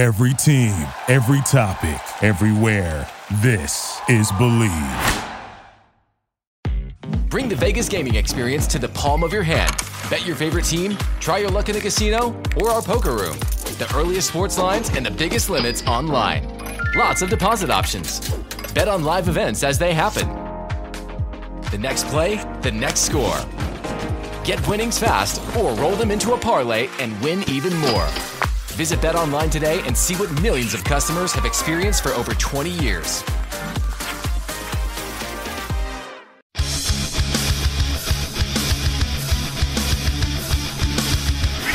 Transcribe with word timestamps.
Every 0.00 0.32
team, 0.32 0.88
every 1.08 1.42
topic, 1.42 2.00
everywhere. 2.24 3.06
This 3.42 4.00
is 4.08 4.32
Believe. 4.32 5.22
Bring 7.28 7.50
the 7.50 7.54
Vegas 7.54 7.86
gaming 7.86 8.14
experience 8.14 8.66
to 8.68 8.78
the 8.78 8.88
palm 8.88 9.22
of 9.22 9.30
your 9.30 9.42
hand. 9.42 9.70
Bet 10.08 10.24
your 10.26 10.36
favorite 10.36 10.64
team, 10.64 10.96
try 11.20 11.36
your 11.36 11.50
luck 11.50 11.68
in 11.68 11.74
the 11.74 11.82
casino, 11.82 12.34
or 12.56 12.70
our 12.70 12.80
poker 12.80 13.10
room. 13.10 13.38
The 13.76 13.86
earliest 13.94 14.28
sports 14.28 14.56
lines 14.56 14.88
and 14.96 15.04
the 15.04 15.10
biggest 15.10 15.50
limits 15.50 15.84
online. 15.86 16.48
Lots 16.96 17.20
of 17.20 17.28
deposit 17.28 17.68
options. 17.68 18.20
Bet 18.72 18.88
on 18.88 19.04
live 19.04 19.28
events 19.28 19.62
as 19.62 19.78
they 19.78 19.92
happen. 19.92 20.26
The 21.70 21.78
next 21.78 22.06
play, 22.06 22.36
the 22.62 22.72
next 22.72 23.00
score. 23.00 23.38
Get 24.44 24.66
winnings 24.66 24.98
fast 24.98 25.42
or 25.54 25.74
roll 25.74 25.94
them 25.94 26.10
into 26.10 26.32
a 26.32 26.38
parlay 26.38 26.88
and 27.00 27.20
win 27.20 27.44
even 27.50 27.76
more. 27.76 28.08
Visit 28.80 29.00
BetOnline 29.00 29.50
today 29.50 29.82
and 29.84 29.94
see 29.94 30.14
what 30.14 30.32
millions 30.40 30.72
of 30.72 30.82
customers 30.84 31.32
have 31.32 31.44
experienced 31.44 32.02
for 32.02 32.12
over 32.12 32.32
20 32.32 32.70
years. 32.70 33.22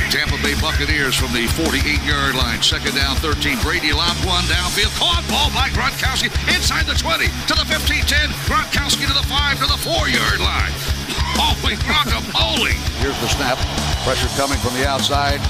Tampa 0.09 0.41
Bay 0.41 0.57
Buccaneers 0.59 1.13
from 1.13 1.31
the 1.31 1.45
48-yard 1.53 2.33
line. 2.33 2.63
Second 2.63 2.95
down, 2.95 3.15
13. 3.17 3.59
Brady 3.61 3.93
lobbed 3.93 4.25
one 4.25 4.41
downfield. 4.45 4.89
Caught 4.97 5.29
ball 5.29 5.51
by 5.53 5.69
Gronkowski 5.77 6.33
inside 6.55 6.87
the 6.87 6.95
20 6.95 7.27
to 7.27 7.53
the 7.53 7.69
15-10. 7.69 8.33
Gronkowski 8.49 9.05
to 9.05 9.13
the 9.13 9.27
5 9.29 9.59
to 9.59 9.67
the 9.67 9.77
4-yard 9.77 10.39
line. 10.39 10.94
Holy 11.37 11.75
guacamole! 11.83 12.73
Here's 13.03 13.17
the 13.19 13.29
snap. 13.29 13.59
Pressure 14.03 14.29
coming 14.37 14.57
from 14.61 14.73
the 14.77 14.85
outside. 14.87 15.41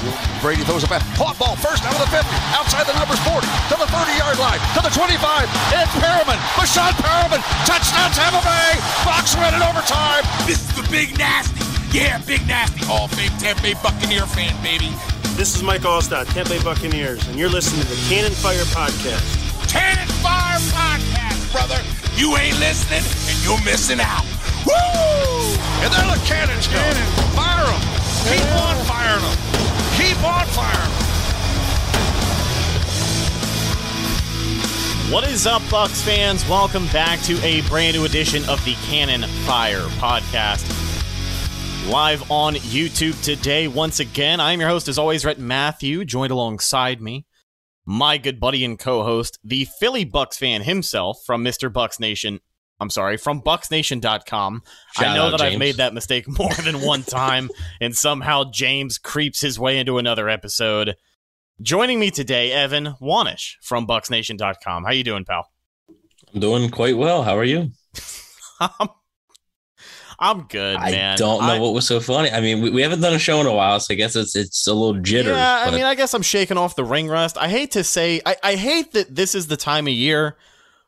Brady 0.41 0.63
throws 0.63 0.84
it 0.84 0.89
back. 0.89 1.03
Caught 1.20 1.38
ball 1.38 1.55
first 1.59 1.84
out 1.84 1.95
of 1.95 2.02
the 2.03 2.11
50. 2.11 2.23
Outside 2.55 2.88
the 2.88 2.95
numbers 2.95 3.20
40 3.27 3.44
to 3.44 3.75
the 3.75 3.89
30-yard 3.91 4.39
line 4.39 4.59
to 4.75 4.81
the 4.81 4.91
25. 4.91 5.48
It's 5.75 5.94
Perriman. 5.99 6.39
Breshad 6.56 6.95
Perriman. 7.03 7.41
Touchdown 7.67 8.11
Tampa 8.16 8.41
Bay. 8.44 8.80
Bucs 9.03 9.36
win 9.36 9.52
in 9.53 9.61
overtime. 9.61 10.23
This 10.47 10.63
is 10.63 10.72
the 10.75 10.86
big 10.89 11.17
nasty. 11.17 11.66
Yeah, 11.95 12.19
Big 12.28 12.45
Nasty, 12.45 12.83
Hall 12.83 13.06
of 13.06 13.11
Fame 13.11 13.31
Tampa 13.39 13.61
Bay 13.61 13.73
Buccaneer 13.81 14.25
fan, 14.25 14.52
baby. 14.61 14.91
This 15.39 15.56
is 15.56 15.63
Mike 15.63 15.88
Alstott, 15.88 16.28
Tampa 16.33 16.50
Bay 16.50 16.61
Buccaneers, 16.61 17.25
and 17.30 17.39
you're 17.39 17.47
listening 17.50 17.83
to 17.83 17.88
the 17.88 17.95
Cannon 18.09 18.33
Fire 18.33 18.67
Podcast. 18.75 19.23
Cannon 19.72 20.08
Fire 20.19 20.59
Podcast, 20.75 21.52
brother. 21.53 21.80
You 22.16 22.36
ain't 22.36 22.59
listening, 22.59 23.00
and 23.31 23.44
you're 23.45 23.63
missing 23.63 24.02
out. 24.02 24.25
Woo! 24.66 24.71
And 25.83 25.94
there 25.94 26.08
the 26.16 26.21
cannons 26.25 26.67
go. 26.67 26.73
Cannon. 26.73 27.05
Fire 27.35 27.66
them. 27.66 27.81
Keep 28.25 28.45
on 28.55 28.75
firing 28.85 29.22
them. 29.22 29.38
Keep 29.97 30.23
on 30.23 30.45
firing 30.47 30.91
them. 30.91 31.05
What 35.11 35.27
is 35.27 35.45
up, 35.45 35.61
Bucs 35.63 36.02
fans? 36.03 36.47
Welcome 36.49 36.88
back 36.88 37.22
to 37.23 37.39
a 37.44 37.61
brand 37.69 37.95
new 37.95 38.05
edition 38.05 38.47
of 38.49 38.63
the 38.66 38.73
Cannon 38.85 39.30
Fire 39.45 39.83
Podcast 39.99 40.72
live 41.88 42.31
on 42.31 42.55
YouTube 42.55 43.22
today. 43.23 43.67
Once 43.67 44.00
again, 44.00 44.39
I'm 44.39 44.59
your 44.59 44.69
host, 44.69 44.88
as 44.88 44.97
always, 44.97 45.23
Rhett 45.23 45.38
Matthew, 45.38 46.03
joined 46.03 46.31
alongside 46.31 47.00
me, 47.00 47.27
my 47.85 48.17
good 48.17 48.39
buddy 48.39 48.66
and 48.66 48.79
co 48.79 49.03
host, 49.03 49.38
the 49.44 49.66
Philly 49.79 50.05
Bucs 50.05 50.35
fan 50.35 50.63
himself 50.63 51.19
from 51.25 51.44
Mr. 51.44 51.72
Bucs 51.72 52.00
Nation. 52.00 52.39
I'm 52.80 52.90
sorry, 52.90 53.18
from 53.18 53.42
BucsNation.com. 53.42 54.64
Shout 54.95 55.06
I 55.08 55.16
know 55.16 55.31
that 55.31 55.42
I've 55.42 55.58
made 55.59 55.76
that 55.76 55.94
mistake 55.94 56.28
more 56.40 56.54
than 56.56 56.81
one 56.81 57.04
time, 57.04 57.50
and 57.80 57.95
somehow 57.95 58.44
James 58.52 58.98
creeps 58.98 59.40
his 59.42 59.58
way 59.59 59.80
into 59.80 59.98
another 59.98 60.28
episode. 60.28 60.96
Joining 61.62 62.00
me 62.00 62.12
today, 62.12 62.52
Evan 62.52 62.96
Wanish 63.02 63.53
from 63.62 63.88
BucsNation.com. 63.88 64.84
How 64.84 64.92
you 64.92 65.06
doing, 65.06 65.23
pal? 65.23 65.50
I'm 66.34 66.42
doing 66.42 66.70
quite 66.70 66.98
well. 66.98 67.23
How 67.23 67.38
are 67.38 67.46
you? 67.46 67.72
I'm, 68.59 68.90
I'm 70.20 70.41
good, 70.47 70.75
I 70.75 70.91
man. 70.91 71.18
don't 71.18 71.41
know 71.41 71.53
I- 71.53 71.59
what 71.59 71.74
was 71.74 71.88
so 71.88 72.02
funny. 72.02 72.30
I 72.30 72.41
mean, 72.41 72.62
we, 72.62 72.69
we 72.72 72.81
haven't 72.81 73.00
done 73.00 73.14
a 73.14 73.19
show 73.19 73.40
in 73.40 73.47
a 73.47 73.53
while, 73.53 73.80
so 73.80 73.94
I 73.94 73.96
guess 73.96 74.18
it's 74.18 74.35
it's 74.35 74.68
a 74.68 74.74
little 74.74 75.02
jitters. 75.02 75.35
Yeah, 75.38 75.64
I 75.66 75.72
mean, 75.72 75.84
I 75.84 75.96
guess 75.96 76.14
I'm 76.14 76.22
shaking 76.22 76.58
off 76.58 76.75
the 76.75 76.84
ring 76.84 77.08
rust. 77.08 77.38
I 77.38 77.47
hate 77.47 77.72
to 77.72 77.85
say, 77.85 78.19
I, 78.25 78.35
I 78.44 78.56
hate 78.56 78.91
that 78.91 79.16
this 79.16 79.34
is 79.34 79.47
the 79.47 79.58
time 79.58 79.88
of 79.88 79.94
year 79.94 80.35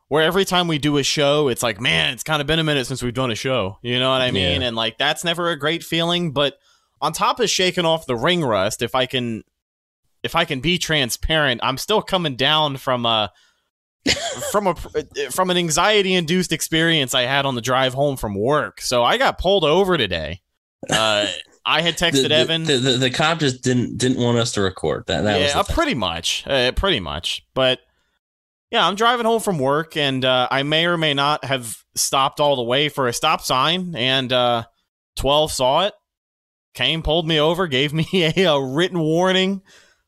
where 0.09 0.23
every 0.23 0.45
time 0.45 0.68
we 0.68 0.78
do 0.78 0.97
a 0.97 1.03
show, 1.03 1.50
it's 1.50 1.63
like, 1.63 1.81
man, 1.81 2.13
it's 2.13 2.23
kind 2.23 2.41
of 2.41 2.47
been 2.47 2.59
a 2.59 2.63
minute 2.63 2.88
since 2.88 3.03
we've 3.03 3.13
done 3.13 3.31
a 3.31 3.35
show. 3.35 3.78
You 3.81 4.00
know 4.00 4.09
what 4.09 4.22
I 4.22 4.31
mean? 4.31 4.62
Yeah. 4.62 4.68
And 4.68 4.75
like, 4.75 4.97
that's 4.97 5.23
never 5.23 5.50
a 5.50 5.59
great 5.59 5.84
feeling. 5.84 6.31
But 6.31 6.57
on 7.01 7.13
top 7.13 7.40
of 7.40 7.50
shaking 7.50 7.85
off 7.85 8.06
the 8.06 8.16
ring 8.16 8.44
rust, 8.44 8.81
if 8.81 8.96
I 8.96 9.06
can, 9.06 9.44
if 10.23 10.35
I 10.35 10.46
can 10.46 10.62
be 10.62 10.78
transparent, 10.78 11.62
I'm 11.63 11.78
still 11.78 12.01
coming 12.01 12.35
down 12.35 12.78
from 12.78 13.06
a. 13.06 13.31
from 14.53 14.67
a 14.67 14.75
from 15.31 15.50
an 15.50 15.57
anxiety 15.57 16.13
induced 16.13 16.53
experience 16.53 17.13
I 17.13 17.23
had 17.23 17.46
on 17.46 17.56
the 17.56 17.62
drive 17.62 17.94
home 17.94 18.16
from 18.16 18.35
work, 18.35 18.79
so 18.79 19.03
I 19.03 19.17
got 19.17 19.38
pulled 19.38 19.66
over 19.66 19.97
today. 19.97 20.40
Uh, 20.90 21.28
I 21.66 21.81
had 21.81 21.97
texted 21.97 22.29
the, 22.29 22.35
Evan. 22.35 22.63
the, 22.63 22.78
the, 22.78 22.91
the 22.91 23.09
cop 23.09 23.40
just 23.40 23.62
didn't 23.62 23.97
didn't 23.97 24.23
want 24.23 24.38
us 24.38 24.53
to 24.53 24.62
record. 24.62 25.03
That 25.07 25.25
that 25.25 25.40
yeah, 25.41 25.57
was 25.57 25.69
uh, 25.69 25.73
pretty 25.73 25.94
much, 25.94 26.46
uh, 26.47 26.72
pretty 26.72 27.01
much. 27.01 27.46
But 27.53 27.79
yeah, 28.72 28.85
I'm 28.85 28.95
driving 28.95 29.25
home 29.25 29.41
from 29.41 29.59
work, 29.59 29.95
and 29.95 30.23
uh, 30.25 30.47
I 30.51 30.63
may 30.63 30.85
or 30.85 30.97
may 30.97 31.13
not 31.13 31.45
have 31.45 31.78
stopped 31.95 32.39
all 32.39 32.57
the 32.57 32.63
way 32.63 32.89
for 32.89 33.07
a 33.07 33.13
stop 33.13 33.41
sign, 33.41 33.95
and 33.95 34.31
uh, 34.33 34.66
12 35.16 35.51
saw 35.51 35.85
it, 35.85 35.94
came, 36.73 37.01
pulled 37.01 37.28
me 37.28 37.39
over, 37.39 37.67
gave 37.67 37.94
me 37.94 38.07
a, 38.13 38.44
a 38.44 38.61
written 38.61 39.00
warning. 39.00 39.61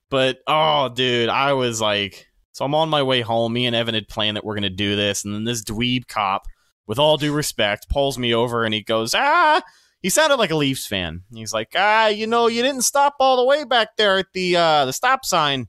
But 0.10 0.40
oh, 0.48 0.90
dude, 0.90 1.30
I 1.30 1.54
was 1.54 1.80
like, 1.80 2.28
so 2.52 2.66
I'm 2.66 2.76
on 2.76 2.90
my 2.90 3.04
way 3.04 3.22
home. 3.22 3.54
Me 3.54 3.66
and 3.66 3.76
Evan 3.76 3.94
had 3.94 4.08
planned 4.08 4.36
that 4.36 4.44
we're 4.44 4.56
gonna 4.56 4.70
do 4.70 4.96
this, 4.96 5.24
and 5.24 5.34
then 5.34 5.46
this 5.46 5.64
dweeb 5.64 6.08
cop, 6.08 6.46
with 6.86 7.00
all 7.00 7.18
due 7.18 7.34
respect, 7.34 7.88
pulls 7.90 8.18
me 8.18 8.34
over 8.34 8.66
and 8.66 8.74
he 8.74 8.82
goes, 8.82 9.14
ah. 9.14 9.62
He 10.02 10.10
sounded 10.10 10.38
like 10.38 10.50
a 10.50 10.56
Leafs 10.56 10.88
fan. 10.88 11.24
He's 11.34 11.52
like, 11.52 11.74
ah, 11.76 12.08
you 12.08 12.26
know, 12.26 12.48
you 12.48 12.62
didn't 12.62 12.84
stop 12.84 13.16
all 13.20 13.36
the 13.36 13.44
way 13.44 13.66
back 13.66 13.98
there 13.98 14.18
at 14.18 14.28
the 14.34 14.56
uh, 14.56 14.86
the 14.86 14.94
stop 14.94 15.26
sign. 15.26 15.68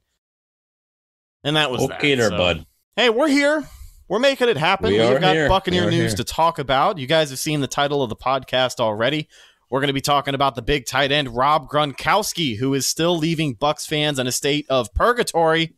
And 1.43 1.57
that 1.57 1.73
was 1.73 1.83
okay, 1.83 2.15
that. 2.15 2.17
there, 2.17 2.31
So, 2.31 2.37
bud. 2.39 2.67
Hey, 2.97 3.09
we're 3.09 3.29
here. 3.29 3.65
We're 4.09 4.19
making 4.19 4.49
it 4.49 4.57
happen. 4.57 4.91
We 4.91 4.99
We've 4.99 5.09
are 5.11 5.19
got 5.21 5.35
here. 5.35 5.49
Buccaneer 5.49 5.85
We 5.85 5.93
news 5.93 6.13
here. 6.13 6.17
to 6.17 6.25
talk 6.25 6.59
about. 6.59 6.99
You 6.99 7.07
guys 7.07 7.31
have 7.31 7.39
seen 7.39 7.61
the 7.61 7.69
title 7.69 8.03
of 8.03 8.09
the 8.09 8.17
podcast 8.17 8.81
already. 8.81 9.29
We're 9.71 9.79
going 9.81 9.89
to 9.89 9.95
be 9.95 10.01
talking 10.01 10.35
about 10.35 10.57
the 10.57 10.63
big 10.63 10.87
tight 10.87 11.13
end 11.13 11.35
Rob 11.35 11.69
Gronkowski, 11.71 12.57
who 12.59 12.75
is 12.75 12.89
still 12.89 13.17
leaving 13.17 13.55
Bucs 13.55 13.87
fans 13.87 14.19
in 14.19 14.27
a 14.27 14.33
state 14.33 14.67
of 14.69 14.93
purgatory 14.93 15.77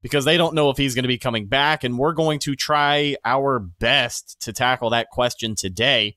because 0.00 0.24
they 0.24 0.36
don't 0.36 0.54
know 0.54 0.70
if 0.70 0.76
he's 0.76 0.94
going 0.94 1.02
to 1.02 1.08
be 1.08 1.18
coming 1.18 1.48
back. 1.48 1.82
And 1.82 1.98
we're 1.98 2.12
going 2.12 2.38
to 2.40 2.54
try 2.54 3.16
our 3.24 3.58
best 3.58 4.40
to 4.42 4.52
tackle 4.52 4.90
that 4.90 5.10
question 5.10 5.56
today. 5.56 6.16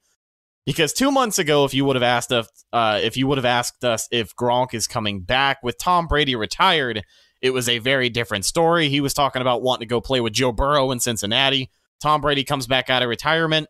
Because 0.67 0.93
two 0.93 1.09
months 1.11 1.39
ago, 1.39 1.65
if 1.65 1.73
you 1.73 1.83
would 1.85 1.95
have 1.95 2.03
asked 2.03 2.31
us, 2.31 2.47
uh, 2.71 2.99
if 3.01 3.17
you 3.17 3.25
would 3.25 3.39
have 3.39 3.45
asked 3.45 3.83
us 3.83 4.07
if 4.11 4.35
Gronk 4.35 4.75
is 4.75 4.85
coming 4.85 5.21
back 5.21 5.63
with 5.63 5.79
Tom 5.79 6.05
Brady 6.05 6.35
retired, 6.35 7.03
it 7.41 7.51
was 7.51 7.69
a 7.69 7.79
very 7.79 8.09
different 8.09 8.45
story. 8.45 8.89
He 8.89 9.01
was 9.01 9.13
talking 9.13 9.41
about 9.41 9.61
wanting 9.61 9.87
to 9.87 9.89
go 9.89 10.01
play 10.01 10.21
with 10.21 10.33
Joe 10.33 10.51
Burrow 10.51 10.91
in 10.91 10.99
Cincinnati. 10.99 11.69
Tom 12.01 12.21
Brady 12.21 12.43
comes 12.43 12.67
back 12.67 12.89
out 12.89 13.03
of 13.03 13.09
retirement. 13.09 13.67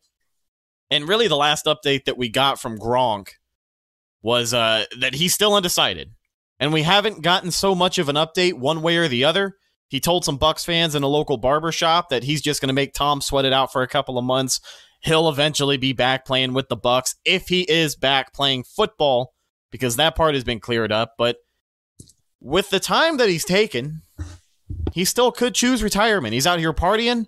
And 0.90 1.08
really, 1.08 1.28
the 1.28 1.36
last 1.36 1.66
update 1.66 2.06
that 2.06 2.18
we 2.18 2.30
got 2.30 2.60
from 2.60 2.78
Gronk 2.78 3.30
was 4.22 4.54
uh, 4.54 4.86
that 5.00 5.16
he's 5.16 5.34
still 5.34 5.54
undecided. 5.54 6.12
And 6.60 6.74
we 6.74 6.84
haven't 6.84 7.22
gotten 7.22 7.52
so 7.52 7.76
much 7.76 7.98
of 7.98 8.10
an 8.10 8.16
update 8.16 8.54
one 8.54 8.82
way 8.82 8.98
or 8.98 9.08
the 9.08 9.26
other. 9.26 9.58
He 9.90 10.00
told 10.00 10.26
some 10.26 10.40
Bucs 10.40 10.66
fans 10.66 10.96
in 10.96 11.04
a 11.04 11.08
local 11.08 11.38
barber 11.38 11.72
shop 11.72 12.10
that 12.10 12.24
he's 12.24 12.42
just 12.42 12.60
going 12.62 12.68
to 12.68 12.74
make 12.74 12.94
Tom 12.94 13.22
sweat 13.22 13.46
it 13.46 13.54
out 13.54 13.72
for 13.72 13.84
a 13.84 13.88
couple 13.88 14.18
of 14.18 14.26
months. 14.26 14.60
He'll 15.02 15.30
eventually 15.30 15.78
be 15.78 15.94
back 15.94 16.26
playing 16.26 16.54
with 16.54 16.68
the 16.68 16.78
Bucs 16.78 17.16
if 17.24 17.48
he 17.48 17.62
is 17.62 17.96
back 17.96 18.34
playing 18.34 18.64
football, 18.64 19.34
because 19.72 19.96
that 19.98 20.16
part 20.16 20.34
has 20.34 20.44
been 20.44 20.60
cleared 20.60 20.92
up. 20.92 21.14
But 21.18 21.38
with 22.40 22.70
the 22.70 22.80
time 22.80 23.18
that 23.18 23.30
he's 23.30 23.46
taken, 23.46 24.02
he 24.94 25.06
still 25.06 25.32
could 25.32 25.56
choose 25.56 25.84
retirement. 25.84 26.34
He's 26.34 26.48
out 26.48 26.60
here 26.60 26.74
partying. 26.74 27.28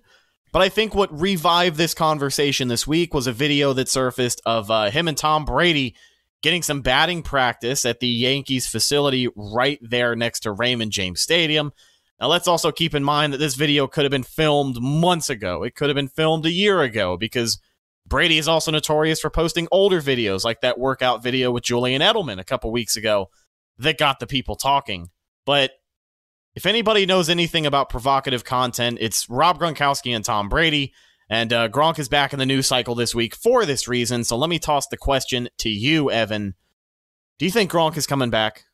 But 0.52 0.62
I 0.62 0.68
think 0.68 0.94
what 0.94 1.16
revived 1.18 1.76
this 1.76 1.94
conversation 1.94 2.68
this 2.68 2.86
week 2.86 3.14
was 3.14 3.28
a 3.28 3.32
video 3.32 3.72
that 3.74 3.88
surfaced 3.88 4.40
of 4.44 4.70
uh, 4.70 4.90
him 4.90 5.06
and 5.06 5.16
Tom 5.16 5.44
Brady 5.44 5.94
getting 6.42 6.62
some 6.62 6.80
batting 6.80 7.22
practice 7.22 7.84
at 7.84 8.00
the 8.00 8.08
Yankees 8.08 8.66
facility 8.66 9.28
right 9.36 9.78
there 9.80 10.16
next 10.16 10.40
to 10.40 10.52
Raymond 10.52 10.90
James 10.90 11.20
Stadium. 11.20 11.72
Now, 12.20 12.28
let's 12.28 12.48
also 12.48 12.72
keep 12.72 12.94
in 12.94 13.04
mind 13.04 13.32
that 13.32 13.38
this 13.38 13.54
video 13.54 13.86
could 13.86 14.04
have 14.04 14.10
been 14.10 14.24
filmed 14.24 14.80
months 14.80 15.30
ago. 15.30 15.62
It 15.62 15.74
could 15.74 15.88
have 15.88 15.96
been 15.96 16.08
filmed 16.08 16.46
a 16.46 16.52
year 16.52 16.80
ago 16.80 17.16
because 17.16 17.60
Brady 18.06 18.38
is 18.38 18.48
also 18.48 18.72
notorious 18.72 19.20
for 19.20 19.30
posting 19.30 19.68
older 19.70 20.00
videos 20.00 20.44
like 20.44 20.62
that 20.62 20.78
workout 20.78 21.22
video 21.22 21.52
with 21.52 21.62
Julian 21.62 22.02
Edelman 22.02 22.40
a 22.40 22.44
couple 22.44 22.72
weeks 22.72 22.96
ago 22.96 23.30
that 23.80 23.98
got 23.98 24.20
the 24.20 24.26
people 24.26 24.56
talking. 24.56 25.10
But 25.44 25.72
if 26.54 26.66
anybody 26.66 27.06
knows 27.06 27.28
anything 27.28 27.66
about 27.66 27.90
provocative 27.90 28.44
content, 28.44 28.98
it's 29.00 29.28
Rob 29.28 29.58
Gronkowski 29.58 30.14
and 30.14 30.24
Tom 30.24 30.48
Brady. 30.48 30.92
And 31.28 31.52
uh, 31.52 31.68
Gronk 31.68 31.98
is 31.98 32.08
back 32.08 32.32
in 32.32 32.40
the 32.40 32.46
news 32.46 32.66
cycle 32.66 32.94
this 32.94 33.14
week 33.14 33.36
for 33.36 33.64
this 33.64 33.86
reason. 33.86 34.24
So 34.24 34.36
let 34.36 34.50
me 34.50 34.58
toss 34.58 34.88
the 34.88 34.96
question 34.96 35.48
to 35.58 35.68
you, 35.68 36.10
Evan. 36.10 36.54
Do 37.38 37.44
you 37.44 37.52
think 37.52 37.70
Gronk 37.70 37.96
is 37.96 38.06
coming 38.06 38.30
back? 38.30 38.64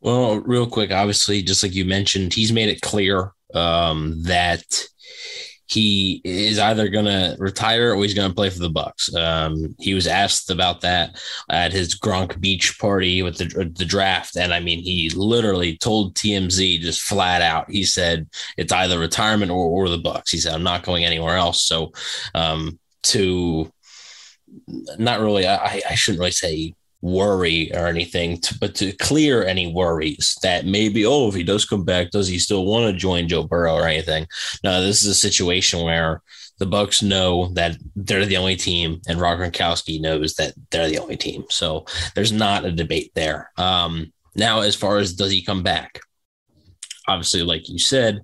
Well, 0.00 0.36
real 0.40 0.66
quick, 0.66 0.90
obviously, 0.90 1.42
just 1.42 1.62
like 1.62 1.74
you 1.74 1.84
mentioned, 1.84 2.34
he's 2.34 2.52
made 2.52 2.70
it 2.70 2.80
clear 2.80 3.32
um, 3.54 4.22
that 4.24 4.64
he 5.66 6.20
is 6.24 6.58
either 6.58 6.88
going 6.88 7.06
to 7.06 7.36
retire 7.38 7.94
or 7.94 8.02
he's 8.02 8.14
going 8.14 8.28
to 8.28 8.34
play 8.34 8.50
for 8.50 8.58
the 8.58 8.70
Bucs. 8.70 9.14
Um, 9.14 9.74
he 9.78 9.94
was 9.94 10.06
asked 10.06 10.50
about 10.50 10.82
that 10.82 11.18
at 11.48 11.72
his 11.72 11.98
Gronk 11.98 12.38
Beach 12.40 12.78
party 12.78 13.22
with 13.22 13.38
the 13.38 13.72
the 13.74 13.84
draft, 13.84 14.36
and 14.36 14.52
I 14.52 14.60
mean, 14.60 14.80
he 14.80 15.10
literally 15.10 15.76
told 15.78 16.14
TMZ 16.14 16.80
just 16.80 17.02
flat 17.02 17.42
out. 17.42 17.70
He 17.70 17.84
said 17.84 18.28
it's 18.56 18.72
either 18.72 18.98
retirement 18.98 19.50
or, 19.50 19.66
or 19.66 19.88
the 19.88 19.98
Bucs. 19.98 20.30
He 20.30 20.38
said 20.38 20.54
I'm 20.54 20.62
not 20.62 20.84
going 20.84 21.04
anywhere 21.04 21.36
else. 21.36 21.62
So, 21.62 21.92
um, 22.34 22.78
to 23.04 23.70
not 24.98 25.20
really, 25.20 25.46
I, 25.46 25.82
I 25.88 25.94
shouldn't 25.94 26.20
really 26.20 26.30
say 26.30 26.74
worry 27.04 27.70
or 27.74 27.86
anything, 27.86 28.40
to, 28.40 28.58
but 28.58 28.74
to 28.74 28.90
clear 28.92 29.44
any 29.44 29.70
worries 29.70 30.38
that 30.42 30.64
maybe, 30.64 31.04
oh, 31.04 31.28
if 31.28 31.34
he 31.34 31.42
does 31.42 31.66
come 31.66 31.84
back, 31.84 32.10
does 32.10 32.26
he 32.26 32.38
still 32.38 32.64
want 32.64 32.90
to 32.90 32.98
join 32.98 33.28
Joe 33.28 33.42
Burrow 33.42 33.74
or 33.74 33.86
anything? 33.86 34.26
No, 34.64 34.80
this 34.80 35.02
is 35.02 35.08
a 35.08 35.14
situation 35.14 35.84
where 35.84 36.22
the 36.58 36.64
Bucs 36.64 37.02
know 37.02 37.48
that 37.54 37.76
they're 37.94 38.24
the 38.24 38.38
only 38.38 38.56
team, 38.56 39.02
and 39.06 39.20
Rob 39.20 39.38
Gronkowski 39.38 40.00
knows 40.00 40.34
that 40.34 40.54
they're 40.70 40.88
the 40.88 40.98
only 40.98 41.18
team. 41.18 41.44
So 41.50 41.84
there's 42.14 42.32
not 42.32 42.64
a 42.64 42.72
debate 42.72 43.12
there. 43.14 43.50
Um, 43.58 44.12
now, 44.34 44.60
as 44.60 44.74
far 44.74 44.96
as 44.96 45.12
does 45.12 45.30
he 45.30 45.44
come 45.44 45.62
back? 45.62 46.00
Obviously, 47.06 47.42
like 47.42 47.68
you 47.68 47.78
said, 47.78 48.22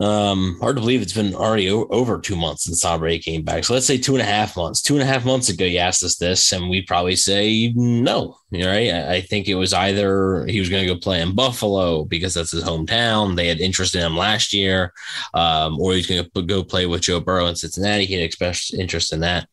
um, 0.00 0.58
hard 0.60 0.76
to 0.76 0.80
believe 0.80 1.02
it's 1.02 1.12
been 1.12 1.34
already 1.34 1.70
o- 1.70 1.86
over 1.90 2.20
two 2.20 2.36
months 2.36 2.64
since 2.64 2.80
Tom 2.80 3.00
Brady 3.00 3.22
came 3.22 3.42
back. 3.42 3.64
So 3.64 3.74
let's 3.74 3.86
say 3.86 3.98
two 3.98 4.14
and 4.14 4.22
a 4.22 4.24
half 4.24 4.56
months. 4.56 4.80
Two 4.80 4.94
and 4.94 5.02
a 5.02 5.06
half 5.06 5.24
months 5.24 5.48
ago, 5.48 5.64
you 5.64 5.78
asked 5.78 6.04
us 6.04 6.16
this, 6.16 6.52
and 6.52 6.68
we'd 6.68 6.86
probably 6.86 7.16
say 7.16 7.72
no. 7.74 8.36
Right? 8.52 8.90
I, 8.90 9.14
I 9.14 9.20
think 9.20 9.48
it 9.48 9.56
was 9.56 9.74
either 9.74 10.46
he 10.46 10.60
was 10.60 10.68
going 10.68 10.86
to 10.86 10.94
go 10.94 11.00
play 11.00 11.20
in 11.20 11.34
Buffalo 11.34 12.04
because 12.04 12.34
that's 12.34 12.52
his 12.52 12.64
hometown. 12.64 13.36
They 13.36 13.48
had 13.48 13.60
interest 13.60 13.94
in 13.94 14.02
him 14.02 14.16
last 14.16 14.52
year, 14.52 14.92
um, 15.34 15.78
or 15.80 15.94
he's 15.94 16.06
going 16.06 16.24
to 16.24 16.42
go 16.42 16.62
play 16.62 16.86
with 16.86 17.02
Joe 17.02 17.20
Burrow 17.20 17.46
in 17.46 17.56
Cincinnati. 17.56 18.06
He 18.06 18.14
had 18.14 18.22
expressed 18.22 18.74
interest 18.74 19.12
in 19.12 19.20
that. 19.20 19.48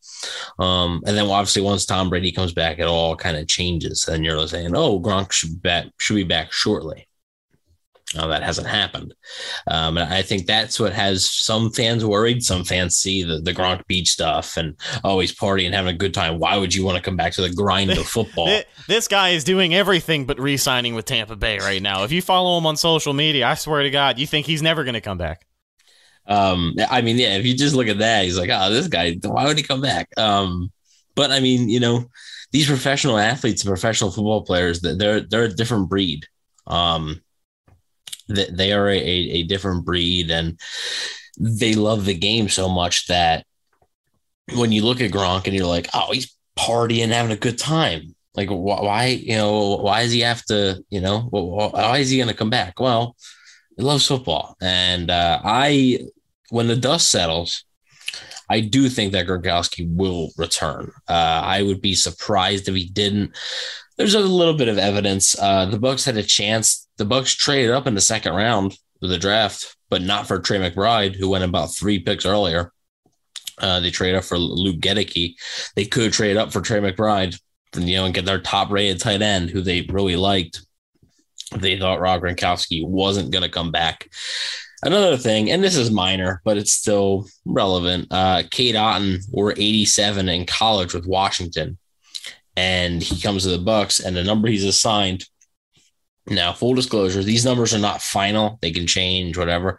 Um, 0.60 1.02
and 1.06 1.18
then 1.18 1.26
obviously 1.26 1.62
once 1.62 1.86
Tom 1.86 2.10
Brady 2.10 2.32
comes 2.32 2.54
back, 2.54 2.80
it 2.80 2.88
all 2.88 3.16
kind 3.16 3.38
of 3.38 3.48
changes. 3.48 4.08
And 4.08 4.24
you're 4.24 4.48
saying, 4.48 4.76
oh, 4.76 5.00
Gronk 5.00 5.32
should 5.32 5.62
should 6.00 6.16
be 6.16 6.24
back 6.24 6.52
shortly. 6.52 7.08
No, 8.16 8.30
that 8.30 8.44
hasn't 8.44 8.68
happened. 8.68 9.14
Um, 9.68 9.98
and 9.98 10.14
I 10.14 10.22
think 10.22 10.46
that's 10.46 10.80
what 10.80 10.94
has 10.94 11.30
some 11.30 11.72
fans 11.72 12.06
worried. 12.06 12.44
Some 12.44 12.64
fans 12.64 12.96
see 12.96 13.24
the, 13.24 13.42
the 13.42 13.54
Gronk 13.54 13.86
Beach 13.88 14.10
stuff 14.10 14.56
and 14.56 14.76
always 15.04 15.36
partying 15.36 15.66
and 15.66 15.76
having 15.76 15.94
a 15.94 15.98
good 15.98 16.14
time. 16.14 16.40
Why 16.40 16.58
would 16.58 16.74
you 16.74 16.86
want 16.86 16.98
to 16.98 17.04
come 17.04 17.18
back 17.18 17.34
to 17.34 17.42
the 17.42 17.54
grind 17.54 17.92
of 17.92 18.08
football? 18.08 18.62
this 18.88 19.08
guy 19.08 19.30
is 19.30 19.44
doing 19.44 19.76
everything 19.76 20.26
but 20.26 20.40
re 20.40 20.56
signing 20.56 20.96
with 20.96 21.06
Tampa 21.06 21.36
Bay 21.36 21.60
right 21.60 21.82
now. 21.82 22.04
If 22.04 22.12
you 22.12 22.22
follow 22.22 22.58
him 22.58 22.66
on 22.66 22.78
social 22.78 23.14
media, 23.14 23.48
I 23.48 23.56
swear 23.56 23.84
to 23.84 23.90
God, 23.90 24.18
you 24.18 24.26
think 24.26 24.46
he's 24.46 24.62
never 24.62 24.84
going 24.84 24.94
to 24.94 25.02
come 25.02 25.18
back. 25.18 25.46
Um, 26.28 26.76
I 26.90 27.02
mean, 27.02 27.18
yeah, 27.18 27.38
if 27.38 27.46
you 27.46 27.56
just 27.56 27.76
look 27.76 27.88
at 27.88 28.00
that, 28.00 28.24
he's 28.24 28.40
like, 28.40 28.50
oh, 28.52 28.72
this 28.72 28.88
guy, 28.88 29.18
why 29.24 29.46
would 29.46 29.58
he 29.58 29.64
come 29.64 29.82
back? 29.82 30.10
Um, 30.18 30.72
but 31.16 31.32
I 31.32 31.40
mean, 31.40 31.70
you 31.70 31.80
know, 31.80 32.10
these 32.52 32.68
professional 32.68 33.18
athletes 33.18 33.62
and 33.62 33.70
professional 33.70 34.12
football 34.12 34.44
players, 34.44 34.80
they're 34.80 35.20
they're 35.20 35.44
a 35.44 35.54
different 35.54 35.90
breed. 35.90 36.26
Um, 36.68 37.22
they 38.28 38.74
are 38.74 38.90
a, 38.90 38.98
a 38.98 39.44
different 39.44 39.86
breed 39.86 40.32
and 40.32 40.60
they 41.38 41.74
love 41.74 42.06
the 42.06 42.14
game 42.14 42.50
so 42.50 42.70
much 42.70 43.08
that 43.08 43.46
when 44.54 44.72
you 44.72 44.84
look 44.84 45.02
at 45.02 45.12
Gronk 45.12 45.46
and 45.46 45.56
you're 45.56 45.66
like, 45.66 45.90
oh, 45.94 46.12
he's 46.12 46.36
partying, 46.58 47.10
having 47.10 47.32
a 47.32 47.38
good 47.38 47.58
time. 47.58 48.16
Like, 48.36 48.50
why, 48.50 49.06
you 49.08 49.36
know, 49.36 49.78
why 49.78 50.04
does 50.04 50.12
he 50.12 50.20
have 50.22 50.44
to, 50.46 50.84
you 50.90 51.00
know, 51.02 51.28
why 51.32 52.00
is 52.00 52.10
he 52.10 52.18
going 52.18 52.30
to 52.30 52.36
come 52.36 52.50
back? 52.50 52.80
Well, 52.80 53.16
he 53.78 53.84
loves 53.84 54.08
football. 54.08 54.56
And 54.62 55.10
uh, 55.10 55.40
I, 55.44 56.00
when 56.50 56.68
the 56.68 56.76
dust 56.76 57.10
settles, 57.10 57.64
I 58.50 58.60
do 58.60 58.90
think 58.90 59.12
that 59.12 59.28
Gronkowski 59.28 59.94
will 59.94 60.32
return. 60.38 60.92
Uh, 61.08 61.42
I 61.44 61.64
would 61.64 61.82
be 61.82 61.96
surprised 61.96 62.68
if 62.68 62.76
he 62.76 62.86
didn't. 62.86 63.36
There's 63.98 64.16
a 64.16 64.20
little 64.20 64.56
bit 64.56 64.68
of 64.68 64.78
evidence. 64.78 65.38
Uh, 65.40 65.66
the 65.66 65.80
Bucs 65.80 66.06
had 66.06 66.18
a 66.18 66.24
chance 66.24 66.88
the 66.98 67.06
Bucs 67.06 67.36
traded 67.36 67.72
up 67.72 67.88
in 67.88 67.96
the 67.96 68.02
second 68.02 68.34
round 68.34 68.78
of 69.02 69.10
the 69.10 69.18
draft, 69.18 69.76
but 69.90 70.02
not 70.02 70.28
for 70.28 70.40
Trey 70.40 70.58
McBride, 70.58 71.16
who 71.16 71.30
went 71.30 71.44
about 71.44 71.76
three 71.76 72.00
picks 72.00 72.26
earlier. 72.26 72.72
Uh, 73.58 73.80
they 73.80 73.90
traded 73.90 74.18
up 74.18 74.24
for 74.24 74.38
Luke 74.38 74.80
Goedeke. 74.80 75.36
They 75.76 75.86
could 75.86 76.14
trade 76.14 76.38
up 76.38 76.52
for 76.52 76.62
Trey 76.62 76.80
McBride, 76.80 77.40
you 77.76 77.98
know, 77.98 78.06
and 78.06 78.14
get 78.14 78.26
their 78.26 78.42
top-rated 78.42 79.00
tight 79.00 79.22
end, 79.22 79.50
who 79.50 79.62
they 79.62 79.88
really 79.90 80.16
liked. 80.16 80.66
They 81.56 81.78
thought 81.78 82.02
Rob 82.02 82.22
Gronkowski 82.22 82.86
wasn't 82.86 83.32
going 83.32 83.44
to 83.44 83.50
come 83.50 83.72
back. 83.72 84.10
Another 84.86 85.18
thing, 85.18 85.50
and 85.50 85.64
this 85.64 85.76
is 85.76 85.90
minor, 85.90 86.42
but 86.46 86.58
it's 86.58 86.72
still 86.72 87.28
relevant. 87.44 88.08
Uh, 88.12 88.44
Cade 88.52 88.76
Otton 88.76 89.20
wore 89.32 89.52
87 89.58 90.30
in 90.30 90.46
college 90.46 90.94
with 90.94 91.08
Washington, 91.08 91.80
and 92.56 93.02
he 93.02 93.20
comes 93.20 93.44
to 93.44 93.50
the 93.50 93.58
Bucs, 93.58 94.04
and 94.06 94.16
the 94.16 94.24
number 94.24 94.48
he's 94.48 94.64
assigned 94.64 95.26
now, 96.28 96.54
full 96.54 96.74
disclosure, 96.74 97.22
these 97.22 97.46
numbers 97.46 97.72
are 97.74 97.80
not 97.80 98.02
final. 98.02 98.58
They 98.62 98.72
can 98.72 98.88
change, 98.88 99.38
whatever. 99.38 99.78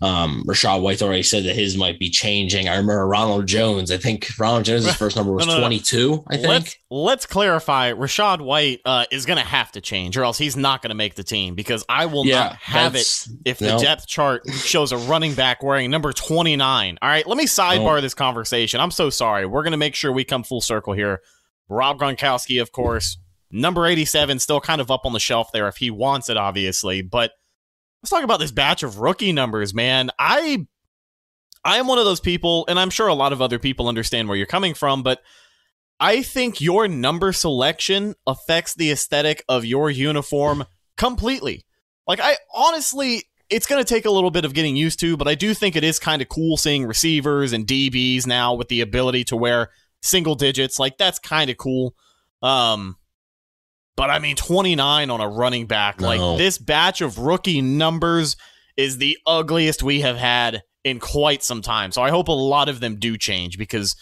Um, 0.00 0.44
Rachaad 0.46 0.80
White 0.80 1.02
already 1.02 1.24
said 1.24 1.42
that 1.44 1.56
his 1.56 1.76
might 1.76 1.98
be 1.98 2.08
changing. 2.08 2.68
I 2.68 2.76
remember 2.76 3.04
Ronald 3.04 3.46
Jones. 3.46 3.90
I 3.90 3.96
think 3.96 4.28
Ronald 4.38 4.64
Jones' 4.64 4.94
first 4.94 5.16
number 5.16 5.32
was 5.32 5.46
no, 5.48 5.54
no, 5.54 5.60
22, 5.60 6.08
no. 6.08 6.24
I 6.28 6.36
think. 6.36 6.48
Let's, 6.48 6.76
let's 6.88 7.26
clarify. 7.26 7.92
Rachaad 7.92 8.40
White 8.40 8.80
uh, 8.84 9.06
is 9.10 9.26
going 9.26 9.38
to 9.38 9.44
have 9.44 9.72
to 9.72 9.80
change, 9.80 10.16
or 10.16 10.22
else 10.22 10.38
he's 10.38 10.56
not 10.56 10.82
going 10.82 10.90
to 10.90 10.94
make 10.94 11.16
the 11.16 11.24
team 11.24 11.56
because 11.56 11.84
I 11.88 12.06
will 12.06 12.26
yeah, 12.26 12.40
not 12.40 12.56
have 12.56 12.94
it 12.94 13.26
if 13.44 13.58
the 13.58 13.76
depth 13.78 14.06
chart 14.06 14.48
shows 14.50 14.92
a 14.92 14.98
running 14.98 15.34
back 15.34 15.64
wearing 15.64 15.90
number 15.90 16.12
29. 16.12 16.98
All 17.02 17.08
right, 17.08 17.26
let 17.26 17.36
me 17.36 17.46
sidebar 17.46 18.00
this 18.00 18.14
conversation. 18.14 18.78
I'm 18.78 18.92
so 18.92 19.10
sorry. 19.10 19.46
We're 19.46 19.64
going 19.64 19.72
to 19.72 19.78
make 19.78 19.96
sure 19.96 20.12
we 20.12 20.22
come 20.22 20.44
full 20.44 20.60
circle 20.60 20.92
here. 20.92 21.22
Rob 21.68 21.98
Gronkowski, 21.98 22.60
of 22.60 22.70
course, 22.70 23.18
Number 23.52 23.86
87 23.86 24.38
still 24.38 24.60
kind 24.60 24.80
of 24.80 24.90
up 24.90 25.04
on 25.04 25.12
the 25.12 25.20
shelf 25.20 25.52
there 25.52 25.68
if 25.68 25.76
he 25.76 25.90
wants 25.90 26.30
it, 26.30 26.36
obviously. 26.36 27.02
But 27.02 27.32
let's 28.02 28.10
talk 28.10 28.24
about 28.24 28.40
this 28.40 28.50
batch 28.50 28.82
of 28.82 28.98
rookie 28.98 29.32
numbers, 29.32 29.74
man. 29.74 30.10
I 30.18 30.66
I 31.64 31.76
am 31.76 31.86
one 31.86 31.98
of 31.98 32.04
those 32.04 32.20
people, 32.20 32.64
and 32.66 32.80
I'm 32.80 32.90
sure 32.90 33.06
a 33.06 33.14
lot 33.14 33.32
of 33.32 33.40
other 33.40 33.58
people 33.58 33.88
understand 33.88 34.28
where 34.28 34.36
you're 34.36 34.46
coming 34.46 34.74
from, 34.74 35.02
but 35.02 35.20
I 36.00 36.22
think 36.22 36.60
your 36.60 36.88
number 36.88 37.32
selection 37.32 38.14
affects 38.26 38.74
the 38.74 38.90
aesthetic 38.90 39.44
of 39.48 39.64
your 39.64 39.88
uniform 39.90 40.64
completely. 40.96 41.64
Like 42.06 42.20
I 42.20 42.36
honestly 42.52 43.22
it's 43.50 43.66
going 43.66 43.84
to 43.84 43.88
take 43.88 44.06
a 44.06 44.10
little 44.10 44.30
bit 44.30 44.46
of 44.46 44.54
getting 44.54 44.76
used 44.76 44.98
to, 45.00 45.16
but 45.16 45.28
I 45.28 45.34
do 45.34 45.52
think 45.52 45.76
it 45.76 45.84
is 45.84 45.98
kind 45.98 46.22
of 46.22 46.28
cool 46.30 46.56
seeing 46.56 46.86
receivers 46.86 47.52
and 47.52 47.66
DBs 47.66 48.26
now 48.26 48.54
with 48.54 48.68
the 48.68 48.80
ability 48.80 49.24
to 49.24 49.36
wear 49.36 49.70
single 50.00 50.34
digits. 50.34 50.78
Like 50.78 50.96
that's 50.96 51.18
kind 51.18 51.50
of 51.50 51.58
cool. 51.58 51.94
Um 52.42 52.96
but 53.96 54.10
I 54.10 54.18
mean, 54.18 54.36
29 54.36 55.10
on 55.10 55.20
a 55.20 55.28
running 55.28 55.66
back. 55.66 56.00
No. 56.00 56.06
Like 56.06 56.38
this 56.38 56.58
batch 56.58 57.00
of 57.00 57.18
rookie 57.18 57.60
numbers 57.60 58.36
is 58.76 58.98
the 58.98 59.18
ugliest 59.26 59.82
we 59.82 60.00
have 60.00 60.16
had 60.16 60.62
in 60.84 60.98
quite 60.98 61.42
some 61.42 61.62
time. 61.62 61.92
So 61.92 62.02
I 62.02 62.10
hope 62.10 62.28
a 62.28 62.32
lot 62.32 62.68
of 62.68 62.80
them 62.80 62.98
do 62.98 63.16
change 63.16 63.58
because, 63.58 63.94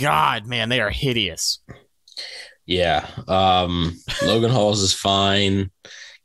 God, 0.00 0.46
man, 0.46 0.68
they 0.68 0.80
are 0.80 0.90
hideous. 0.90 1.60
Yeah. 2.66 3.06
Um, 3.26 3.98
Logan 4.22 4.50
Hall's 4.50 4.82
is 4.82 4.92
fine. 4.92 5.70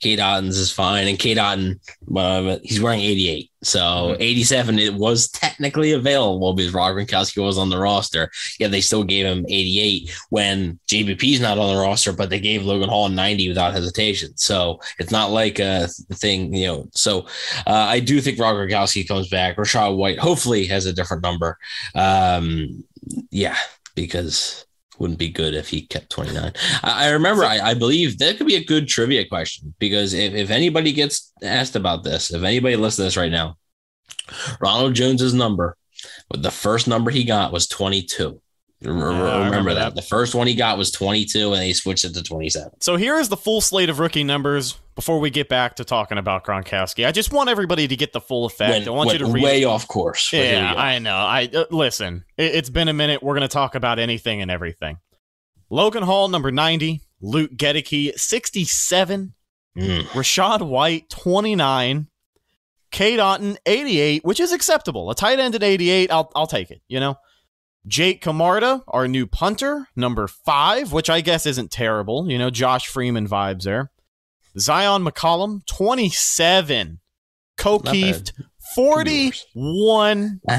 Cade 0.04 0.20
Otton's 0.20 0.58
is 0.58 0.70
fine, 0.70 1.08
and 1.08 1.18
Cade 1.18 1.38
Otton, 1.38 1.80
uh, 2.14 2.60
he's 2.62 2.82
wearing 2.82 3.00
88. 3.00 3.50
So 3.64 3.80
mm-hmm. 3.80 4.22
87, 4.22 4.80
it 4.80 4.94
was 4.94 5.30
technically 5.30 5.94
available 5.94 6.54
because 6.54 6.74
Rob 6.74 6.96
Gronkowski 6.96 7.42
was 7.42 7.58
on 7.58 7.70
the 7.70 7.78
roster. 7.78 8.30
Yeah, 8.60 8.68
they 8.68 8.82
still 8.82 9.06
gave 9.06 9.26
him 9.26 9.46
88 9.48 10.12
when 10.30 10.78
JPP's 10.90 11.40
not 11.40 11.58
on 11.58 11.74
the 11.74 11.82
roster, 11.82 12.12
but 12.12 12.30
they 12.30 12.42
gave 12.42 12.66
Logan 12.66 12.90
Hall 12.90 13.08
90 13.08 13.48
without 13.48 13.72
hesitation. 13.72 14.36
So 14.36 14.82
it's 15.00 15.12
not 15.12 15.32
like 15.32 15.60
a 15.60 15.88
thing, 16.12 16.54
you 16.54 16.68
know. 16.68 16.90
So 16.94 17.22
uh, 17.66 17.88
I 17.88 18.02
do 18.02 18.20
think 18.20 18.40
Rob 18.40 18.58
Gronkowski 18.58 19.08
comes 19.08 19.30
back. 19.30 19.56
Rachaad 19.56 19.96
White 19.96 20.20
hopefully 20.20 20.66
has 20.66 20.86
a 20.86 20.92
different 20.92 21.24
number. 21.24 21.58
Um, 21.96 22.84
yeah, 23.32 23.56
because 23.96 24.66
wouldn't 25.04 25.20
be 25.20 25.30
good 25.30 25.54
if 25.54 25.68
he 25.68 25.86
kept 25.86 26.10
29. 26.12 26.54
I, 26.82 27.08
I 27.08 27.10
remember, 27.10 27.44
I, 27.44 27.60
I, 27.60 27.74
believe 27.74 28.18
that 28.20 28.38
could 28.38 28.48
be 28.48 28.56
a 28.56 28.64
good 28.64 28.88
trivia 28.88 29.28
question 29.28 29.74
because 29.78 30.14
if, 30.14 30.34
if 30.34 30.50
anybody 30.50 30.94
gets 30.94 31.34
asked 31.44 31.76
about 31.76 32.06
this, 32.06 32.34
if 32.34 32.42
anybody 32.42 32.78
listens 32.78 32.96
to 32.96 33.02
this 33.04 33.18
right 33.18 33.32
now, 33.32 33.58
Ronald 34.62 34.94
Jones's 34.94 35.34
number, 35.34 35.76
the 36.34 36.52
first 36.52 36.88
number 36.88 37.12
he 37.12 37.26
got 37.26 37.52
was 37.52 37.68
22. 37.68 38.42
Remember, 38.84 39.26
yeah, 39.26 39.46
remember 39.46 39.74
that. 39.74 39.90
that. 39.90 39.96
The 39.96 40.02
first 40.02 40.36
one 40.36 40.48
he 40.48 40.56
got 40.56 40.78
was 40.78 40.92
22 40.92 41.54
and 41.54 41.62
they 41.62 41.74
switched 41.74 42.06
it 42.06 42.14
to 42.14 42.24
27. 42.24 42.82
So 42.82 42.96
here 42.96 43.18
is 43.18 43.30
the 43.30 43.38
full 43.38 43.62
slate 43.62 43.90
of 43.90 44.00
rookie 44.00 44.24
numbers 44.24 44.80
before 44.96 45.20
we 45.20 45.30
get 45.30 45.50
back 45.50 45.76
to 45.78 45.84
talking 45.84 46.18
about 46.18 46.46
Gronkowski. 46.46 47.06
I 47.08 47.12
just 47.12 47.32
want 47.34 47.50
everybody 47.50 47.88
to 47.88 47.96
get 47.96 48.14
the 48.14 48.22
full 48.22 48.46
effect. 48.46 48.88
I 48.88 48.92
want 48.92 49.12
you 49.14 49.20
to 49.20 49.26
read 49.28 49.44
way 49.44 49.64
off 49.64 49.88
course. 49.88 50.32
Yeah, 50.34 50.74
I 50.76 51.00
know. 51.00 51.16
I 51.16 51.50
uh, 51.54 51.66
listen. 51.72 52.26
It, 52.38 52.56
it's 52.56 52.70
been 52.70 52.88
a 52.88 52.94
minute. 52.94 53.24
We're 53.24 53.34
going 53.36 53.42
to 53.42 53.48
talk 53.48 53.76
about 53.76 54.00
anything 54.00 54.42
and 54.42 54.52
everything. 54.52 54.98
Logan 55.70 56.04
Hall 56.04 56.28
number 56.28 56.52
90, 56.52 57.02
Luke 57.22 57.52
Goedeke 57.56 58.18
67, 58.20 59.34
Mm. 59.76 60.04
Rachaad 60.10 60.62
White, 60.68 61.10
29. 61.10 62.08
Cade 62.92 63.20
Otton, 63.20 63.58
88, 63.66 64.24
which 64.24 64.40
is 64.40 64.52
acceptable. 64.52 65.10
A 65.10 65.16
tight 65.16 65.40
end 65.40 65.56
at 65.56 65.64
88, 65.64 66.12
I'll, 66.12 66.32
I'll 66.36 66.46
take 66.46 66.70
it, 66.70 66.82
you 66.88 67.00
know? 67.00 67.16
Jake 67.86 68.22
Camarda, 68.22 68.84
our 68.88 69.08
new 69.08 69.28
punter, 69.28 69.88
number 69.96 70.28
five, 70.28 70.94
which 70.94 71.10
I 71.10 71.22
guess 71.22 71.46
isn't 71.46 71.72
terrible. 71.72 72.30
You 72.30 72.38
know, 72.38 72.50
Josh 72.50 72.88
Freeman 72.88 73.28
vibes 73.28 73.64
there. 73.64 73.92
Zyon 74.58 75.08
McCollum, 75.08 75.66
27. 75.66 77.00
Ko 77.58 77.80
Kieft, 77.80 78.32
41. 78.76 80.42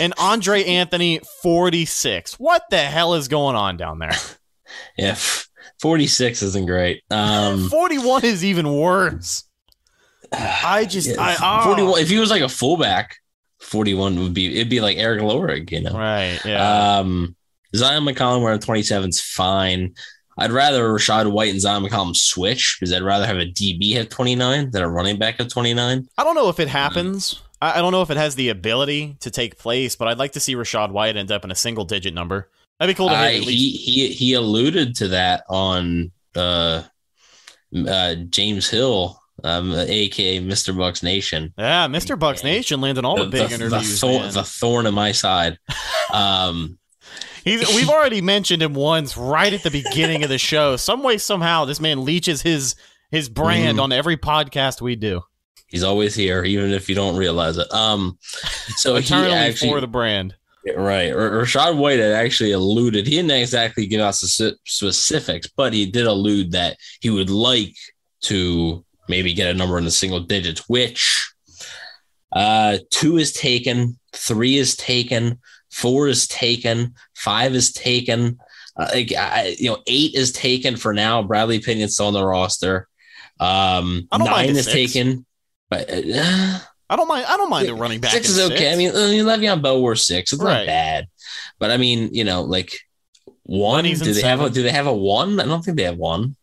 And 0.00 0.12
Andre 0.18 0.64
Anthony, 0.64 1.20
46. 1.42 2.34
What 2.34 2.62
the 2.70 2.78
hell 2.78 3.14
is 3.14 3.28
going 3.28 3.56
on 3.56 3.76
down 3.76 3.98
there? 4.00 4.16
yeah, 4.98 5.16
46 5.80 6.42
isn't 6.42 6.66
great. 6.66 7.02
Um, 7.10 7.68
41 7.70 8.24
is 8.24 8.44
even 8.44 8.70
worse. 8.70 9.44
I 10.32 10.84
just, 10.84 11.08
yeah, 11.08 11.22
I, 11.40 11.60
oh. 11.60 11.64
41. 11.64 12.00
If 12.00 12.08
he 12.08 12.18
was 12.18 12.30
like 12.30 12.42
a 12.42 12.48
fullback, 12.48 13.16
41 13.60 14.18
would 14.20 14.34
be, 14.34 14.54
it'd 14.56 14.70
be 14.70 14.80
like 14.80 14.98
Erik 14.98 15.22
Lorig, 15.22 15.70
you 15.70 15.80
know? 15.80 15.92
Right, 15.92 16.38
yeah. 16.44 16.98
Um, 16.98 17.36
Zyon 17.74 18.08
McCollum 18.08 18.42
wearing 18.42 18.60
27 18.60 19.08
is 19.08 19.20
fine. 19.20 19.94
I'd 20.38 20.52
rather 20.52 20.88
Rachaad 20.88 21.30
White 21.30 21.50
and 21.50 21.60
Zyon 21.60 21.86
McCollum 21.86 22.14
switch 22.14 22.76
because 22.78 22.92
I'd 22.92 23.02
rather 23.02 23.26
have 23.26 23.38
a 23.38 23.46
DB 23.46 23.96
at 23.96 24.10
29 24.10 24.70
than 24.70 24.82
a 24.82 24.88
running 24.88 25.18
back 25.18 25.40
at 25.40 25.50
29. 25.50 26.08
I 26.18 26.24
don't 26.24 26.34
know 26.34 26.48
if 26.48 26.60
it 26.60 26.68
happens. 26.68 27.40
I 27.60 27.78
I 27.78 27.78
don't 27.78 27.92
know 27.92 28.02
if 28.02 28.10
it 28.10 28.18
has 28.18 28.34
the 28.34 28.50
ability 28.50 29.16
to 29.20 29.30
take 29.30 29.58
place, 29.58 29.96
but 29.96 30.08
I'd 30.08 30.18
like 30.18 30.32
to 30.32 30.40
see 30.40 30.54
Rachaad 30.54 30.90
White 30.90 31.16
end 31.16 31.32
up 31.32 31.44
in 31.44 31.50
a 31.50 31.54
single 31.54 31.84
digit 31.84 32.12
number. 32.12 32.50
That'd 32.78 32.94
be 32.94 32.96
cool 32.96 33.08
to 33.08 33.14
I, 33.14 33.32
hit 33.32 33.44
he 33.44 33.70
he 33.70 34.08
he 34.08 34.34
alluded 34.34 34.94
to 34.96 35.08
that 35.08 35.44
on 35.48 36.12
uh, 36.34 36.82
uh, 37.88 38.14
James 38.28 38.68
Hill, 38.68 39.18
um, 39.44 39.72
aka 39.74 40.40
Mr. 40.40 40.74
Bucs 40.74 41.02
Nation. 41.02 41.52
Yeah, 41.58 41.86
Mr. 41.88 42.18
Bucs 42.18 42.42
Yeah. 42.42 42.50
Nation 42.52 42.80
landing 42.80 43.04
all 43.04 43.16
the, 43.16 43.26
big 43.26 43.48
the, 43.48 43.54
interviews. 43.54 44.02
man. 44.02 44.32
the 44.32 44.42
thorn 44.44 44.86
in 44.86 44.94
my 44.94 45.12
side. 45.12 45.58
Um, 46.12 46.78
He's, 47.44 47.66
we've 47.74 47.88
already 47.88 48.20
mentioned 48.20 48.62
him 48.62 48.74
once 48.74 49.16
right 49.16 49.52
at 49.52 49.62
the 49.62 49.70
beginning 49.70 50.22
of 50.24 50.28
the 50.28 50.38
show. 50.38 50.76
Some 50.76 51.02
way, 51.04 51.18
somehow, 51.18 51.64
this 51.64 51.78
man 51.80 52.04
leeches 52.04 52.42
his 52.42 52.74
his 53.10 53.28
brand 53.28 53.78
Mhm. 53.78 53.82
on 53.82 53.92
every 53.92 54.16
podcast 54.16 54.80
we 54.80 54.96
do. 54.96 55.22
he's 55.68 55.82
always 55.84 56.14
here, 56.14 56.42
even 56.44 56.70
if 56.72 56.88
you 56.88 56.94
don't 56.94 57.16
realize 57.16 57.56
it. 57.58 57.70
Um, 57.72 58.18
so 58.76 58.96
he 58.96 59.14
actually 59.14 59.68
for 59.68 59.80
the 59.80 59.86
brand. 59.88 60.34
Right. 60.76 61.12
R- 61.12 61.30
Rachaad 61.42 61.76
White 61.76 61.98
had 62.00 62.12
actually 62.12 62.52
alluded, 62.52 63.06
he 63.06 63.16
didn't 63.16 63.30
exactly 63.32 63.86
give 63.86 64.00
out 64.00 64.14
speci- 64.14 64.54
specifics, 64.64 65.48
but 65.56 65.72
he 65.72 65.86
did 65.86 66.06
allude 66.06 66.52
that 66.52 66.76
he 67.00 67.10
would 67.10 67.30
like 67.30 67.74
to 68.22 68.84
maybe 69.08 69.34
get 69.34 69.50
a 69.50 69.54
number 69.58 69.78
in 69.78 69.84
the 69.84 69.90
single 69.90 70.20
digits, 70.20 70.68
which 70.68 71.32
uh, 72.32 72.78
two 72.90 73.18
is 73.18 73.32
taken, 73.32 73.98
three 74.12 74.56
is 74.56 74.76
taken, 74.76 75.40
four 75.70 76.08
is 76.08 76.26
taken, 76.28 76.94
five 77.14 77.54
is 77.54 77.72
taken. 77.72 78.38
Uh, 78.76 78.88
like, 78.92 79.12
I, 79.14 79.56
you 79.58 79.70
know, 79.70 79.82
eight 79.86 80.14
is 80.14 80.32
taken 80.32 80.76
for 80.76 80.92
now. 80.92 81.22
Bradley 81.22 81.60
Pinion's 81.60 81.94
still 81.94 82.08
on 82.08 82.12
the 82.12 82.24
roster. 82.24 82.88
Um, 83.40 84.06
I 84.12 84.18
don't 84.18 84.30
mind 84.30 84.48
nine 84.48 84.56
is 84.56 84.64
six. 84.64 84.92
taken, 84.92 85.24
but 85.70 85.90
uh, 85.90 86.58
I 86.88 86.96
don't 86.96 87.08
mind. 87.08 87.26
I 87.26 87.36
don't 87.36 87.50
mind 87.50 87.68
the 87.68 87.74
running 87.74 88.00
back. 88.00 88.12
Six 88.12 88.28
is 88.28 88.38
okay. 88.50 88.72
I 88.72 88.76
mean, 88.76 88.90
uh, 88.90 88.94
Le'Veon 88.94 89.62
Bell 89.62 89.80
wore 89.80 89.96
six. 89.96 90.32
It's 90.32 90.42
Right. 90.42 90.60
not 90.60 90.66
bad, 90.66 91.06
but 91.58 91.70
I 91.70 91.76
mean, 91.76 92.14
you 92.14 92.24
know, 92.24 92.42
like 92.42 92.72
one. 93.42 93.84
Do 93.84 93.94
they 94.12 94.22
have 94.22 94.40
a? 94.40 94.50
Do 94.50 94.62
they 94.62 94.70
have 94.70 94.86
a 94.86 94.94
one? 94.94 95.38
I 95.40 95.44
don't 95.44 95.62
think 95.62 95.76
they 95.76 95.84
have 95.84 95.98
one. 95.98 96.36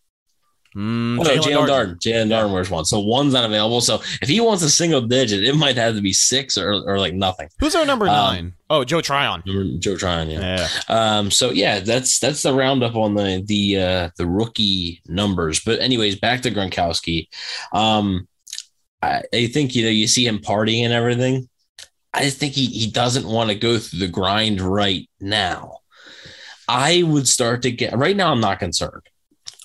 Mm, 0.75 1.19
Oh, 1.19 1.23
no, 1.23 1.29
Jaelon 1.29 1.41
Jaelon 1.43 1.67
Darden. 1.67 1.67
Darden. 1.67 1.99
Jaelon 1.99 2.27
Darden 2.29 2.53
wears 2.53 2.69
one, 2.69 2.85
so 2.85 2.99
one's 2.99 3.33
not 3.33 3.45
available. 3.45 3.79
So 3.81 4.01
if 4.21 4.27
he 4.27 4.39
wants 4.41 4.63
a 4.63 4.69
single 4.69 5.01
digit, 5.01 5.43
it 5.43 5.55
might 5.55 5.75
have 5.77 5.95
to 5.95 6.01
be 6.01 6.13
six 6.13 6.57
or, 6.57 6.71
or 6.73 6.97
like 6.99 7.13
nothing. 7.13 7.49
Who's 7.59 7.75
our 7.75 7.85
number 7.85 8.07
Um, 8.07 8.13
nine? 8.13 8.53
Oh, 8.69 8.83
Joe 8.83 9.01
Tryon. 9.01 9.43
Joe 9.79 9.95
Tryon, 9.95 10.29
yeah. 10.29 10.67
Yeah. 10.89 11.17
Um, 11.19 11.29
so 11.29 11.51
yeah, 11.51 11.79
that's 11.79 12.17
that's 12.19 12.41
the 12.41 12.53
roundup 12.53 12.95
on 12.95 13.13
the 13.13 13.43
the 13.45 13.77
uh, 13.79 14.09
the 14.17 14.25
rookie 14.25 15.01
numbers. 15.07 15.59
But 15.59 15.79
anyways, 15.79 16.19
back 16.19 16.41
to 16.41 16.51
Gronkowski. 16.51 17.27
Um, 17.71 18.27
I, 19.01 19.21
I 19.33 19.47
think 19.47 19.75
you 19.75 19.83
know 19.83 19.89
you 19.89 20.07
see 20.07 20.25
him 20.25 20.39
partying 20.39 20.83
and 20.85 20.93
everything. 20.93 21.47
I 22.15 22.23
just 22.23 22.37
think 22.39 22.53
he 22.53 22.65
he 22.65 22.89
doesn't 22.89 23.27
want 23.27 23.49
to 23.49 23.55
go 23.55 23.77
through 23.77 23.99
the 23.99 24.07
grind 24.07 24.59
right 24.61 25.07
now. 25.19 25.77
I 26.67 27.03
would 27.03 27.27
start 27.27 27.61
to 27.63 27.71
get 27.71 27.95
right 27.97 28.15
now. 28.15 28.31
I'm 28.31 28.39
not 28.39 28.59
concerned. 28.59 29.03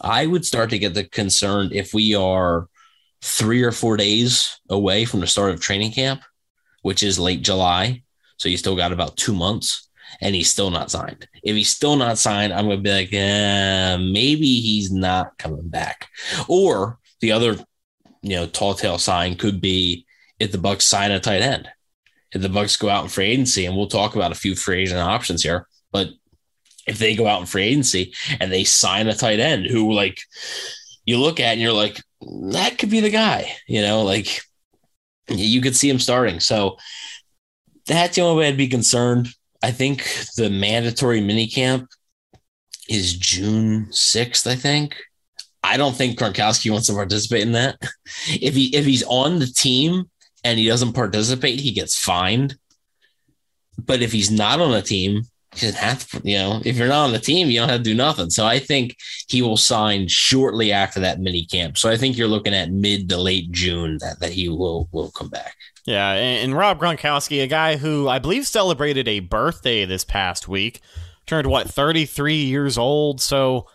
I 0.00 0.26
would 0.26 0.44
start 0.44 0.70
to 0.70 0.78
get 0.78 0.94
the 0.94 1.04
concerned 1.04 1.72
if 1.72 1.92
we 1.92 2.14
are 2.14 2.68
three 3.22 3.62
or 3.62 3.72
four 3.72 3.96
days 3.96 4.60
away 4.70 5.04
from 5.04 5.20
the 5.20 5.26
start 5.26 5.50
of 5.50 5.60
training 5.60 5.92
camp, 5.92 6.22
which 6.82 7.02
is 7.02 7.18
late 7.18 7.42
July. 7.42 8.02
So 8.36 8.48
you 8.48 8.56
still 8.56 8.76
got 8.76 8.92
about 8.92 9.16
two 9.16 9.34
months 9.34 9.88
and 10.20 10.34
he's 10.34 10.50
still 10.50 10.70
not 10.70 10.90
signed. 10.90 11.26
If 11.42 11.56
he's 11.56 11.68
still 11.68 11.96
not 11.96 12.18
signed, 12.18 12.52
I'm 12.52 12.66
going 12.66 12.78
to 12.78 12.82
be 12.82 12.90
like, 12.90 13.12
eh, 13.12 13.96
maybe 13.96 14.60
he's 14.60 14.90
not 14.90 15.36
coming 15.38 15.68
back. 15.68 16.08
Or 16.48 16.98
the 17.20 17.32
other, 17.32 17.56
you 18.22 18.36
know, 18.36 18.46
tall 18.46 18.74
tale 18.74 18.98
sign 18.98 19.36
could 19.36 19.60
be 19.60 20.06
if 20.38 20.52
the 20.52 20.58
Bucs 20.58 20.82
sign 20.82 21.10
a 21.10 21.20
tight 21.20 21.42
end. 21.42 21.68
If 22.32 22.42
the 22.42 22.48
Bucs 22.48 22.78
go 22.78 22.88
out 22.88 23.04
in 23.04 23.10
free 23.10 23.26
agency, 23.26 23.64
and 23.66 23.76
we'll 23.76 23.88
talk 23.88 24.14
about 24.14 24.32
a 24.32 24.36
few 24.36 24.54
free 24.54 24.82
agent 24.82 25.00
options 25.00 25.42
here, 25.42 25.66
but 25.92 26.08
if 26.88 26.98
they 26.98 27.14
go 27.14 27.26
out 27.26 27.40
in 27.40 27.46
free 27.46 27.64
agency 27.64 28.14
and 28.40 28.50
they 28.50 28.64
sign 28.64 29.08
a 29.08 29.14
tight 29.14 29.40
end 29.40 29.66
who 29.66 29.92
like 29.92 30.20
you 31.04 31.18
look 31.18 31.40
at 31.40 31.52
and 31.52 31.60
you're 31.60 31.72
like, 31.72 32.02
that 32.50 32.78
could 32.78 32.90
be 32.90 33.00
the 33.00 33.10
guy, 33.10 33.52
you 33.66 33.82
know, 33.82 34.02
like 34.02 34.40
you 35.28 35.60
could 35.60 35.76
see 35.76 35.88
him 35.88 35.98
starting. 35.98 36.40
So 36.40 36.76
that's 37.86 38.16
the 38.16 38.22
only 38.22 38.40
way 38.40 38.48
I'd 38.48 38.56
be 38.56 38.68
concerned. 38.68 39.28
I 39.62 39.70
think 39.70 40.08
the 40.36 40.50
mandatory 40.50 41.20
minicamp 41.20 41.86
is 42.88 43.16
June 43.16 43.86
6th, 43.90 44.46
I 44.46 44.54
think. 44.54 44.96
I 45.62 45.76
don't 45.76 45.94
think 45.94 46.18
Gronkowski 46.18 46.70
wants 46.70 46.86
to 46.86 46.94
participate 46.94 47.42
in 47.42 47.52
that. 47.52 47.76
If 48.28 48.54
he 48.54 48.74
if 48.76 48.84
he's 48.84 49.02
on 49.04 49.38
the 49.38 49.46
team 49.46 50.10
and 50.44 50.58
he 50.58 50.66
doesn't 50.66 50.92
participate, 50.92 51.60
he 51.60 51.72
gets 51.72 51.98
fined. 51.98 52.56
But 53.78 54.02
if 54.02 54.12
he's 54.12 54.30
not 54.30 54.60
on 54.60 54.72
the 54.72 54.82
team, 54.82 55.22
he 55.54 55.66
doesn't 55.66 55.80
have 55.80 56.06
to, 56.08 56.20
you 56.24 56.36
know, 56.36 56.60
if 56.64 56.76
you're 56.76 56.88
not 56.88 57.06
on 57.06 57.12
the 57.12 57.18
team, 57.18 57.48
you 57.48 57.58
don't 57.58 57.68
have 57.68 57.80
to 57.80 57.84
do 57.84 57.94
nothing. 57.94 58.30
So 58.30 58.46
I 58.46 58.58
think 58.58 58.96
he 59.28 59.40
will 59.40 59.56
sign 59.56 60.06
shortly 60.06 60.72
after 60.72 61.00
that 61.00 61.20
mini 61.20 61.46
camp. 61.46 61.78
So 61.78 61.90
I 61.90 61.96
think 61.96 62.16
you're 62.16 62.28
looking 62.28 62.54
at 62.54 62.70
mid 62.70 63.08
to 63.08 63.16
late 63.16 63.50
June 63.50 63.98
that, 64.00 64.20
that 64.20 64.32
he 64.32 64.48
will 64.48 64.88
will 64.92 65.10
come 65.10 65.30
back. 65.30 65.56
Yeah, 65.86 66.12
and, 66.12 66.44
and 66.44 66.56
Rob 66.56 66.78
Gronkowski, 66.78 67.42
a 67.42 67.46
guy 67.46 67.76
who 67.76 68.08
I 68.08 68.18
believe 68.18 68.46
celebrated 68.46 69.08
a 69.08 69.20
birthday 69.20 69.86
this 69.86 70.04
past 70.04 70.48
week, 70.48 70.80
turned 71.26 71.46
what 71.46 71.68
33 71.68 72.34
years 72.34 72.76
old. 72.76 73.20
So 73.22 73.66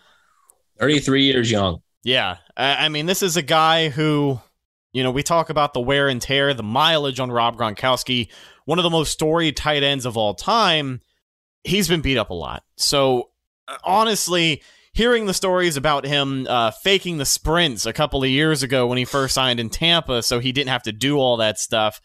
33 0.80 1.24
years 1.24 1.50
young. 1.52 1.82
yeah, 2.04 2.38
I, 2.56 2.86
I 2.86 2.90
mean, 2.90 3.08
this 3.08 3.24
is 3.24 3.36
a 3.36 3.42
guy 3.42 3.90
who, 3.90 4.40
you 4.92 5.02
know, 5.02 5.12
we 5.12 5.24
talk 5.24 5.50
about 5.50 5.74
the 5.74 5.82
wear 5.82 6.08
and 6.08 6.22
tear, 6.22 6.54
the 6.54 6.62
mileage 6.62 7.20
on 7.20 7.32
Rob 7.32 7.58
Gronkowski, 7.58 8.30
one 8.66 8.78
of 8.78 8.84
the 8.84 8.90
most 8.92 9.12
storied 9.12 9.58
tight 9.58 9.82
ends 9.82 10.06
of 10.06 10.16
all 10.16 10.36
time. 10.36 11.02
He's 11.64 11.88
been 11.88 12.02
beat 12.02 12.18
up 12.18 12.30
a 12.30 12.34
lot. 12.34 12.64
So 12.76 13.30
uh, 13.68 13.78
honestly, 13.84 14.62
hearing 14.94 15.26
the 15.26 15.34
stories 15.34 15.78
about 15.78 16.06
him 16.06 16.46
uh, 16.48 16.72
faking 16.72 17.18
the 17.18 17.26
sprints 17.26 17.86
a 17.86 17.94
couple 17.94 18.24
of 18.24 18.30
years 18.30 18.64
ago 18.64 18.88
when 18.88 18.98
he 18.98 19.06
first 19.06 19.34
signed 19.34 19.60
in 19.60 19.70
Tampa, 19.70 20.22
so 20.24 20.40
he 20.40 20.52
didn't 20.52 20.70
have 20.70 20.84
to 20.84 20.92
do 20.92 21.18
all 21.18 21.38
that 21.38 21.60
stuff. 21.60 22.00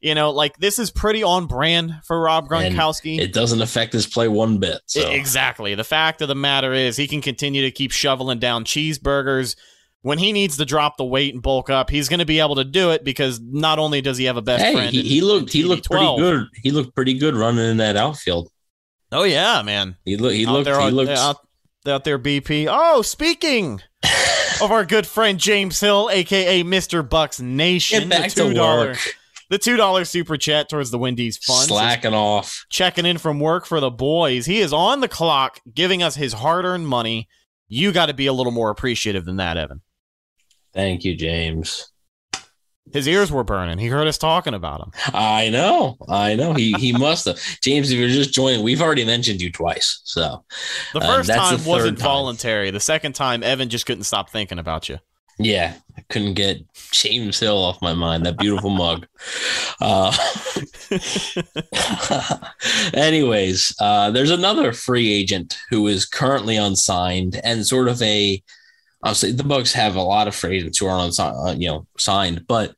You 0.00 0.14
know, 0.14 0.30
like 0.30 0.56
this 0.56 0.78
is 0.78 0.90
pretty 0.90 1.22
on 1.22 1.46
brand 1.46 1.92
for 2.04 2.18
Rob 2.18 2.50
And 2.50 2.74
Gronkowski. 2.74 3.18
It 3.18 3.34
doesn't 3.34 3.60
affect 3.60 3.92
his 3.92 4.06
play 4.06 4.28
one 4.28 4.58
bit. 4.58 4.80
So. 4.86 5.10
Exactly. 5.10 5.74
The 5.74 5.84
fact 5.84 6.22
of 6.22 6.28
the 6.28 6.34
matter 6.34 6.72
is, 6.72 6.96
he 6.96 7.06
can 7.06 7.20
continue 7.20 7.62
to 7.62 7.70
keep 7.70 7.90
shoveling 7.90 8.38
down 8.38 8.64
cheeseburgers. 8.64 9.56
When 10.02 10.16
he 10.16 10.32
needs 10.32 10.56
to 10.56 10.64
drop 10.64 10.96
the 10.96 11.04
weight 11.04 11.34
and 11.34 11.42
bulk 11.42 11.68
up, 11.68 11.90
he's 11.90 12.08
going 12.08 12.20
to 12.20 12.24
be 12.24 12.40
able 12.40 12.54
to 12.54 12.64
do 12.64 12.92
it 12.92 13.04
because 13.04 13.38
not 13.38 13.78
only 13.78 14.00
does 14.00 14.16
he 14.16 14.24
have 14.24 14.38
a 14.38 14.42
best 14.42 14.64
Hey, 14.64 14.72
friend, 14.72 14.90
he, 14.90 15.02
he 15.02 15.20
looked 15.20 15.52
he 15.52 15.64
looked 15.64 15.90
pretty 15.90 16.16
good. 16.16 16.46
He 16.62 16.70
looked 16.70 16.94
pretty 16.94 17.18
good 17.18 17.34
running 17.34 17.70
in 17.70 17.76
that 17.76 17.98
outfield. 17.98 18.50
Oh 19.12 19.24
yeah, 19.24 19.62
man. 19.62 19.96
He 20.04 20.16
looked 20.16 20.36
he 20.36 20.46
out 20.46 20.52
looked 20.52 20.64
there, 20.66 20.80
he 20.80 20.90
looked 20.90 21.10
out, 21.10 21.36
out 21.86 22.04
there, 22.04 22.18
BP. 22.18 22.68
Oh, 22.70 23.02
speaking 23.02 23.80
of 24.62 24.70
our 24.70 24.84
good 24.84 25.06
friend 25.06 25.38
James 25.38 25.80
Hill, 25.80 26.08
aka 26.12 26.62
Mister 26.62 27.02
Bucs 27.02 27.40
Nation, 27.40 28.08
get 28.08 28.08
back 28.08 28.30
the 28.32 28.42
two 28.42 28.54
to 28.54 28.60
work, 28.60 28.98
the 29.48 29.58
two 29.58 29.76
dollar 29.76 30.04
super 30.04 30.36
chat 30.36 30.68
towards 30.68 30.90
the 30.90 30.98
Wendy's 30.98 31.38
fund. 31.38 31.68
slacking 31.68 32.14
off. 32.14 32.64
checking 32.70 33.06
in 33.06 33.18
from 33.18 33.40
work 33.40 33.66
for 33.66 33.80
the 33.80 33.90
boys. 33.90 34.46
He 34.46 34.60
is 34.60 34.72
on 34.72 35.00
the 35.00 35.08
clock, 35.08 35.60
giving 35.74 36.02
us 36.02 36.14
his 36.14 36.32
hard 36.32 36.64
earned 36.64 36.86
money. 36.86 37.28
You 37.66 37.92
got 37.92 38.06
to 38.06 38.14
be 38.14 38.26
a 38.26 38.32
little 38.32 38.52
more 38.52 38.70
appreciative 38.70 39.24
than 39.24 39.36
that, 39.36 39.56
Evan. 39.56 39.82
Thank 40.72 41.04
you, 41.04 41.16
James. 41.16 41.90
His 42.92 43.06
ears 43.08 43.30
were 43.32 43.44
burning. 43.44 43.78
He 43.78 43.86
heard 43.88 44.06
us 44.06 44.18
talking 44.18 44.54
about 44.54 44.80
him. 44.80 44.92
I 45.14 45.48
know, 45.48 45.96
I 46.08 46.34
know. 46.34 46.54
He 46.54 46.72
he 46.72 46.92
must 46.98 47.24
have. 47.26 47.38
James, 47.62 47.90
if 47.90 47.98
you're 47.98 48.08
just 48.08 48.32
joining, 48.32 48.62
we've 48.62 48.82
already 48.82 49.04
mentioned 49.04 49.40
you 49.40 49.50
twice. 49.52 50.00
So 50.04 50.44
The 50.92 51.00
Uh, 51.00 51.16
first 51.16 51.28
the 51.28 51.34
time 51.34 51.58
third 51.58 51.66
wasn't 51.66 51.98
time. 51.98 52.04
voluntary. 52.04 52.70
The 52.70 52.80
second 52.80 53.14
time, 53.14 53.42
Evan 53.42 53.68
just 53.68 53.86
couldn't 53.86 54.04
stop 54.04 54.30
thinking 54.30 54.58
about 54.58 54.88
you. 54.88 54.98
Yeah, 55.38 55.74
I 55.96 56.02
couldn't 56.10 56.34
get 56.34 56.58
James 56.90 57.40
Hill 57.40 57.56
off 57.56 57.80
my 57.80 57.94
mind. 57.94 58.26
That 58.26 58.36
beautiful 58.36 58.68
mug. 58.68 59.06
Uh, 59.80 60.14
anyways, 62.94 63.74
uh, 63.80 64.10
there's 64.10 64.30
another 64.30 64.72
free 64.72 65.12
agent 65.12 65.58
who 65.70 65.86
is 65.88 66.04
currently 66.04 66.56
unsigned 66.56 67.40
and 67.42 67.66
sort 67.66 67.88
of 67.88 68.00
a. 68.02 68.42
Obviously, 69.02 69.32
the 69.32 69.42
Bucs 69.42 69.72
have 69.72 69.96
a 69.96 70.02
lot 70.02 70.28
of 70.28 70.34
free 70.34 70.58
agents 70.58 70.78
who 70.78 70.86
are 70.86 71.04
unsigned, 71.04 71.36
uh, 71.36 71.54
you 71.56 71.68
know, 71.68 71.86
signed, 71.98 72.46
but 72.46 72.74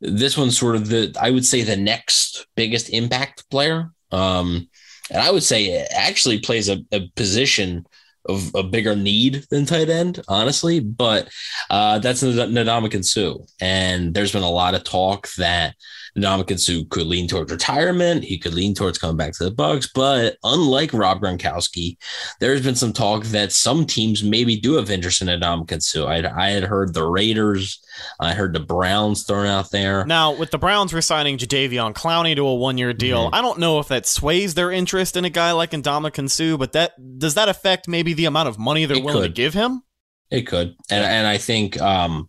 this 0.00 0.36
one's 0.36 0.58
sort 0.58 0.76
of 0.76 0.88
the 0.88 1.16
I 1.20 1.30
would 1.30 1.44
say 1.44 1.62
the 1.62 1.76
next 1.76 2.46
biggest 2.56 2.90
impact 2.90 3.48
player. 3.50 3.90
Um, 4.12 4.68
and 5.10 5.20
I 5.20 5.30
would 5.30 5.42
say 5.42 5.66
it 5.66 5.88
actually 5.94 6.40
plays 6.40 6.68
a, 6.68 6.78
a 6.92 7.08
position 7.16 7.86
of 8.26 8.54
a 8.54 8.62
bigger 8.62 8.96
need 8.96 9.44
than 9.50 9.66
tight 9.66 9.90
end, 9.90 10.22
honestly. 10.28 10.80
But 10.80 11.28
uh, 11.70 11.98
that's 11.98 12.22
Ndamukong 12.22 13.04
Suh. 13.04 13.44
And 13.60 14.14
there's 14.14 14.32
been 14.32 14.42
a 14.42 14.50
lot 14.50 14.74
of 14.74 14.84
talk 14.84 15.28
that 15.36 15.74
Ndamukong 16.16 16.60
Suh 16.60 16.84
could 16.90 17.06
lean 17.06 17.26
towards 17.26 17.50
retirement. 17.50 18.24
He 18.24 18.38
could 18.38 18.54
lean 18.54 18.74
towards 18.74 18.98
coming 18.98 19.16
back 19.16 19.32
to 19.34 19.44
the 19.44 19.50
Bucs. 19.50 19.88
But 19.92 20.36
unlike 20.44 20.92
Rob 20.92 21.20
Gronkowski, 21.20 21.96
there's 22.40 22.62
been 22.62 22.76
some 22.76 22.92
talk 22.92 23.24
that 23.26 23.52
some 23.52 23.84
teams 23.84 24.22
maybe 24.22 24.56
do 24.56 24.74
have 24.74 24.90
interest 24.90 25.22
in 25.22 25.28
Ndamukong 25.28 25.82
Suh. 25.82 26.06
I, 26.06 26.46
I 26.46 26.50
had 26.50 26.64
heard 26.64 26.94
the 26.94 27.04
Raiders, 27.04 27.80
I 28.20 28.34
heard 28.34 28.54
the 28.54 28.60
Browns 28.60 29.24
thrown 29.24 29.46
out 29.46 29.70
there. 29.70 30.04
Now, 30.06 30.32
with 30.32 30.50
the 30.50 30.58
Browns 30.58 30.94
resigning 30.94 31.38
Jadeveon 31.38 31.94
Clowney 31.94 32.36
to 32.36 32.46
a 32.46 32.54
one-year 32.54 32.92
deal, 32.92 33.26
mm-hmm. 33.26 33.34
I 33.34 33.40
don't 33.40 33.58
know 33.58 33.78
if 33.80 33.88
that 33.88 34.06
sways 34.06 34.54
their 34.54 34.70
interest 34.70 35.16
in 35.16 35.24
a 35.24 35.30
guy 35.30 35.52
like 35.52 35.72
Ndamukong 35.72 36.30
Suh, 36.30 36.56
but 36.56 36.72
that 36.72 36.92
does 37.18 37.34
that 37.34 37.48
affect 37.48 37.88
maybe 37.88 38.12
the 38.12 38.26
amount 38.26 38.48
of 38.48 38.58
money 38.58 38.86
they're 38.86 38.98
it 38.98 39.04
willing 39.04 39.22
could. 39.22 39.34
to 39.34 39.42
give 39.42 39.54
him? 39.54 39.82
It 40.30 40.42
could, 40.42 40.74
and 40.90 41.04
and 41.04 41.26
I 41.26 41.38
think 41.38 41.80
um, 41.80 42.28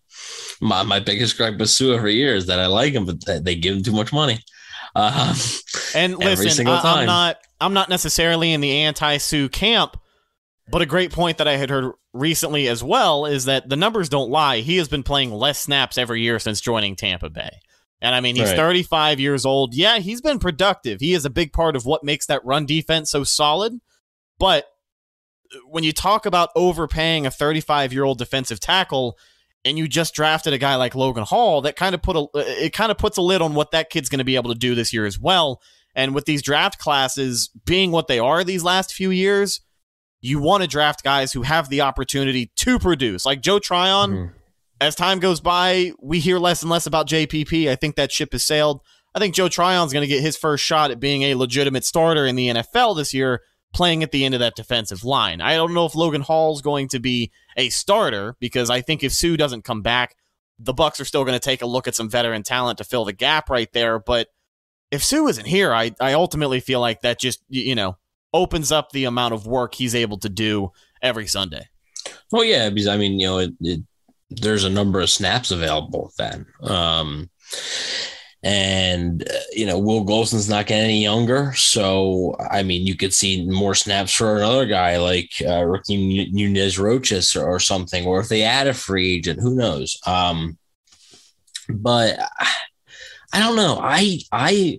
my, 0.61 0.83
my 0.83 0.99
biggest 0.99 1.37
gripe 1.37 1.57
with 1.57 1.69
Suh 1.69 1.93
every 1.93 2.15
year 2.15 2.35
is 2.35 2.47
that 2.47 2.59
I 2.59 2.67
like 2.67 2.93
him, 2.93 3.05
but 3.05 3.43
they 3.43 3.55
give 3.55 3.75
him 3.75 3.83
too 3.83 3.91
much 3.91 4.13
money. 4.13 4.39
Um, 4.95 5.35
and 5.95 6.17
listen, 6.17 6.67
I, 6.67 7.01
am 7.01 7.05
not 7.05 7.37
I'm 7.59 7.73
not 7.73 7.89
necessarily 7.89 8.53
in 8.53 8.61
the 8.61 8.71
anti 8.71 9.17
Suh 9.17 9.49
camp, 9.49 9.97
but 10.69 10.81
a 10.81 10.85
great 10.85 11.11
point 11.11 11.37
that 11.37 11.47
I 11.47 11.57
had 11.57 11.69
heard 11.69 11.93
recently 12.13 12.67
as 12.67 12.83
well 12.83 13.25
is 13.25 13.45
that 13.45 13.67
the 13.67 13.75
numbers 13.75 14.09
don't 14.09 14.29
lie. 14.29 14.59
He 14.59 14.77
has 14.77 14.87
been 14.87 15.03
playing 15.03 15.31
less 15.31 15.59
snaps 15.59 15.97
every 15.97 16.21
year 16.21 16.39
since 16.39 16.61
joining 16.61 16.95
Tampa 16.95 17.29
Bay. 17.29 17.59
And 18.01 18.13
I 18.13 18.21
mean, 18.21 18.35
he's 18.35 18.49
right. 18.49 18.57
35 18.57 19.19
years 19.19 19.45
old. 19.45 19.73
Yeah, 19.73 19.99
he's 19.99 20.21
been 20.21 20.39
productive. 20.39 20.99
He 21.01 21.13
is 21.13 21.25
a 21.25 21.29
big 21.29 21.53
part 21.53 21.75
of 21.75 21.85
what 21.85 22.03
makes 22.03 22.25
that 22.27 22.45
run 22.45 22.65
defense 22.65 23.11
so 23.11 23.23
solid. 23.23 23.79
But 24.37 24.65
when 25.67 25.83
you 25.83 25.91
talk 25.91 26.25
about 26.25 26.49
overpaying 26.55 27.25
a 27.25 27.31
35 27.31 27.93
year 27.93 28.03
old 28.03 28.17
defensive 28.17 28.59
tackle, 28.59 29.17
and 29.65 29.77
you 29.77 29.87
just 29.87 30.13
drafted 30.13 30.53
a 30.53 30.57
guy 30.59 30.75
like 30.75 30.95
Logan 30.95 31.23
Hall, 31.23 31.61
that 31.61 31.75
kind 31.75 31.95
of 31.95 32.01
put 32.01 32.15
a 32.15 32.27
it 32.35 32.71
kind 32.71 32.91
of 32.91 32.97
puts 32.97 33.17
a 33.17 33.21
lid 33.21 33.41
on 33.41 33.55
what 33.55 33.71
that 33.71 33.89
kid's 33.89 34.07
going 34.07 34.19
to 34.19 34.25
be 34.25 34.35
able 34.35 34.53
to 34.53 34.57
do 34.57 34.75
this 34.75 34.93
year 34.93 35.05
as 35.05 35.19
well. 35.19 35.59
And 35.95 36.13
with 36.13 36.25
these 36.25 36.41
draft 36.41 36.77
classes 36.77 37.49
being 37.65 37.91
what 37.91 38.07
they 38.07 38.19
are 38.19 38.43
these 38.43 38.63
last 38.63 38.93
few 38.93 39.09
years, 39.09 39.61
you 40.21 40.39
want 40.39 40.61
to 40.61 40.69
draft 40.69 41.03
guys 41.03 41.33
who 41.33 41.41
have 41.41 41.69
the 41.69 41.81
opportunity 41.81 42.51
to 42.57 42.79
produce. 42.79 43.25
Like 43.25 43.41
Joe 43.41 43.59
Tryon, 43.59 44.11
mm-hmm. 44.11 44.33
as 44.79 44.95
time 44.95 45.19
goes 45.19 45.39
by, 45.41 45.93
we 46.01 46.19
hear 46.19 46.37
less 46.37 46.61
and 46.61 46.69
less 46.69 46.85
about 46.85 47.07
JPP. 47.07 47.69
I 47.69 47.75
think 47.75 47.95
that 47.95 48.11
ship 48.11 48.33
has 48.33 48.43
sailed. 48.43 48.81
I 49.15 49.19
think 49.19 49.33
Joe 49.33 49.47
Tryon's 49.47 49.93
going 49.93 50.03
to 50.03 50.13
get 50.13 50.21
his 50.21 50.35
first 50.35 50.63
shot 50.63 50.91
at 50.91 50.99
being 50.99 51.23
a 51.23 51.35
legitimate 51.35 51.85
starter 51.85 52.25
in 52.25 52.35
the 52.35 52.49
NFL 52.49 52.97
this 52.97 53.13
year 53.13 53.41
playing 53.73 54.03
at 54.03 54.11
the 54.11 54.25
end 54.25 54.33
of 54.33 54.41
that 54.41 54.55
defensive 54.55 55.03
line. 55.03 55.41
I 55.41 55.55
don't 55.55 55.73
know 55.73 55.85
if 55.85 55.95
Logan 55.95 56.21
Hall's 56.21 56.61
going 56.61 56.89
to 56.89 56.99
be 56.99 57.31
a 57.55 57.69
starter 57.69 58.35
because 58.39 58.69
I 58.69 58.81
think 58.81 59.03
if 59.03 59.13
Suh 59.13 59.35
doesn't 59.35 59.63
come 59.63 59.81
back, 59.81 60.15
the 60.59 60.73
Bucs 60.73 60.99
are 60.99 61.05
still 61.05 61.23
going 61.23 61.35
to 61.35 61.39
take 61.39 61.61
a 61.61 61.67
look 61.67 61.87
at 61.87 61.95
some 61.95 62.09
veteran 62.09 62.43
talent 62.43 62.77
to 62.77 62.83
fill 62.83 63.05
the 63.05 63.13
gap 63.13 63.49
right 63.49 63.71
there. 63.73 63.99
But 63.99 64.27
if 64.91 65.03
Suh 65.03 65.27
isn't 65.27 65.47
here, 65.47 65.73
I, 65.73 65.91
I 65.99 66.13
ultimately 66.13 66.59
feel 66.59 66.79
like 66.79 67.01
that 67.01 67.19
just 67.19 67.41
you 67.49 67.75
know 67.75 67.97
opens 68.33 68.71
up 68.71 68.91
the 68.91 69.05
amount 69.05 69.33
of 69.33 69.47
work 69.47 69.75
he's 69.75 69.95
able 69.95 70.17
to 70.19 70.29
do 70.29 70.71
every 71.01 71.27
Sunday. 71.27 71.67
Well, 72.31 72.43
yeah, 72.43 72.69
because 72.69 72.87
I 72.87 72.97
mean, 72.97 73.19
you 73.19 73.27
know, 73.27 73.39
it, 73.39 73.53
it, 73.61 73.81
there's 74.29 74.63
a 74.63 74.69
number 74.69 74.99
of 74.99 75.09
snaps 75.09 75.51
available 75.51 76.11
then. 76.17 76.45
Um, 76.61 77.29
and, 78.45 79.27
uh, 79.27 79.33
you 79.53 79.65
know, 79.65 79.79
Will 79.79 80.05
Gholston's 80.05 80.47
not 80.47 80.67
getting 80.67 80.85
any 80.85 81.01
younger. 81.01 81.51
So, 81.55 82.35
I 82.51 82.61
mean, 82.61 82.85
you 82.85 82.95
could 82.95 83.11
see 83.11 83.43
more 83.47 83.73
snaps 83.73 84.13
for 84.13 84.37
another 84.37 84.67
guy 84.67 84.97
like 84.97 85.31
uh, 85.43 85.63
Ricky 85.65 86.29
Nunez 86.31 86.77
Roches 86.77 87.35
or, 87.35 87.47
or, 87.47 87.59
something, 87.59 88.05
or 88.05 88.19
if 88.19 88.29
they 88.29 88.43
add 88.43 88.67
a 88.67 88.73
free 88.75 89.15
agent, 89.15 89.41
who 89.41 89.55
knows? 89.55 89.99
Um, 90.05 90.59
but 91.69 92.19
I 93.33 93.39
don't 93.39 93.55
know. 93.55 93.79
I, 93.81 94.19
I, 94.31 94.77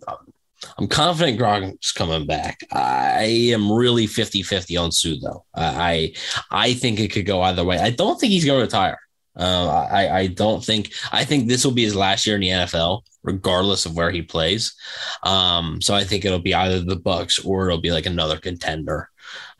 I'm 0.79 0.87
confident 0.87 1.41
Gronk's 1.41 1.91
coming 1.91 2.25
back. 2.25 2.61
I 2.71 3.25
am 3.53 3.71
really 3.71 4.07
50 4.07 4.43
50 4.45 4.77
on 4.77 4.93
Suh, 4.93 5.17
though. 5.21 5.45
I 5.55 6.15
I 6.51 6.75
think 6.75 7.01
it 7.01 7.13
could 7.13 7.27
go 7.27 7.43
either 7.43 7.65
way. 7.65 7.79
I 7.79 7.91
don't 7.91 8.19
think 8.19 8.33
he's 8.33 8.45
going 8.45 8.59
to 8.61 8.65
retire. 8.65 8.99
Uh, 9.37 9.87
I, 9.91 10.19
I 10.19 10.27
don't 10.29 10.65
think 10.65 10.93
I 11.13 11.25
think 11.25 11.47
this 11.47 11.65
will 11.65 11.73
be 11.73 11.85
his 11.85 11.95
last 11.95 12.27
year 12.27 12.37
in 12.37 12.41
the 12.41 12.49
NFL, 12.49 13.03
regardless 13.23 13.87
of 13.87 13.95
where 13.95 14.11
he 14.11 14.23
plays. 14.23 14.75
Um, 15.23 15.81
so 15.83 15.95
I 15.95 16.05
think 16.05 16.25
it'll 16.25 16.39
be 16.39 16.55
either 16.55 16.81
the 16.81 16.97
Bucs 16.97 17.45
or 17.45 17.67
it'll 17.67 17.81
be 17.81 17.93
like 17.93 18.07
another 18.07 18.39
contender. 18.39 19.11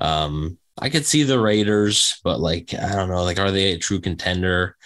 Um, 0.01 0.59
I 0.79 0.89
could 0.89 1.07
see 1.07 1.23
the 1.23 1.39
Raiders, 1.39 2.21
but 2.25 2.41
like 2.41 2.75
I 2.75 2.95
don't 2.95 3.09
know, 3.09 3.23
like 3.23 3.39
are 3.39 3.51
they 3.51 3.73
a 3.73 3.79
true 3.79 4.01
contender? 4.01 4.77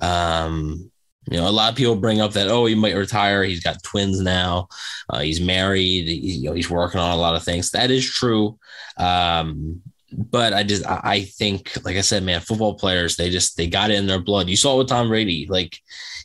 Um, 0.00 0.90
you 1.30 1.36
know, 1.36 1.48
a 1.48 1.50
lot 1.50 1.70
of 1.70 1.76
people 1.76 1.96
bring 1.96 2.20
up 2.20 2.32
that 2.32 2.48
oh, 2.48 2.66
he 2.66 2.74
might 2.74 2.96
retire. 2.96 3.44
He's 3.44 3.62
got 3.62 3.82
twins 3.82 4.20
now. 4.20 4.68
Uh, 5.08 5.20
he's 5.20 5.40
married. 5.40 6.08
He, 6.08 6.14
you 6.14 6.48
know, 6.48 6.54
he's 6.54 6.70
working 6.70 7.00
on 7.00 7.10
a 7.10 7.20
lot 7.20 7.36
of 7.36 7.44
things. 7.44 7.70
That 7.70 7.90
is 7.90 8.04
true. 8.04 8.58
Um, 8.96 9.82
but 10.12 10.52
I 10.52 10.62
just 10.62 10.84
I 10.86 11.22
think, 11.22 11.72
like 11.84 11.96
I 11.96 12.00
said, 12.00 12.22
man, 12.22 12.40
football 12.40 12.74
players 12.74 13.16
they 13.16 13.30
just 13.30 13.56
they 13.56 13.66
got 13.66 13.90
it 13.90 13.98
in 13.98 14.06
their 14.06 14.20
blood. 14.20 14.48
You 14.48 14.56
saw 14.56 14.74
it 14.74 14.78
with 14.78 14.88
Tom 14.88 15.08
Brady, 15.08 15.46
like 15.46 15.78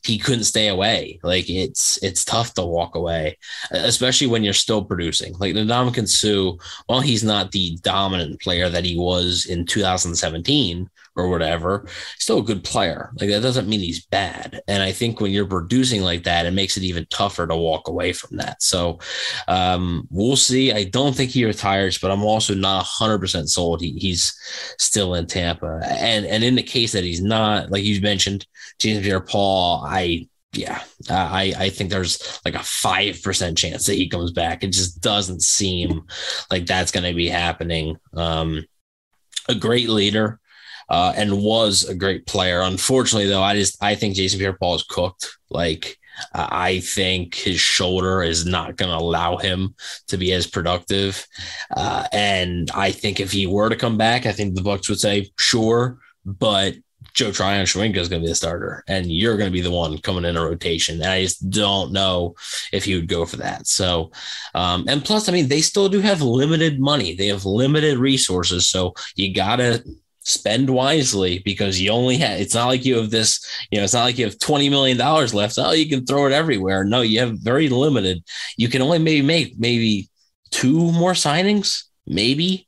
he 0.04 0.18
couldn't 0.18 0.44
stay 0.44 0.68
away. 0.68 1.20
Like 1.24 1.50
it's 1.50 2.02
it's 2.04 2.26
tough 2.26 2.54
to 2.56 2.66
walk 2.66 2.96
away, 2.96 3.38
especially 3.72 4.28
when 4.28 4.44
you're 4.44 4.54
still 4.54 4.84
producing. 4.84 5.34
Like 5.38 5.54
the 5.54 5.62
Ndamukong 5.62 6.08
Suh, 6.08 6.58
while 6.88 7.02
he's 7.02 7.24
not 7.24 7.52
the 7.52 7.78
dominant 7.82 8.42
player 8.42 8.70
that 8.70 8.86
he 8.86 8.98
was 8.98 9.46
in 9.46 9.66
2017, 9.66 10.90
or 11.16 11.30
whatever, 11.30 11.88
still 12.20 12.40
a 12.40 12.44
good 12.44 12.64
player. 12.64 13.12
Like 13.20 13.30
that 13.30 13.42
doesn't 13.42 13.68
mean 13.68 13.80
he's 13.80 14.06
bad. 14.06 14.62
And 14.68 14.84
I 14.84 14.92
think 14.92 15.20
when 15.20 15.32
you're 15.32 15.46
producing 15.46 16.02
like 16.02 16.24
that, 16.24 16.46
it 16.46 16.52
makes 16.52 16.78
it 16.78 16.84
even 16.84 17.08
tougher 17.10 17.48
to 17.48 17.56
walk 17.56 17.88
away 17.88 18.14
from 18.14 18.38
that. 18.38 18.62
So 18.62 19.00
um, 19.48 20.08
we'll 20.10 20.36
see. 20.36 20.72
I 20.72 20.84
don't 20.86 21.16
think 21.16 21.32
he 21.32 21.46
retires, 21.46 21.98
but 21.98 22.12
I'm 22.12 22.24
also 22.24 22.54
not 22.54 22.86
100% 22.86 23.48
sold. 23.48 23.82
He, 23.82 23.94
he's 23.94 24.38
still 24.78 25.16
in 25.16 25.28
Tampa. 25.28 25.82
And 25.86 26.26
and 26.26 26.44
in 26.44 26.56
the 26.56 26.64
case 26.64 26.92
that 26.92 27.04
he's 27.04 27.22
not, 27.22 27.72
like 27.72 27.84
you 27.84 28.00
mentioned, 28.02 28.46
James 28.80 29.04
Pierre-Paul, 29.04 29.86
I 29.88 30.28
yeah, 30.54 30.82
I 31.10 31.54
I 31.58 31.70
think 31.70 31.90
there's 31.90 32.40
like 32.46 32.56
a 32.56 32.64
five 32.64 33.22
percent 33.22 33.58
chance 33.58 33.86
that 33.86 33.96
he 33.96 34.10
comes 34.10 34.32
back. 34.32 34.64
It 34.64 34.72
just 34.72 35.02
doesn't 35.02 35.42
seem 35.42 36.04
like 36.50 36.66
that's 36.66 36.92
going 36.92 37.06
to 37.06 37.14
be 37.14 37.28
happening. 37.28 37.98
Um, 38.14 38.66
a 39.48 39.56
great 39.56 39.90
leader, 39.90 40.40
uh, 40.90 41.14
and 41.16 41.42
was 41.42 41.84
a 41.86 41.96
great 41.96 42.26
player. 42.26 42.62
Unfortunately, 42.62 43.28
though, 43.28 43.44
I 43.44 43.56
just 43.56 43.82
I 43.84 43.96
think 43.96 44.16
Jason 44.16 44.40
Pierre-Paul 44.40 44.76
is 44.76 44.84
cooked. 44.84 45.38
Like 45.50 45.98
I 46.34 46.80
think 46.80 47.36
his 47.36 47.60
shoulder 47.60 48.24
is 48.24 48.46
not 48.46 48.78
going 48.78 48.92
to 48.92 48.98
allow 48.98 49.38
him 49.38 49.76
to 50.08 50.18
be 50.18 50.32
as 50.32 50.48
productive. 50.48 51.26
Uh, 51.76 52.06
and 52.12 52.72
I 52.74 52.92
think 52.92 53.20
if 53.20 53.32
he 53.32 53.48
were 53.48 53.70
to 53.70 53.76
come 53.76 53.98
back, 53.98 54.26
I 54.26 54.32
think 54.32 54.56
the 54.56 54.62
Bucs 54.62 54.90
would 54.90 55.00
say 55.00 55.30
sure, 55.38 55.98
but 56.26 56.76
Joe 57.14 57.32
Tryon-Shoyinka 57.32 57.96
is 57.96 58.10
going 58.10 58.22
to 58.22 58.26
be 58.26 58.30
the 58.30 58.36
starter, 58.36 58.84
and 58.90 59.10
you're 59.10 59.38
going 59.38 59.50
to 59.50 59.54
be 59.54 59.62
the 59.62 59.72
one 59.72 59.98
coming 60.00 60.26
in 60.26 60.36
a 60.36 60.44
rotation. 60.44 60.96
And 61.02 61.10
I 61.10 61.24
just 61.24 61.50
don't 61.50 61.94
know 61.94 62.36
if 62.74 62.84
he 62.84 62.96
would 62.96 63.08
go 63.08 63.26
for 63.26 63.38
that. 63.38 63.68
So, 63.68 64.12
um, 64.54 64.84
and 64.90 65.04
plus, 65.04 65.30
I 65.30 65.32
mean, 65.32 65.48
they 65.48 65.62
still 65.62 65.88
do 65.88 66.02
have 66.02 66.22
limited 66.22 66.80
money. 66.80 67.16
They 67.16 67.28
have 67.28 67.46
limited 67.46 67.98
resources, 68.00 68.68
so 68.68 68.96
you 69.16 69.34
got 69.34 69.58
to 69.58 69.84
spend 70.26 70.70
wisely 70.70 71.40
because 71.46 71.80
you 71.80 71.92
only 71.92 72.18
have 72.18 72.40
it's 72.40 72.56
not 72.56 72.66
like 72.66 72.84
you 72.84 72.98
have 72.98 73.12
this 73.12 73.48
you 73.70 73.78
know 73.78 73.84
it's 73.84 73.94
not 73.94 74.04
like 74.04 74.18
you 74.18 74.26
have 74.26 74.38
20 74.40 74.70
million 74.70 74.98
dollars 74.98 75.34
left. 75.34 75.58
Oh 75.58 75.72
you 75.72 75.88
can 75.88 76.06
throw 76.06 76.26
it 76.26 76.34
everywhere. 76.34 76.84
No 76.84 77.02
you 77.02 77.20
have 77.20 77.40
very 77.40 77.70
limited. 77.70 78.24
You 78.58 78.68
can 78.68 78.82
only 78.82 79.00
maybe 79.00 79.26
make 79.26 79.58
maybe 79.58 80.10
two 80.52 80.92
more 80.92 81.14
signings 81.14 81.84
maybe. 82.08 82.68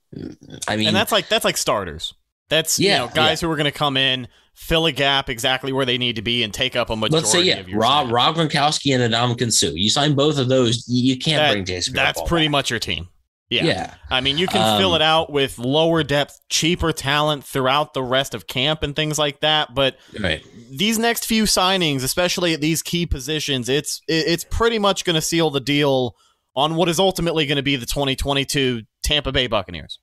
I 0.67 0.77
mean 0.77 0.87
and 0.87 0.95
that's 0.95 1.11
like 1.11 1.27
that's 1.27 1.45
like 1.45 1.57
starters. 1.57 2.13
That's 2.49 2.79
yeah, 2.79 2.93
you 2.93 3.07
know 3.07 3.13
guys 3.13 3.41
yeah. 3.41 3.47
who 3.47 3.51
are 3.51 3.57
going 3.57 3.65
to 3.65 3.77
come 3.77 3.97
in 3.97 4.27
fill 4.57 4.87
a 4.87 4.91
gap 4.91 5.29
exactly 5.29 5.71
where 5.71 5.85
they 5.85 5.99
need 5.99 6.15
to 6.15 6.23
be 6.23 6.41
and 6.41 6.51
take 6.51 6.75
up 6.75 6.89
a 6.89 6.95
majority 6.95 7.15
let's 7.15 7.31
say 7.31 7.43
yeah 7.43 7.61
rob 7.73 8.09
rob 8.09 8.35
gronkowski 8.35 8.95
and 8.95 9.13
adam 9.13 9.51
Suh. 9.51 9.67
you 9.67 9.87
sign 9.87 10.15
both 10.15 10.39
of 10.39 10.49
those 10.49 10.83
you 10.87 11.15
can't 11.15 11.37
that, 11.37 11.51
bring 11.51 11.63
jason 11.63 11.93
that's 11.93 12.19
pretty 12.23 12.47
back. 12.47 12.53
much 12.53 12.69
your 12.71 12.79
team 12.79 13.07
Yeah. 13.49 13.63
Yeah. 13.63 13.93
I 14.09 14.19
mean, 14.19 14.37
you 14.37 14.45
can 14.47 14.77
fill 14.79 14.89
Um, 14.93 15.01
it 15.01 15.01
out 15.01 15.31
with 15.31 15.57
lower 15.57 16.03
depth, 16.03 16.37
cheaper 16.49 16.91
talent 16.91 17.45
throughout 17.45 17.93
the 17.93 18.03
rest 18.03 18.33
of 18.33 18.45
camp 18.47 18.83
and 18.83 18.93
things 18.95 19.17
like 19.17 19.39
that. 19.39 19.73
But 19.73 19.97
Right. 20.19 20.43
these 20.69 20.99
next 20.99 21.25
few 21.25 21.43
signings, 21.43 22.03
especially 22.03 22.53
at 22.53 22.59
these 22.59 22.81
key 22.83 23.05
positions, 23.05 23.69
it's 23.69 24.01
it's 24.09 24.43
pretty 24.43 24.79
much 24.79 25.05
going 25.05 25.15
to 25.15 25.21
seal 25.21 25.49
the 25.49 25.61
deal 25.61 26.15
on 26.55 26.75
what 26.75 26.89
is 26.89 26.99
ultimately 26.99 27.45
going 27.45 27.55
to 27.55 27.63
be 27.63 27.75
the 27.77 27.85
2022 27.85 28.81
Tampa 29.03 29.31
Bay 29.31 29.47
Buccaneers. 29.47 29.99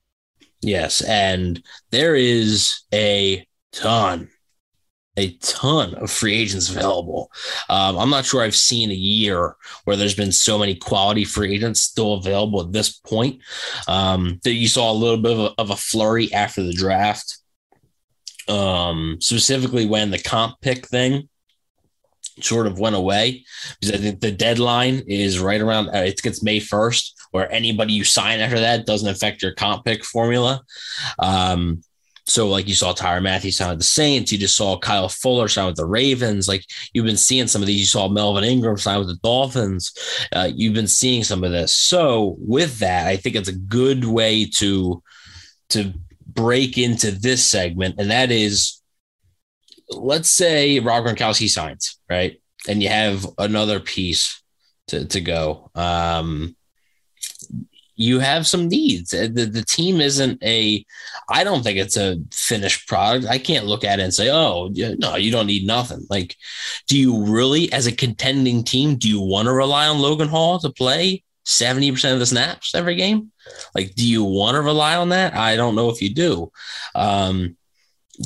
Yes, 0.63 1.03
and 1.03 1.63
there 1.91 2.15
is 2.15 2.81
a 2.95 3.47
ton, 3.73 4.31
a 5.17 5.33
ton 5.37 5.95
of 5.95 6.11
free 6.11 6.35
agents 6.35 6.69
available. 6.69 7.31
Um, 7.69 7.97
I'm 7.99 8.11
not 8.11 8.25
sure 8.25 8.43
I've 8.43 8.57
seen 8.57 8.91
a 8.91 8.95
year 8.95 9.57
where 9.85 9.97
there's 9.97 10.15
been 10.15 10.33
so 10.33 10.59
many 10.59 10.75
quality 10.75 11.25
free 11.25 11.55
agents 11.55 11.81
still 11.83 12.15
available 12.15 12.61
at 12.61 12.73
this 12.73 12.99
point. 12.99 13.41
Um, 13.87 14.41
that 14.45 14.55
you 14.55 14.69
saw 14.69 14.91
a 14.91 14.95
little 14.95 15.19
bit 15.19 15.33
of 15.33 15.39
a, 15.39 15.55
of 15.59 15.71
a 15.71 15.77
flurry 15.77 16.33
after 16.33 16.63
the 16.63 16.73
draft, 16.73 17.39
um, 18.49 19.19
specifically 19.21 19.87
when 19.87 20.11
the 20.11 20.19
comp 20.19 20.61
pick 20.61 20.87
thing 20.89 21.29
sort 22.41 22.67
of 22.67 22.79
went 22.81 22.97
away 22.97 23.45
because 23.81 23.95
I 23.95 24.03
think 24.03 24.21
the 24.21 24.33
deadline 24.33 25.03
is 25.07 25.39
right 25.39 25.61
around 25.61 25.89
uh, 25.91 25.99
it 25.99 26.21
gets 26.21 26.43
May 26.43 26.59
1st, 26.59 27.13
where 27.31 27.51
anybody 27.53 27.93
you 27.93 28.05
sign 28.05 28.41
after 28.41 28.59
that 28.59 28.87
doesn't 28.87 29.09
affect 29.09 29.43
your 29.43 29.55
comp 29.55 29.85
pick 29.85 30.05
formula. 30.05 30.63
Um, 31.19 31.83
so 32.27 32.49
like 32.49 32.67
you 32.67 32.75
saw 32.75 32.93
Tyrann 32.93 33.23
Mathieu 33.23 33.51
sign 33.51 33.71
with 33.71 33.79
the 33.79 33.85
Saints, 33.85 34.33
you 34.33 34.39
just 34.39 34.57
saw 34.57 34.79
Kyle 34.79 35.09
Fuller 35.09 35.49
sign 35.49 35.67
with 35.67 35.77
the 35.77 35.85
Ravens. 35.85 36.49
Like 36.49 36.65
you've 36.93 37.05
been 37.05 37.17
seeing 37.17 37.47
some 37.47 37.63
of 37.63 37.67
these. 37.67 37.81
You 37.81 37.87
saw 37.87 38.09
Melvin 38.09 38.45
Ingram 38.45 38.79
sign 38.79 38.99
with 38.99 39.09
the 39.09 39.19
Dolphins. 39.23 39.93
Uh, 40.33 40.51
you've 40.55 40.75
been 40.75 40.89
seeing 40.89 41.23
some 41.23 41.45
of 41.45 41.53
this. 41.53 41.75
So 41.75 42.37
with 42.39 42.79
that, 42.79 43.07
I 43.07 43.17
think 43.17 43.37
it's 43.37 43.49
a 43.49 43.57
good 43.57 44.05
way 44.05 44.47
to 44.57 45.03
to 45.71 45.93
break 46.27 46.79
into 46.79 47.11
this 47.11 47.45
segment, 47.45 47.97
and 47.99 48.11
that 48.11 48.31
is, 48.31 48.81
let's 49.91 50.31
say 50.31 50.79
Rob 50.81 51.05
Gronkowski 51.05 51.49
signs 51.49 51.99
right, 52.09 52.41
and 52.69 52.83
you 52.83 52.89
have 52.89 53.27
another 53.39 53.81
piece 53.81 54.43
to 54.89 55.05
to 55.07 55.21
go. 55.21 55.71
Um, 55.75 56.57
you 57.97 58.19
have 58.19 58.47
some 58.47 58.69
needs. 58.69 59.15
Uh, 59.15 59.29
The, 59.33 59.47
the 59.47 59.65
team 59.65 60.01
isn't 60.01 60.43
a, 60.43 60.85
I 61.29 61.45
don't 61.45 61.63
think 61.63 61.79
it's 61.79 61.97
a 61.97 62.19
finished 62.33 62.89
product. 62.89 63.27
I 63.27 63.39
can't 63.39 63.67
look 63.67 63.85
at 63.85 64.01
it 64.01 64.03
and 64.03 64.15
say, 64.15 64.31
oh, 64.31 64.71
no, 64.73 65.17
you 65.17 65.31
don't 65.31 65.47
need 65.47 65.67
nothing. 65.67 66.07
Like, 66.11 66.37
do 66.89 66.99
you 66.99 67.25
really, 67.25 67.73
as 67.73 67.87
a 67.87 67.93
contending 67.93 68.65
team, 68.65 68.97
do 68.97 69.09
you 69.09 69.21
want 69.21 69.47
to 69.47 69.53
rely 69.53 69.87
on 69.87 70.01
Logan 70.01 70.29
Hall 70.29 70.59
to 70.59 70.71
play 70.71 71.23
70% 71.47 72.13
of 72.13 72.19
the 72.19 72.27
snaps 72.27 72.75
every 72.75 72.97
game? 72.97 73.31
Like, 73.75 73.95
do 73.95 74.07
you 74.07 74.25
want 74.25 74.57
to 74.57 74.63
rely 74.63 74.97
on 74.97 75.11
that? 75.11 75.35
I 75.35 75.57
don't 75.57 75.77
know 75.77 75.91
if 75.91 76.03
you 76.03 76.13
do. 76.15 76.51
Um, 76.95 77.57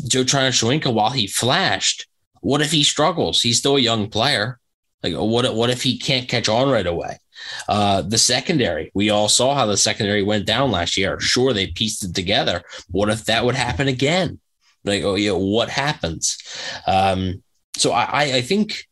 Joe 0.07 0.25
Tryon 0.25 0.53
while 0.95 1.11
he 1.11 1.27
flashed, 1.27 2.07
what 2.41 2.63
if 2.63 2.71
he 2.71 2.85
struggles? 2.85 3.43
He's 3.43 3.59
still 3.59 3.77
a 3.77 3.81
young 3.81 4.09
player. 4.09 4.61
Like, 5.03 5.15
what, 5.15 5.55
what 5.55 5.71
if 5.71 5.83
he 5.83 5.99
can't 5.99 6.29
catch 6.29 6.49
on 6.49 6.71
right 6.71 6.87
away? 6.87 7.19
Uh, 7.69 8.03
the 8.03 8.19
secondary, 8.19 8.91
we 8.95 9.11
all 9.11 9.29
saw 9.29 9.55
how 9.55 9.67
the 9.67 9.77
secondary 9.77 10.23
went 10.23 10.47
down 10.47 10.71
last 10.71 10.97
year. 10.97 11.19
Sure, 11.21 11.53
they 11.53 11.67
pieced 11.69 12.05
it 12.05 12.15
together. 12.15 12.63
What 12.91 13.09
if 13.11 13.25
that 13.27 13.45
would 13.45 13.55
happen 13.55 13.89
again? 13.89 14.41
Like, 14.85 15.03
oh, 15.05 15.17
yeah, 15.17 15.33
what 15.33 15.69
happens? 15.69 16.39
Um, 16.87 17.43
so 17.77 17.93
I, 17.93 18.23
I 18.37 18.41
think 18.43 18.85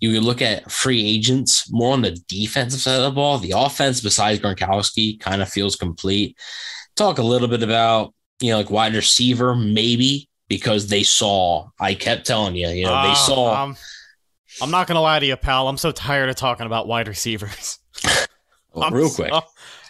you 0.00 0.20
look 0.20 0.42
at 0.42 0.70
free 0.70 1.04
agents 1.04 1.70
more 1.72 1.92
on 1.92 2.02
the 2.02 2.12
defensive 2.28 2.80
side 2.80 2.96
of 2.96 3.02
the 3.02 3.10
ball. 3.10 3.38
The 3.38 3.54
offense, 3.56 4.00
besides 4.00 4.40
Gronkowski, 4.40 5.18
kind 5.18 5.42
of 5.42 5.48
feels 5.48 5.74
complete. 5.76 6.36
Talk 6.96 7.18
a 7.18 7.22
little 7.22 7.48
bit 7.48 7.62
about, 7.62 8.14
you 8.40 8.50
know, 8.50 8.58
like 8.58 8.70
wide 8.70 8.94
receiver, 8.94 9.54
maybe 9.56 10.28
because 10.48 10.88
they 10.88 11.02
saw, 11.02 11.68
I 11.80 11.94
kept 11.94 12.26
telling 12.26 12.54
you, 12.56 12.68
you 12.68 12.84
know, 12.84 13.02
they 13.02 13.08
Ah, 13.10 13.14
saw. 13.26 13.62
um, 13.64 13.76
I'm 14.62 14.70
not 14.70 14.86
going 14.86 14.96
to 14.96 15.00
lie 15.00 15.18
to 15.18 15.26
you, 15.26 15.36
pal. 15.36 15.68
I'm 15.68 15.76
so 15.78 15.92
tired 15.92 16.28
of 16.30 16.36
talking 16.36 16.66
about 16.66 16.86
wide 16.88 17.08
receivers. 17.08 17.78
Well, 18.74 18.90
real 18.90 19.08
so- 19.08 19.24
quick. 19.28 19.44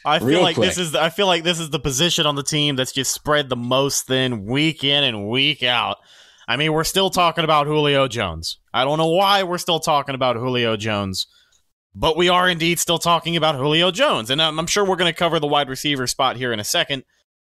I 0.04 0.20
feel 0.20 0.28
Real 0.28 0.42
like 0.42 0.56
this 0.56 0.76
quick. 0.76 0.86
is 0.86 0.94
I 0.94 1.10
feel 1.10 1.26
like 1.26 1.42
this 1.42 1.58
is 1.60 1.68
the 1.68 1.80
position 1.80 2.24
on 2.24 2.34
the 2.34 2.42
team 2.42 2.76
that's 2.76 2.92
just 2.92 3.12
spread 3.12 3.48
the 3.50 3.56
most 3.56 4.06
thin 4.06 4.46
week 4.46 4.82
in 4.84 5.04
and 5.04 5.28
week 5.28 5.62
out. 5.62 5.98
I 6.46 6.56
mean, 6.56 6.72
we're 6.72 6.84
still 6.84 7.10
talking 7.10 7.44
about 7.44 7.66
Julio 7.66 8.08
Jones. 8.08 8.58
I 8.72 8.84
don't 8.84 8.96
know 8.96 9.08
why 9.08 9.42
we're 9.42 9.58
still 9.58 9.80
talking 9.80 10.14
about 10.14 10.36
Julio 10.36 10.76
Jones, 10.76 11.26
but 11.94 12.16
we 12.16 12.30
are 12.30 12.48
indeed 12.48 12.78
still 12.78 12.98
talking 12.98 13.36
about 13.36 13.56
Julio 13.56 13.90
Jones, 13.90 14.30
and 14.30 14.40
I'm, 14.40 14.58
I'm 14.58 14.66
sure 14.68 14.82
we're 14.84 14.96
going 14.96 15.12
to 15.12 15.18
cover 15.18 15.38
the 15.40 15.48
wide 15.48 15.68
receiver 15.68 16.06
spot 16.06 16.36
here 16.36 16.52
in 16.54 16.60
a 16.60 16.64
second. 16.64 17.02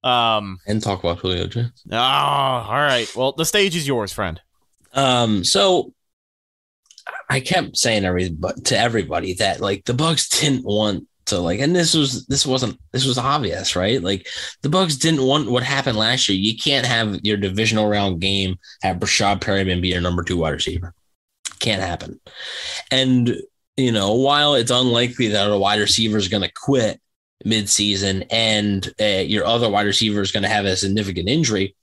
Um, 0.05 0.59
and 0.67 0.83
talk 0.83 0.99
about 1.03 1.21
Julio 1.21 1.47
Jones. 1.47 1.81
oh, 1.91 1.97
all 1.97 2.71
right. 2.73 3.11
Well, 3.17 3.33
the 3.33 3.47
stage 3.47 3.75
is 3.77 3.87
yours, 3.87 4.13
friend. 4.13 4.39
Um, 4.93 5.43
so 5.45 5.95
I 7.29 7.41
kept 7.41 7.77
saying 7.77 8.05
every 8.05 8.29
but 8.31 8.65
to 8.67 8.79
everybody 8.79 9.35
that 9.35 9.61
like 9.61 9.85
the 9.85 9.95
Bucs 9.95 10.41
didn't 10.41 10.65
want 10.65 11.07
to 11.27 11.39
like, 11.39 11.61
and 11.61 11.75
this 11.75 11.95
was 11.95 12.27
this 12.27 12.47
wasn't 12.47 12.79
this 12.93 13.07
was 13.07 13.19
obvious, 13.19 13.77
right? 13.77 14.03
Like 14.03 14.27
the 14.63 14.69
Bucs 14.69 15.01
didn't 15.01 15.25
want 15.25 15.51
what 15.51 15.63
happened 15.63 15.97
last 15.97 16.29
year. 16.29 16.39
You 16.39 16.57
can't 16.57 16.87
have 16.87 17.21
your 17.23 17.37
divisional 17.37 17.89
round 17.89 18.21
game 18.21 18.57
have 18.83 18.99
Breshad 18.99 19.41
Perriman 19.41 19.81
be 19.81 19.89
your 19.89 20.01
number 20.01 20.23
two 20.23 20.39
wide 20.39 20.51
receiver. 20.51 20.95
Can't 21.61 21.83
happen. 21.83 22.21
And 22.91 23.37
you 23.77 23.93
know, 23.93 24.15
while 24.15 24.55
it's 24.55 24.71
unlikely 24.71 25.29
that 25.29 25.51
a 25.51 25.57
wide 25.57 25.81
receiver 25.81 26.19
is 26.19 26.29
going 26.29 26.43
to 26.43 26.53
quit 26.53 27.01
midseason 27.45 28.27
and 28.31 28.93
uh, 29.01 29.23
your 29.25 29.47
other 29.47 29.69
wide 29.69 29.87
receiver 29.87 30.21
is 30.21 30.33
going 30.33 30.43
to 30.43 30.49
have 30.49 30.65
a 30.65 30.77
significant 30.77 31.29
injury, 31.29 31.75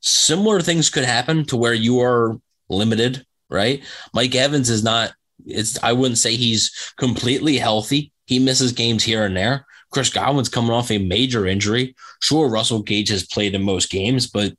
similar 0.00 0.60
things 0.60 0.90
could 0.90 1.04
happen 1.04 1.44
to 1.46 1.56
where 1.56 1.74
you 1.74 2.00
are 2.00 2.38
limited, 2.68 3.24
right? 3.50 3.82
Mike 4.14 4.34
Evans 4.34 4.70
is 4.70 4.82
not, 4.82 5.12
it's, 5.46 5.82
I 5.82 5.92
wouldn't 5.92 6.18
say 6.18 6.36
he's 6.36 6.92
completely 6.96 7.56
healthy. 7.56 8.12
He 8.26 8.38
misses 8.38 8.72
games 8.72 9.02
here 9.02 9.24
and 9.24 9.36
there. 9.36 9.66
Chris 9.90 10.10
Godwin's 10.10 10.48
coming 10.48 10.70
off 10.70 10.90
a 10.90 10.98
major 10.98 11.46
injury. 11.46 11.96
Sure, 12.20 12.48
Russell 12.48 12.82
Gage 12.82 13.08
has 13.08 13.26
played 13.26 13.54
in 13.54 13.62
most 13.62 13.90
games, 13.90 14.28
but 14.28 14.54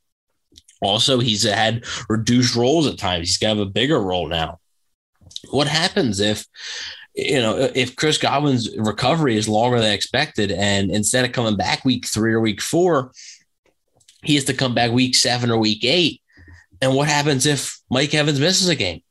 also 0.82 1.20
he's 1.20 1.44
had 1.44 1.86
reduced 2.10 2.56
roles 2.56 2.88
at 2.88 2.98
times. 2.98 3.28
He's 3.28 3.38
got 3.38 3.58
a 3.58 3.66
bigger 3.66 4.02
role 4.02 4.28
now. 4.28 4.60
What 5.52 5.68
happens 5.68 6.20
if, 6.20 6.46
you 7.16 7.42
know, 7.42 7.70
if 7.74 7.96
Chris 7.96 8.18
Godwin's 8.18 8.76
recovery 8.78 9.38
is 9.38 9.48
longer 9.48 9.80
than 9.80 9.94
expected, 9.94 10.52
and 10.52 10.92
instead 10.92 11.24
of 11.24 11.32
coming 11.32 11.56
back 11.56 11.86
week 11.86 12.08
three 12.08 12.34
or 12.34 12.42
week 12.42 12.62
four, 12.62 13.12
he 14.24 14.36
has 14.36 14.46
to 14.46 14.54
come 14.54 14.76
back 14.76 14.92
week 14.92 15.16
seven 15.16 15.50
or 15.50 15.58
week 15.58 15.84
eight. 15.84 16.21
And 16.82 16.96
what 16.96 17.08
happens 17.08 17.46
if 17.46 17.80
Mike 17.90 18.14
Evans 18.14 18.40
misses 18.40 18.70
a 18.70 18.76
game? 18.76 19.02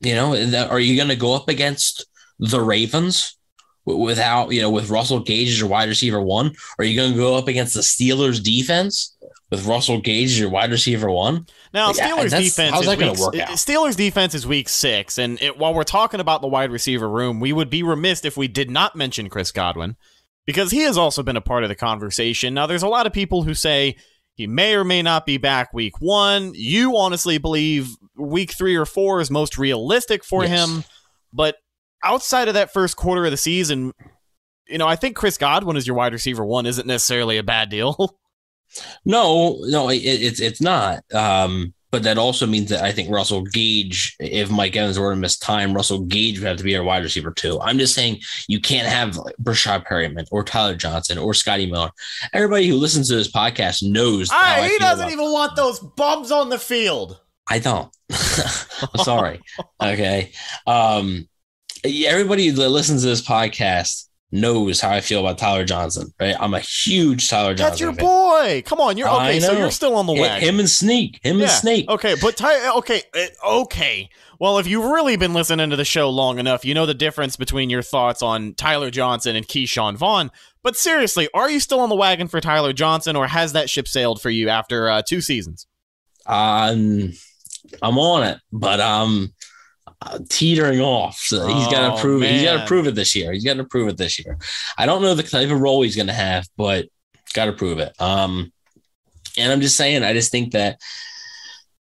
You 0.00 0.14
know, 0.14 0.34
are 0.68 0.80
you 0.80 0.96
going 0.96 1.08
to 1.08 1.16
go 1.16 1.34
up 1.34 1.48
against 1.48 2.06
the 2.38 2.60
Ravens 2.60 3.36
without, 3.84 4.52
you 4.52 4.60
know, 4.60 4.70
with 4.70 4.90
Russell 4.90 5.20
Gage 5.20 5.48
as 5.48 5.60
your 5.60 5.68
wide 5.68 5.88
receiver 5.88 6.20
one? 6.20 6.54
Are 6.78 6.84
you 6.84 6.96
going 6.96 7.12
to 7.12 7.18
go 7.18 7.36
up 7.36 7.48
against 7.48 7.74
the 7.74 7.80
Steelers 7.80 8.42
defense 8.42 9.16
with 9.50 9.66
Russell 9.66 10.00
Gage 10.00 10.30
as 10.30 10.40
your 10.40 10.50
wide 10.50 10.70
receiver 10.70 11.10
one? 11.10 11.46
Now, 11.72 11.88
Like, 11.88 11.96
Steelers 11.96 12.30
defense 12.36 12.70
how's 12.72 12.80
is 12.82 12.86
that 12.86 12.98
gonna 12.98 13.20
work 13.20 13.36
out? 13.36 13.48
Steelers 13.50 13.96
defense 13.96 14.34
is 14.34 14.46
week 14.46 14.68
six, 14.68 15.18
and 15.18 15.40
it, 15.40 15.56
while 15.58 15.74
we're 15.74 15.84
talking 15.84 16.20
about 16.20 16.40
the 16.40 16.48
wide 16.48 16.70
receiver 16.70 17.08
room, 17.08 17.40
we 17.40 17.52
would 17.52 17.70
be 17.70 17.82
remiss 17.82 18.24
if 18.24 18.36
we 18.36 18.48
did 18.48 18.70
not 18.70 18.96
mention 18.96 19.28
Chris 19.28 19.52
Godwin 19.52 19.96
because 20.46 20.70
he 20.70 20.80
has 20.80 20.96
also 20.96 21.22
been 21.22 21.36
a 21.36 21.40
part 21.40 21.62
of 21.62 21.68
the 21.68 21.74
conversation. 21.74 22.54
Now, 22.54 22.66
there's 22.66 22.82
a 22.82 22.88
lot 22.88 23.06
of 23.06 23.12
people 23.12 23.42
who 23.42 23.54
say 23.54 23.96
he 24.36 24.46
may 24.46 24.74
or 24.74 24.84
may 24.84 25.02
not 25.02 25.26
be 25.26 25.36
back 25.38 25.72
week 25.74 26.00
one. 26.00 26.52
You 26.54 26.96
honestly 26.96 27.38
believe 27.38 27.88
week 28.16 28.52
three 28.52 28.76
or 28.76 28.86
four 28.86 29.20
is 29.20 29.30
most 29.30 29.58
realistic 29.58 30.24
for 30.24 30.44
Yes. 30.44 30.68
him, 30.68 30.84
but 31.32 31.56
outside 32.04 32.48
of 32.48 32.54
that 32.54 32.72
first 32.72 32.96
quarter 32.96 33.24
of 33.24 33.30
the 33.30 33.36
season, 33.36 33.92
you 34.68 34.78
know, 34.78 34.86
I 34.86 34.96
think 34.96 35.16
Chris 35.16 35.38
Godwin 35.38 35.76
is 35.76 35.86
your 35.86 35.96
wide 35.96 36.12
receiver 36.12 36.44
one 36.44 36.66
isn't 36.66 36.86
necessarily 36.86 37.38
a 37.38 37.42
bad 37.42 37.68
deal. 37.70 38.18
No, 39.04 39.58
no, 39.62 39.88
it, 39.88 39.98
it's 39.98 40.40
it's 40.40 40.60
not. 40.60 41.02
Um, 41.14 41.72
but 41.90 42.02
that 42.02 42.18
also 42.18 42.46
means 42.46 42.70
that 42.70 42.82
I 42.82 42.92
think 42.92 43.10
Russell 43.10 43.42
Gage, 43.42 44.16
if 44.18 44.50
Mike 44.50 44.76
Evans 44.76 44.98
were 44.98 45.10
to 45.10 45.16
miss 45.16 45.38
time, 45.38 45.74
Russell 45.74 46.00
Gage 46.00 46.38
would 46.38 46.48
have 46.48 46.56
to 46.58 46.64
be 46.64 46.76
our 46.76 46.84
wide 46.84 47.02
receiver 47.02 47.30
too. 47.30 47.60
I'm 47.60 47.78
just 47.78 47.94
saying 47.94 48.20
you 48.48 48.60
can't 48.60 48.88
have 48.88 49.16
like 49.16 49.36
Breshad 49.42 49.86
Perriman 49.86 50.26
or 50.30 50.42
Tyler 50.42 50.74
Johnson 50.74 51.18
or 51.18 51.34
Scotty 51.34 51.70
Miller. 51.70 51.90
Everybody 52.32 52.68
who 52.68 52.76
listens 52.76 53.08
to 53.08 53.14
this 53.14 53.30
podcast 53.30 53.82
knows. 53.82 54.30
I 54.32 54.62
he 54.62 54.68
feel 54.70 54.78
doesn't 54.78 55.10
even 55.10 55.32
want 55.32 55.56
those 55.56 55.78
bums 55.78 56.30
on 56.30 56.48
the 56.48 56.58
field. 56.58 57.20
I 57.48 57.60
don't. 57.60 57.94
I'm 58.10 59.04
sorry. 59.04 59.40
Okay. 59.80 60.32
Um, 60.66 61.28
everybody 61.84 62.50
that 62.50 62.68
listens 62.68 63.02
to 63.02 63.08
this 63.08 63.26
podcast 63.26 64.05
knows 64.32 64.80
how 64.80 64.90
I 64.90 65.00
feel 65.00 65.20
about 65.20 65.38
Tyler 65.38 65.64
Johnson, 65.64 66.12
right? 66.20 66.34
I'm 66.38 66.54
a 66.54 66.60
huge 66.60 67.28
Tyler 67.28 67.54
Johnson. 67.54 67.70
That's 67.70 67.80
your 67.80 67.94
fan. 67.94 68.04
boy. 68.04 68.62
Come 68.66 68.80
on, 68.80 68.96
you're 68.96 69.08
okay. 69.08 69.40
So 69.40 69.52
you're 69.52 69.70
still 69.70 69.94
on 69.96 70.06
the 70.06 70.12
wagon. 70.12 70.48
Him 70.48 70.58
and 70.58 70.68
Sneak. 70.68 71.20
Him 71.22 71.40
and 71.40 71.50
Snake. 71.50 71.88
Okay, 71.88 72.14
but 72.20 72.36
Ty, 72.36 72.76
okay, 72.78 73.02
uh, 73.14 73.60
okay. 73.62 74.08
Well, 74.38 74.58
if 74.58 74.66
you've 74.66 74.84
really 74.84 75.16
been 75.16 75.32
listening 75.32 75.70
to 75.70 75.76
the 75.76 75.84
show 75.84 76.10
long 76.10 76.38
enough, 76.38 76.64
you 76.64 76.74
know 76.74 76.86
the 76.86 76.94
difference 76.94 77.36
between 77.36 77.70
your 77.70 77.82
thoughts 77.82 78.22
on 78.22 78.54
Tyler 78.54 78.90
Johnson 78.90 79.34
and 79.34 79.46
Ke'Shawn 79.46 79.96
Vaughn. 79.96 80.30
But 80.62 80.76
seriously, 80.76 81.28
are 81.32 81.48
you 81.48 81.60
still 81.60 81.80
on 81.80 81.88
the 81.88 81.94
wagon 81.94 82.28
for 82.28 82.40
Tyler 82.40 82.72
Johnson, 82.72 83.16
or 83.16 83.28
has 83.28 83.52
that 83.52 83.70
ship 83.70 83.88
sailed 83.88 84.20
for 84.20 84.30
you 84.30 84.48
after 84.48 84.90
uh, 84.90 85.02
two 85.02 85.20
seasons? 85.20 85.66
Um, 86.26 87.12
I'm 87.80 87.98
on 87.98 88.24
it, 88.24 88.38
but 88.52 88.80
um, 88.80 89.32
teetering 90.28 90.80
off. 90.80 91.16
So 91.18 91.46
he's 91.46 91.66
got 91.68 91.92
Oh, 91.92 91.96
to 91.96 92.00
prove 92.02 92.22
it. 92.22 92.30
He's 92.32 92.42
got 92.44 92.60
to 92.60 92.66
prove 92.66 92.86
it 92.86 92.94
this 92.94 93.14
year. 93.14 93.32
He's 93.32 93.44
got 93.44 93.54
to 93.54 93.64
prove 93.64 93.88
it 93.88 93.96
this 93.96 94.18
year. 94.18 94.38
I 94.76 94.86
don't 94.86 95.02
know 95.02 95.14
the 95.14 95.22
type 95.22 95.50
of 95.50 95.60
role 95.60 95.82
he's 95.82 95.96
going 95.96 96.08
to 96.08 96.12
have, 96.12 96.46
but 96.56 96.86
got 97.34 97.46
to 97.46 97.52
prove 97.52 97.78
it. 97.78 97.92
Um, 98.00 98.52
and 99.38 99.52
I'm 99.52 99.60
just 99.60 99.76
saying, 99.76 100.02
I 100.02 100.12
just 100.12 100.30
think 100.30 100.52
that 100.52 100.80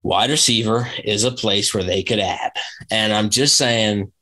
wide 0.03 0.31
receiver 0.31 0.88
is 1.05 1.25
a 1.25 1.31
place 1.31 1.75
where 1.75 1.85
they 1.85 2.03
could 2.03 2.18
add. 2.18 2.53
And 2.90 3.12
I'm 3.12 3.31
just 3.31 3.57
saying, 3.57 4.12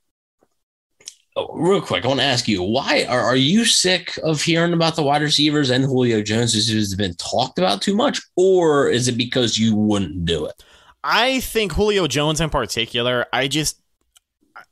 oh, 1.36 1.48
real 1.54 1.80
quick, 1.80 2.04
I 2.04 2.08
want 2.08 2.20
to 2.20 2.26
ask 2.26 2.48
you, 2.48 2.62
why 2.62 3.04
are, 3.08 3.20
are 3.20 3.36
you 3.36 3.64
sick 3.64 4.18
of 4.22 4.42
hearing 4.42 4.72
about 4.72 4.96
the 4.96 5.02
wide 5.02 5.22
receivers 5.22 5.70
and 5.70 5.84
Julio 5.84 6.22
Jones 6.22 6.54
who's 6.54 6.94
been 6.94 7.14
talked 7.14 7.58
about 7.58 7.82
too 7.82 7.96
much? 7.96 8.20
Or 8.36 8.88
is 8.88 9.08
it 9.08 9.16
because 9.16 9.58
you 9.58 9.74
wouldn't 9.74 10.24
do 10.24 10.46
it? 10.46 10.62
I 11.08 11.38
think 11.38 11.72
Julio 11.72 12.08
Jones 12.08 12.40
in 12.40 12.50
particular, 12.50 13.26
I 13.32 13.46
just 13.46 13.80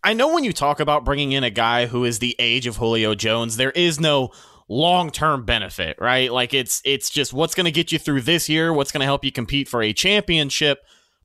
I 0.03 0.15
know 0.15 0.35
when 0.35 0.43
you 0.43 0.53
talk 0.53 0.81
about 0.81 1.05
bringing 1.05 1.31
in 1.31 1.45
a 1.45 1.51
guy 1.51 1.87
who 1.87 2.05
is 2.05 2.19
the 2.19 2.35
age 2.41 2.67
of 2.67 2.77
Julio 2.77 3.15
Jones, 3.15 3.57
there 3.57 3.71
is 3.71 4.01
no 4.01 4.31
long-term 4.69 5.45
benefit, 5.45 5.97
right? 6.01 6.33
Like 6.33 6.53
it's 6.53 6.83
it's 6.85 7.09
just 7.09 7.33
what's 7.33 7.55
going 7.55 7.67
to 7.67 7.71
get 7.71 7.93
you 7.93 8.01
through 8.01 8.23
this 8.23 8.49
year, 8.49 8.73
what's 8.73 8.91
going 8.91 9.03
to 9.03 9.07
help 9.07 9.25
you 9.25 9.31
compete 9.31 9.69
for 9.69 9.81
a 9.81 9.93
championship, 9.93 10.81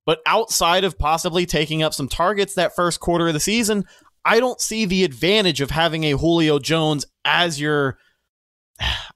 but 0.05 0.19
outside 0.27 0.83
of 0.83 0.99
possibly 0.99 1.47
taking 1.47 1.81
up 1.81 1.95
some 1.95 2.07
targets 2.07 2.53
that 2.53 2.75
first 2.75 2.99
quarter 2.99 3.27
of 3.27 3.33
the 3.33 3.39
season, 3.39 3.85
I 4.23 4.39
don't 4.39 4.61
see 4.61 4.85
the 4.85 5.03
advantage 5.03 5.59
of 5.59 5.71
having 5.71 6.03
a 6.03 6.17
Julio 6.17 6.59
Jones 6.59 7.07
as 7.25 7.59
your 7.59 7.97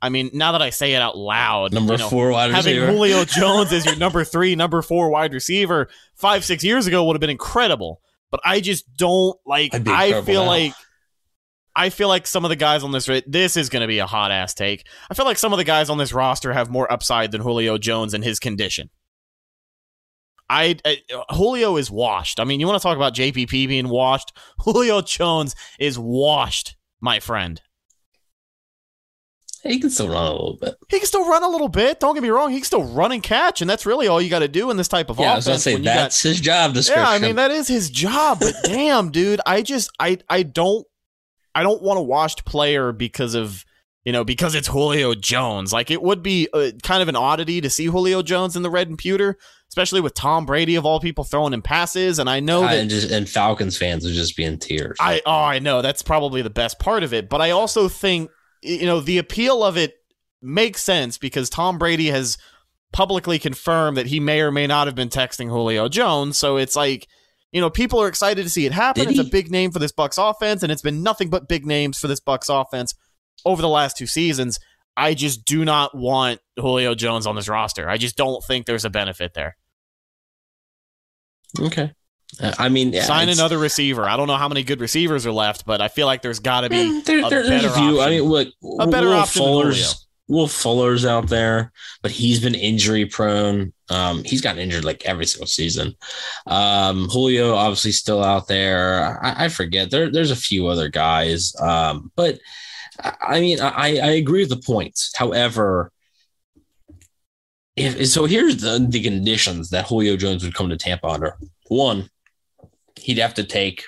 I 0.02 0.10
mean, 0.10 0.30
now 0.34 0.52
that 0.52 0.62
I 0.62 0.69
say 0.69 0.93
it 0.93 1.02
out 1.02 1.17
loud, 1.17 1.73
Number 1.73 1.93
you 1.93 1.99
know, 1.99 2.10
four 2.10 2.32
wide 2.32 2.52
having 2.52 2.76
receiver. 2.76 2.91
Julio 2.91 3.26
Jones 3.26 3.71
as 3.71 3.86
your 3.86 3.95
number 3.95 4.23
three, 4.23 4.56
number 4.56 4.82
four 4.82 5.10
wide 5.10 5.34
receiver 5.34 5.89
five, 6.15 6.43
six 6.43 6.63
years 6.63 6.88
ago 6.88 7.04
would 7.06 7.15
have 7.15 7.21
been 7.21 7.30
incredible. 7.30 8.02
But 8.32 8.41
I 8.43 8.60
just 8.60 8.86
don't 8.97 9.38
like. 9.45 9.73
I 9.73 10.21
feel 10.21 10.43
now. 10.43 10.47
like. 10.47 10.73
I 11.76 11.89
feel 11.89 12.08
like 12.08 12.28
some 12.28 12.45
of 12.45 12.49
the 12.49 12.56
guys 12.56 12.84
on 12.84 12.91
this 12.91 13.10
this 13.26 13.58
is 13.58 13.69
going 13.69 13.82
to 13.82 13.88
be 13.88 13.97
a 13.97 14.06
hot 14.06 14.30
ass 14.30 14.54
take. 14.54 14.86
I 15.10 15.15
feel 15.15 15.26
like 15.26 15.39
some 15.39 15.54
of 15.54 15.58
the 15.58 15.63
guys 15.63 15.89
on 15.89 15.97
this 15.97 16.13
roster 16.13 16.54
have 16.54 16.69
more 16.69 16.91
upside 16.91 17.32
than 17.32 17.41
Julio 17.41 17.80
Jones 17.80 18.13
and 18.13 18.23
his 18.23 18.38
condition. 18.38 18.91
I, 20.54 20.78
I 20.86 20.97
Julio 21.30 21.78
is 21.78 21.89
washed. 21.89 22.39
I 22.39 22.43
mean, 22.43 22.60
you 22.60 22.67
want 22.67 22.80
to 22.80 22.84
talk 22.84 22.95
about 22.95 23.15
JPP 23.15 23.67
being 23.67 23.89
washed? 23.89 24.38
Julio 24.60 25.02
Jones 25.02 25.56
is 25.80 25.97
washed, 25.97 26.76
my 27.02 27.19
friend. 27.19 27.60
He 29.63 29.80
can 29.80 29.89
still 29.89 30.10
run 30.10 30.26
a 30.28 30.32
little 30.32 30.58
bit. 30.60 30.76
He 30.89 30.99
can 30.99 31.08
still 31.08 31.28
run 31.28 31.41
a 31.43 31.47
little 31.47 31.69
bit. 31.69 31.99
Don't 31.99 32.13
get 32.13 32.21
me 32.23 32.30
wrong. 32.30 32.52
He 32.52 32.58
can 32.58 32.65
still 32.65 32.84
run 32.84 33.12
and 33.12 33.23
catch, 33.23 33.62
and 33.62 33.69
that's 33.69 33.86
really 33.86 34.08
all 34.08 34.21
you 34.21 34.30
got 34.30 34.39
to 34.39 34.47
do 34.47 34.69
in 34.69 34.78
this 34.78 34.88
type 34.88 35.10
of 35.10 35.19
Yeah, 35.19 35.34
I 35.34 35.36
was 35.36 35.63
say 35.63 35.71
you 35.71 35.78
got- 35.78 35.84
that's 35.95 36.21
his 36.21 36.39
job 36.41 36.73
description. 36.73 37.04
yeah, 37.04 37.10
I 37.10 37.19
mean 37.19 37.36
that 37.38 37.52
is 37.52 37.67
his 37.67 37.89
job. 37.89 38.39
But 38.39 38.54
damn, 38.63 39.10
dude, 39.12 39.41
I 39.45 39.62
just 39.62 39.89
I 39.99 40.17
I 40.30 40.43
don't 40.43 40.86
I 41.56 41.63
don't 41.63 41.82
want 41.82 41.99
a 41.99 42.04
washed 42.04 42.45
player 42.45 42.91
because 42.91 43.36
of 43.36 43.63
you 44.06 44.12
know 44.12 44.23
because 44.26 44.54
it's 44.56 44.67
Julio 44.67 45.13
Jones. 45.15 45.71
Like 45.71 45.89
it 45.91 46.02
would 46.02 46.21
be 46.23 46.49
uh 46.54 46.71
kind 46.84 47.02
of 47.02 47.08
an 47.08 47.15
oddity 47.15 47.62
to 47.62 47.69
see 47.69 47.86
Julio 47.86 48.21
Jones 48.21 48.56
in 48.58 48.63
the 48.63 48.69
red 48.69 48.89
and 48.89 48.97
pewter, 48.97 49.38
especially 49.69 50.02
with 50.02 50.13
Tom 50.13 50.45
Brady 50.45 50.76
of 50.76 50.86
all 50.86 50.99
people 50.99 51.23
throwing 51.23 51.54
him 51.54 51.62
passes. 51.62 52.19
And 52.19 52.30
I 52.30 52.41
know 52.41 52.62
that 52.62 52.76
and 52.78 52.89
just 52.89 53.12
and 53.12 53.30
Falcons 53.30 53.78
fans 53.78 54.04
would 54.04 54.13
just 54.13 54.36
be 54.36 54.43
in 54.43 54.58
tears. 54.60 54.97
I 54.99 55.21
oh 55.26 55.32
I 55.32 55.60
know 55.60 55.82
that's 55.82 56.02
probably 56.02 56.41
the 56.41 56.49
best 56.49 56.80
part 56.80 57.04
of 57.04 57.13
it, 57.13 57.30
but 57.30 57.39
I 57.39 57.52
also 57.52 57.88
think 57.88 58.30
you 58.63 58.86
know 58.86 58.99
the 58.99 59.17
appeal 59.17 59.63
of 59.63 59.78
it 59.78 59.95
makes 60.41 60.84
sense 60.84 61.17
because 61.17 61.49
Tom 61.49 61.78
Brady 61.78 62.08
has 62.08 62.38
publicly 62.91 63.39
confirmed 63.39 63.97
that 63.97 64.08
he 64.08 64.19
may 64.19 64.41
or 64.41 64.52
may 64.52 64.67
not 64.67 64.88
have 64.88 64.95
been 64.95 65.10
texting 65.10 65.49
Julio 65.49 65.89
Jones, 65.89 66.38
so 66.38 66.58
it's 66.58 66.76
like 66.76 67.08
you 67.52 67.62
know 67.62 67.69
people 67.69 68.02
are 68.02 68.08
excited 68.08 68.43
to 68.43 68.49
see 68.49 68.65
it 68.65 68.71
happen. 68.71 69.06
Did 69.06 69.17
It's 69.17 69.28
a 69.28 69.32
big 69.32 69.52
name 69.52 69.71
for 69.71 69.80
this 69.80 69.91
Bucs 69.91 70.17
offense, 70.17 70.63
and 70.63 70.71
it's 70.71 70.82
been 70.82 71.04
nothing 71.04 71.30
but 71.30 71.47
big 71.47 71.65
names 71.65 71.99
for 71.99 72.08
this 72.08 72.19
Bucs 72.19 72.49
offense 72.49 72.93
over 73.45 73.62
the 73.62 73.69
last 73.69 73.97
two 73.97 74.08
seasons. 74.08 74.60
I 74.95 75.15
just 75.15 75.43
do 75.45 75.65
not 75.65 75.97
want 75.97 76.39
Julio 76.58 76.93
Jones 76.93 77.26
on 77.26 77.36
this 77.36 77.49
roster. 77.49 77.89
I 77.89 77.97
just 77.97 78.15
don't 78.15 78.43
think 78.43 78.65
there's 78.65 78.86
a 78.86 78.89
benefit 78.89 79.34
there. 79.34 79.58
okay. 81.60 81.93
Uh, 82.41 82.54
I 82.58 82.69
mean, 82.69 82.93
yeah, 82.93 83.04
Sign 83.04 83.30
another 83.30 83.58
receiver. 83.58 84.06
I 84.10 84.17
don't 84.17 84.28
know 84.28 84.38
how 84.38 84.48
many 84.48 84.63
good 84.63 84.82
receivers 84.82 85.26
are 85.26 85.32
left, 85.32 85.65
but 85.65 85.82
I 85.82 85.88
feel 85.88 86.08
like 86.08 86.22
there's 86.22 86.39
got 86.39 86.62
to 86.62 86.69
be 86.69 86.78
Mm, 86.78 87.06
there- 87.06 87.26
a 87.26 87.30
there- 87.30 87.43
better 87.48 87.69
few. 87.69 88.00
I 88.00 88.06
option. 88.06 88.10
mean, 88.10 88.24
look, 88.24 88.48
A 88.80 88.88
better 88.88 89.08
Will 89.08 89.13
option 89.15 89.41
Fuller's 89.41 90.08
Will 90.30 90.48
Fuller's 90.48 91.06
out 91.06 91.28
there, 91.28 91.72
but 92.02 92.10
he's 92.10 92.39
been 92.39 92.56
injury 92.56 93.06
prone. 93.06 93.74
Um, 93.89 94.24
he's 94.24 94.39
gotten 94.41 94.62
injured 94.62 94.86
like 94.86 95.04
every 95.06 95.26
single 95.26 95.48
season. 95.48 95.96
Um, 96.48 97.10
Julio 97.10 97.54
obviously 97.56 97.91
still 97.91 98.24
out 98.24 98.48
there. 98.48 99.19
I, 99.24 99.46
I 99.46 99.50
forget 99.50 99.91
there. 99.91 100.10
There's 100.10 100.32
a 100.32 100.36
few 100.36 100.67
other 100.67 100.88
guys, 100.88 101.54
um, 101.60 102.10
but 102.15 102.39
I, 103.04 103.13
I 103.22 103.39
mean, 103.41 103.60
I, 103.60 103.98
I 103.98 104.12
agree 104.12 104.39
with 104.39 104.50
the 104.50 104.65
points. 104.65 105.12
However, 105.15 105.91
if 107.76 108.08
so, 108.08 108.26
here's 108.26 108.58
the 108.58 108.86
the 108.89 109.02
conditions 109.04 109.69
that 109.72 109.88
Julio 109.88 110.15
Jones 110.15 110.43
would 110.43 110.54
come 110.56 110.69
to 110.69 110.78
Tampa 110.78 111.08
under. 111.08 111.36
One, 111.67 112.10
he'd 113.04 113.18
have 113.20 113.34
to 113.36 113.44
take 113.44 113.84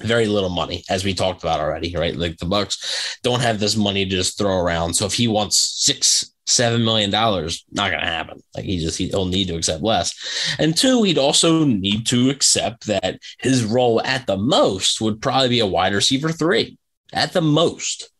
very 0.00 0.26
little 0.26 0.50
money, 0.50 0.82
as 0.90 1.04
we 1.04 1.14
talked 1.14 1.42
about 1.42 1.60
already, 1.60 1.94
right? 1.96 2.16
Like 2.16 2.36
the 2.38 2.46
Bucs 2.46 3.16
don't 3.22 3.40
have 3.40 3.60
this 3.60 3.76
money 3.76 4.04
to 4.04 4.10
just 4.10 4.36
throw 4.36 4.58
around. 4.58 4.94
So 4.94 5.06
if 5.06 5.14
he 5.14 5.28
wants 5.28 5.56
six, 5.84 6.32
seven 6.46 6.84
million 6.84 7.10
dollars, 7.10 7.64
not 7.70 7.92
gonna 7.92 8.04
happen. 8.04 8.42
Like 8.56 8.64
he 8.64 8.78
just 8.78 8.98
he'll 8.98 9.26
need 9.26 9.48
to 9.48 9.56
accept 9.56 9.82
less. 9.82 10.12
And 10.58 10.76
two, 10.76 11.04
he'd 11.04 11.18
also 11.18 11.64
need 11.64 12.06
to 12.06 12.30
accept 12.30 12.86
that 12.86 13.20
his 13.38 13.64
role 13.64 14.02
at 14.02 14.26
the 14.26 14.36
most 14.36 15.00
would 15.00 15.22
probably 15.22 15.48
be 15.48 15.60
a 15.60 15.66
wide 15.66 15.94
receiver 15.94 16.32
three. 16.32 16.76
At 17.12 17.32
the 17.32 17.42
most. 17.42 18.10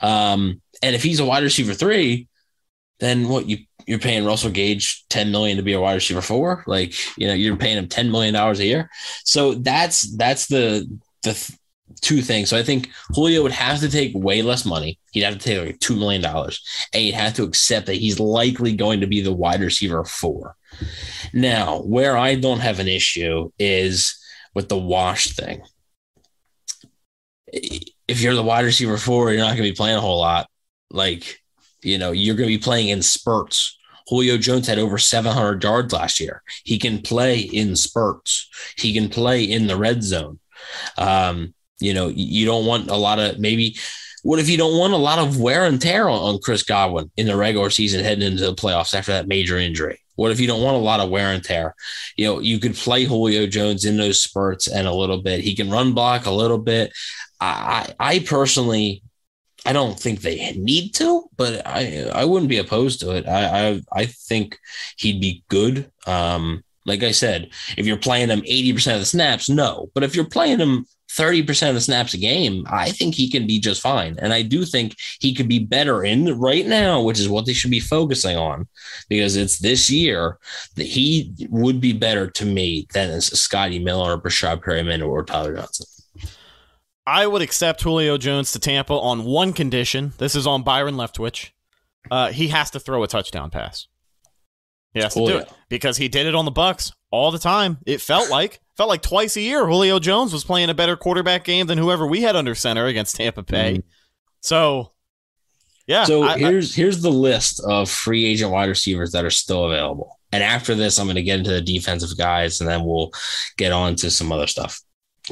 Um, 0.00 0.62
and 0.82 0.96
if 0.96 1.02
he's 1.02 1.20
a 1.20 1.26
wide 1.26 1.42
receiver 1.42 1.74
three, 1.74 2.28
then 3.00 3.28
what 3.28 3.48
you 3.48 3.58
you're 3.86 3.98
paying 3.98 4.24
Russell 4.24 4.50
Gage 4.50 5.04
10 5.08 5.32
million 5.32 5.56
to 5.56 5.62
be 5.62 5.72
a 5.72 5.80
wide 5.80 5.94
receiver 5.94 6.22
four? 6.22 6.62
Like, 6.66 6.94
you 7.18 7.26
know, 7.26 7.34
you're 7.34 7.56
paying 7.56 7.78
him 7.78 7.88
10 7.88 8.10
million 8.10 8.34
dollars 8.34 8.60
a 8.60 8.66
year. 8.66 8.90
So 9.24 9.54
that's 9.54 10.16
that's 10.16 10.46
the 10.46 10.86
the 11.22 11.32
th- 11.32 11.58
two 12.00 12.22
things. 12.22 12.48
So 12.48 12.56
I 12.56 12.62
think 12.62 12.90
Julio 13.10 13.42
would 13.42 13.52
have 13.52 13.80
to 13.80 13.88
take 13.88 14.12
way 14.14 14.42
less 14.42 14.64
money. 14.64 14.98
He'd 15.12 15.22
have 15.22 15.38
to 15.38 15.40
take 15.40 15.66
like 15.66 15.80
two 15.80 15.96
million 15.96 16.22
dollars, 16.22 16.62
and 16.92 17.02
he'd 17.02 17.14
have 17.14 17.34
to 17.34 17.42
accept 17.42 17.86
that 17.86 17.96
he's 17.96 18.20
likely 18.20 18.74
going 18.74 19.00
to 19.00 19.06
be 19.06 19.20
the 19.20 19.32
wide 19.32 19.60
receiver 19.60 20.04
four. 20.04 20.56
Now, 21.32 21.80
where 21.80 22.16
I 22.16 22.36
don't 22.36 22.60
have 22.60 22.78
an 22.78 22.88
issue 22.88 23.50
is 23.58 24.16
with 24.54 24.68
the 24.68 24.78
wash 24.78 25.34
thing. 25.34 25.62
If 27.52 28.20
you're 28.20 28.34
the 28.34 28.42
wide 28.42 28.64
receiver 28.64 28.96
four, 28.96 29.30
you're 29.30 29.38
not 29.38 29.56
going 29.56 29.64
to 29.64 29.70
be 29.70 29.74
playing 29.74 29.96
a 29.96 30.00
whole 30.00 30.20
lot. 30.20 30.48
Like, 30.90 31.40
you 31.82 31.98
know, 31.98 32.12
you're 32.12 32.36
going 32.36 32.48
to 32.48 32.56
be 32.56 32.62
playing 32.62 32.88
in 32.88 33.02
spurts. 33.02 33.78
Julio 34.08 34.36
Jones 34.36 34.66
had 34.66 34.78
over 34.78 34.98
700 34.98 35.62
yards 35.62 35.92
last 35.92 36.20
year. 36.20 36.42
He 36.64 36.78
can 36.78 37.00
play 37.00 37.40
in 37.40 37.76
spurts. 37.76 38.48
He 38.76 38.92
can 38.92 39.08
play 39.08 39.44
in 39.44 39.66
the 39.66 39.76
red 39.76 40.02
zone. 40.02 40.40
Um, 40.98 41.54
you 41.78 41.94
know, 41.94 42.08
you 42.08 42.44
don't 42.44 42.66
want 42.66 42.90
a 42.90 42.96
lot 42.96 43.18
of 43.18 43.38
maybe. 43.38 43.76
What 44.22 44.38
if 44.38 44.50
you 44.50 44.58
don't 44.58 44.76
want 44.76 44.92
a 44.92 44.98
lot 44.98 45.18
of 45.18 45.40
wear 45.40 45.64
and 45.64 45.80
tear 45.80 46.06
on, 46.08 46.40
Chris 46.40 46.62
Godwin 46.62 47.10
in 47.16 47.26
the 47.26 47.36
regular 47.36 47.70
season 47.70 48.04
heading 48.04 48.30
into 48.30 48.44
the 48.44 48.54
playoffs 48.54 48.94
after 48.94 49.12
that 49.12 49.28
major 49.28 49.56
injury? 49.56 49.98
What 50.16 50.30
if 50.30 50.38
you 50.38 50.46
don't 50.46 50.62
want 50.62 50.76
a 50.76 50.80
lot 50.80 51.00
of 51.00 51.08
wear 51.08 51.28
and 51.32 51.42
tear? 51.42 51.74
You 52.16 52.26
know, 52.26 52.40
you 52.40 52.58
could 52.58 52.74
play 52.74 53.04
Julio 53.04 53.46
Jones 53.46 53.86
in 53.86 53.96
those 53.96 54.20
spurts 54.20 54.68
and 54.68 54.86
a 54.86 54.92
little 54.92 55.22
bit. 55.22 55.40
He 55.40 55.56
can 55.56 55.70
run 55.70 55.94
block 55.94 56.26
a 56.26 56.30
little 56.30 56.58
bit. 56.58 56.92
I 57.40 57.94
I 57.98 58.18
personally, 58.18 59.02
I 59.66 59.72
don't 59.72 59.98
think 59.98 60.20
they 60.20 60.52
need 60.52 60.94
to, 60.94 61.28
but 61.36 61.66
I 61.66 62.10
I 62.14 62.24
wouldn't 62.24 62.48
be 62.48 62.58
opposed 62.58 63.00
to 63.00 63.10
it. 63.16 63.26
I 63.28 63.68
I, 63.68 63.80
I 63.92 64.06
think 64.06 64.58
he'd 64.96 65.20
be 65.20 65.44
good. 65.48 65.90
Um, 66.06 66.64
like 66.86 67.02
I 67.02 67.12
said, 67.12 67.50
if 67.76 67.86
you're 67.86 67.98
playing 67.98 68.30
him 68.30 68.40
80% 68.40 68.94
of 68.94 69.00
the 69.00 69.06
snaps, 69.06 69.48
no. 69.48 69.90
But 69.94 70.02
if 70.02 70.16
you're 70.16 70.24
playing 70.24 70.58
him 70.58 70.86
30% 71.10 71.68
of 71.68 71.74
the 71.74 71.80
snaps 71.80 72.14
a 72.14 72.18
game, 72.18 72.64
I 72.70 72.90
think 72.90 73.14
he 73.14 73.30
can 73.30 73.46
be 73.46 73.58
just 73.58 73.80
fine. 73.80 74.16
And 74.18 74.32
I 74.32 74.42
do 74.42 74.64
think 74.64 74.96
he 75.20 75.34
could 75.34 75.48
be 75.48 75.58
better 75.58 76.04
in 76.04 76.38
right 76.38 76.66
now, 76.66 77.02
which 77.02 77.18
is 77.18 77.28
what 77.28 77.46
they 77.46 77.52
should 77.52 77.70
be 77.70 77.80
focusing 77.80 78.36
on 78.36 78.68
because 79.08 79.36
it's 79.36 79.58
this 79.58 79.90
year 79.90 80.38
that 80.76 80.86
he 80.86 81.32
would 81.50 81.80
be 81.80 81.92
better 81.92 82.30
to 82.30 82.46
me 82.46 82.86
than 82.92 83.20
Scotty 83.20 83.78
Miller 83.78 84.14
or 84.14 84.20
Breshad 84.20 84.62
Perriman 84.62 85.06
or 85.06 85.24
Tyler 85.24 85.56
Johnson. 85.56 85.86
I 87.06 87.26
would 87.26 87.42
accept 87.42 87.82
Julio 87.82 88.16
Jones 88.18 88.52
to 88.52 88.58
Tampa 88.58 88.92
on 88.94 89.24
one 89.24 89.52
condition. 89.52 90.12
This 90.18 90.34
is 90.34 90.46
on 90.46 90.62
Byron 90.62 90.94
Leftwich. 90.94 91.50
Uh, 92.10 92.30
he 92.30 92.48
has 92.48 92.70
to 92.70 92.80
throw 92.80 93.02
a 93.02 93.08
touchdown 93.08 93.50
pass. 93.50 93.86
He 94.94 95.00
has 95.00 95.14
to 95.14 95.20
do 95.26 95.38
it 95.38 95.52
because 95.68 95.96
he 95.96 96.08
did 96.08 96.26
it 96.26 96.34
on 96.34 96.44
the 96.44 96.52
Bucs 96.52 96.92
all 97.10 97.30
the 97.30 97.38
time. 97.38 97.78
It 97.86 98.00
felt 98.00 98.28
like 98.30 98.60
felt 98.76 98.88
like 98.88 99.02
twice 99.02 99.36
a 99.36 99.40
year. 99.40 99.66
Julio 99.66 99.98
Jones 99.98 100.32
was 100.32 100.42
playing 100.44 100.68
a 100.70 100.74
better 100.74 100.96
quarterback 100.96 101.44
game 101.44 101.66
than 101.66 101.78
whoever 101.78 102.06
we 102.06 102.22
had 102.22 102.34
under 102.36 102.54
center 102.54 102.86
against 102.86 103.16
Tampa 103.16 103.42
Bay. 103.42 103.82
So, 104.40 104.92
yeah. 105.86 106.04
So 106.04 106.22
I- 106.24 106.34
I- 106.34 106.38
here's 106.38 106.74
here's 106.74 107.02
the 107.02 107.10
list 107.10 107.60
of 107.64 107.88
free 107.90 108.24
agent 108.24 108.50
wide 108.50 108.68
receivers 108.68 109.12
that 109.12 109.24
are 109.24 109.30
still 109.30 109.64
available. 109.66 110.18
And 110.32 110.42
after 110.42 110.74
this, 110.74 110.98
I'm 110.98 111.06
going 111.06 111.16
to 111.16 111.22
get 111.22 111.38
into 111.38 111.50
the 111.50 111.60
defensive 111.60 112.16
guys, 112.16 112.60
and 112.60 112.68
then 112.68 112.84
we'll 112.84 113.10
get 113.56 113.72
on 113.72 113.96
to 113.96 114.10
some 114.10 114.30
other 114.32 114.46
stuff. 114.46 114.80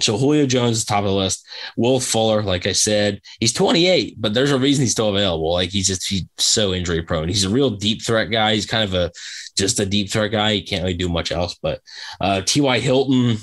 So 0.01 0.17
Julio 0.17 0.47
Jones 0.47 0.79
is 0.79 0.85
top 0.85 1.01
of 1.01 1.11
the 1.11 1.13
list. 1.13 1.47
Will 1.77 2.01
Fuller, 2.01 2.43
like 2.43 2.67
I 2.67 2.73
said, 2.73 3.21
he's 3.41 3.53
28, 3.53 4.15
but 4.19 4.35
there's 4.35 4.53
a 4.53 4.59
reason 4.59 4.83
he's 4.83 4.93
still 4.93 5.09
available. 5.09 5.53
Like 5.53 5.71
he's 5.71 5.87
just 5.87 6.09
he's 6.09 6.25
so 6.39 6.73
injury 6.73 7.03
prone. 7.03 7.29
He's 7.29 7.45
a 7.45 7.51
real 7.51 7.71
deep 7.71 8.03
threat 8.03 8.31
guy. 8.31 8.55
He's 8.55 8.67
kind 8.67 8.85
of 8.85 8.95
a 8.95 9.11
just 9.57 9.81
a 9.81 9.87
deep 9.87 10.11
threat 10.11 10.31
guy. 10.31 10.55
He 10.55 10.63
can't 10.63 10.83
really 10.83 10.95
do 10.95 11.09
much 11.09 11.33
else. 11.33 11.59
But 11.61 11.81
uh, 12.21 12.43
T.Y. 12.43 12.79
Hilton 12.79 13.39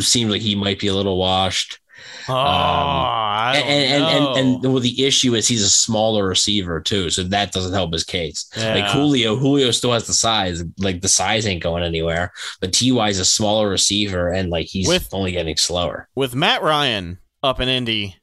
seems 0.00 0.30
like 0.30 0.42
he 0.42 0.54
might 0.54 0.78
be 0.78 0.86
a 0.86 0.94
little 0.94 1.18
washed. 1.18 1.80
Um, 2.28 2.34
oh, 2.34 2.38
I 2.38 3.52
don't 3.54 3.68
And 3.68 3.92
and, 3.92 4.04
and 4.04 4.36
and 4.38 4.64
and 4.64 4.72
well, 4.72 4.82
the 4.82 5.04
issue 5.04 5.34
is 5.34 5.46
he's 5.46 5.62
a 5.62 5.70
smaller 5.70 6.26
receiver 6.26 6.80
too, 6.80 7.10
so 7.10 7.22
that 7.22 7.52
doesn't 7.52 7.72
help 7.72 7.92
his 7.92 8.04
case. 8.04 8.50
Like 8.56 8.90
Julio, 8.90 9.36
Julio 9.36 9.70
still 9.70 9.92
has 9.92 10.06
the 10.06 10.12
size. 10.12 10.64
Like 10.78 11.00
the 11.02 11.08
size 11.08 11.46
ain't 11.46 11.62
going 11.62 11.84
anywhere. 11.84 12.32
But 12.60 12.72
Ty 12.72 13.08
is 13.08 13.18
a 13.20 13.24
smaller 13.24 13.68
receiver, 13.68 14.32
and 14.32 14.50
like 14.50 14.66
he's 14.66 14.88
With- 14.88 15.08
only 15.12 15.32
getting 15.32 15.56
slower. 15.56 16.08
with 16.14 16.34
Matt 16.34 16.62
Ryan 16.62 17.18
up 17.42 17.60
in 17.60 17.68
Indy, 17.68 18.16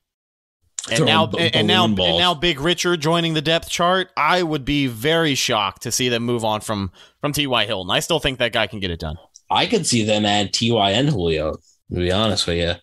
and 0.91 1.05
now 1.05 1.25
b- 1.27 1.37
and, 1.39 1.55
and 1.55 1.67
now 1.67 1.85
and 1.85 1.95
now 1.95 2.33
Big 2.33 2.59
Richard 2.59 2.99
joining 2.99 3.33
the 3.35 3.41
depth 3.41 3.69
chart, 3.69 4.09
I 4.17 4.43
would 4.43 4.65
be 4.65 4.87
very 4.87 5.35
shocked 5.35 5.83
to 5.83 5.91
see 5.91 6.09
them 6.09 6.23
move 6.23 6.43
on 6.43 6.59
from 6.59 6.91
from 7.21 7.31
T.Y. 7.31 7.65
Hilton. 7.65 7.89
I 7.89 8.01
still 8.01 8.19
think 8.19 8.39
that 8.39 8.51
guy 8.51 8.67
can 8.67 8.79
get 8.79 8.91
it 8.91 8.99
done. 8.99 9.15
I 9.49 9.65
could 9.65 9.85
see 9.87 10.03
them 10.03 10.25
add 10.25 10.53
Ty 10.53 10.91
and 10.91 11.09
Julio. 11.09 11.53
To 11.91 11.99
be 11.99 12.11
honest 12.11 12.47
with 12.47 12.57
you, 12.57 12.73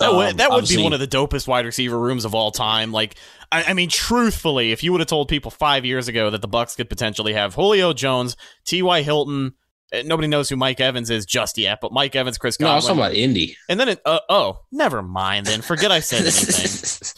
That 0.00 0.12
would 0.14 0.30
Um, 0.30 0.36
that 0.38 0.50
would 0.50 0.66
be 0.68 0.82
one 0.82 0.92
of 0.92 1.00
the 1.00 1.06
dopest 1.06 1.46
wide 1.46 1.64
receiver 1.66 1.98
rooms 1.98 2.24
of 2.24 2.34
all 2.34 2.50
time. 2.50 2.90
Like, 2.90 3.14
I, 3.52 3.64
I 3.68 3.72
mean, 3.74 3.88
truthfully, 3.88 4.72
if 4.72 4.82
you 4.82 4.92
would 4.92 5.00
have 5.00 5.08
told 5.08 5.28
people 5.28 5.50
five 5.50 5.84
years 5.84 6.08
ago 6.08 6.30
that 6.30 6.40
the 6.42 6.48
Bucs 6.48 6.76
could 6.76 6.88
potentially 6.88 7.34
have 7.34 7.54
Julio 7.54 7.92
Jones, 7.92 8.36
T.Y. 8.66 9.02
Hilton. 9.02 9.54
eh, 9.92 10.02
Nobody 10.04 10.28
knows 10.28 10.48
who 10.48 10.56
Mike 10.56 10.80
Evans 10.80 11.10
is 11.10 11.26
just 11.26 11.58
yet, 11.58 11.78
but 11.82 11.92
Mike 11.92 12.14
Evans, 12.16 12.38
Chris 12.38 12.58
No, 12.60 12.68
I 12.68 12.74
was 12.76 12.84
talking 12.84 12.98
about 12.98 13.14
Indy. 13.14 13.56
and 13.68 13.78
then 13.80 13.88
it, 13.88 14.00
uh, 14.04 14.20
oh, 14.28 14.60
never 14.72 15.02
mind. 15.02 15.46
Then 15.46 15.62
forget 15.62 15.90
I 15.92 16.00
said 16.00 16.20
anything. 16.22 17.08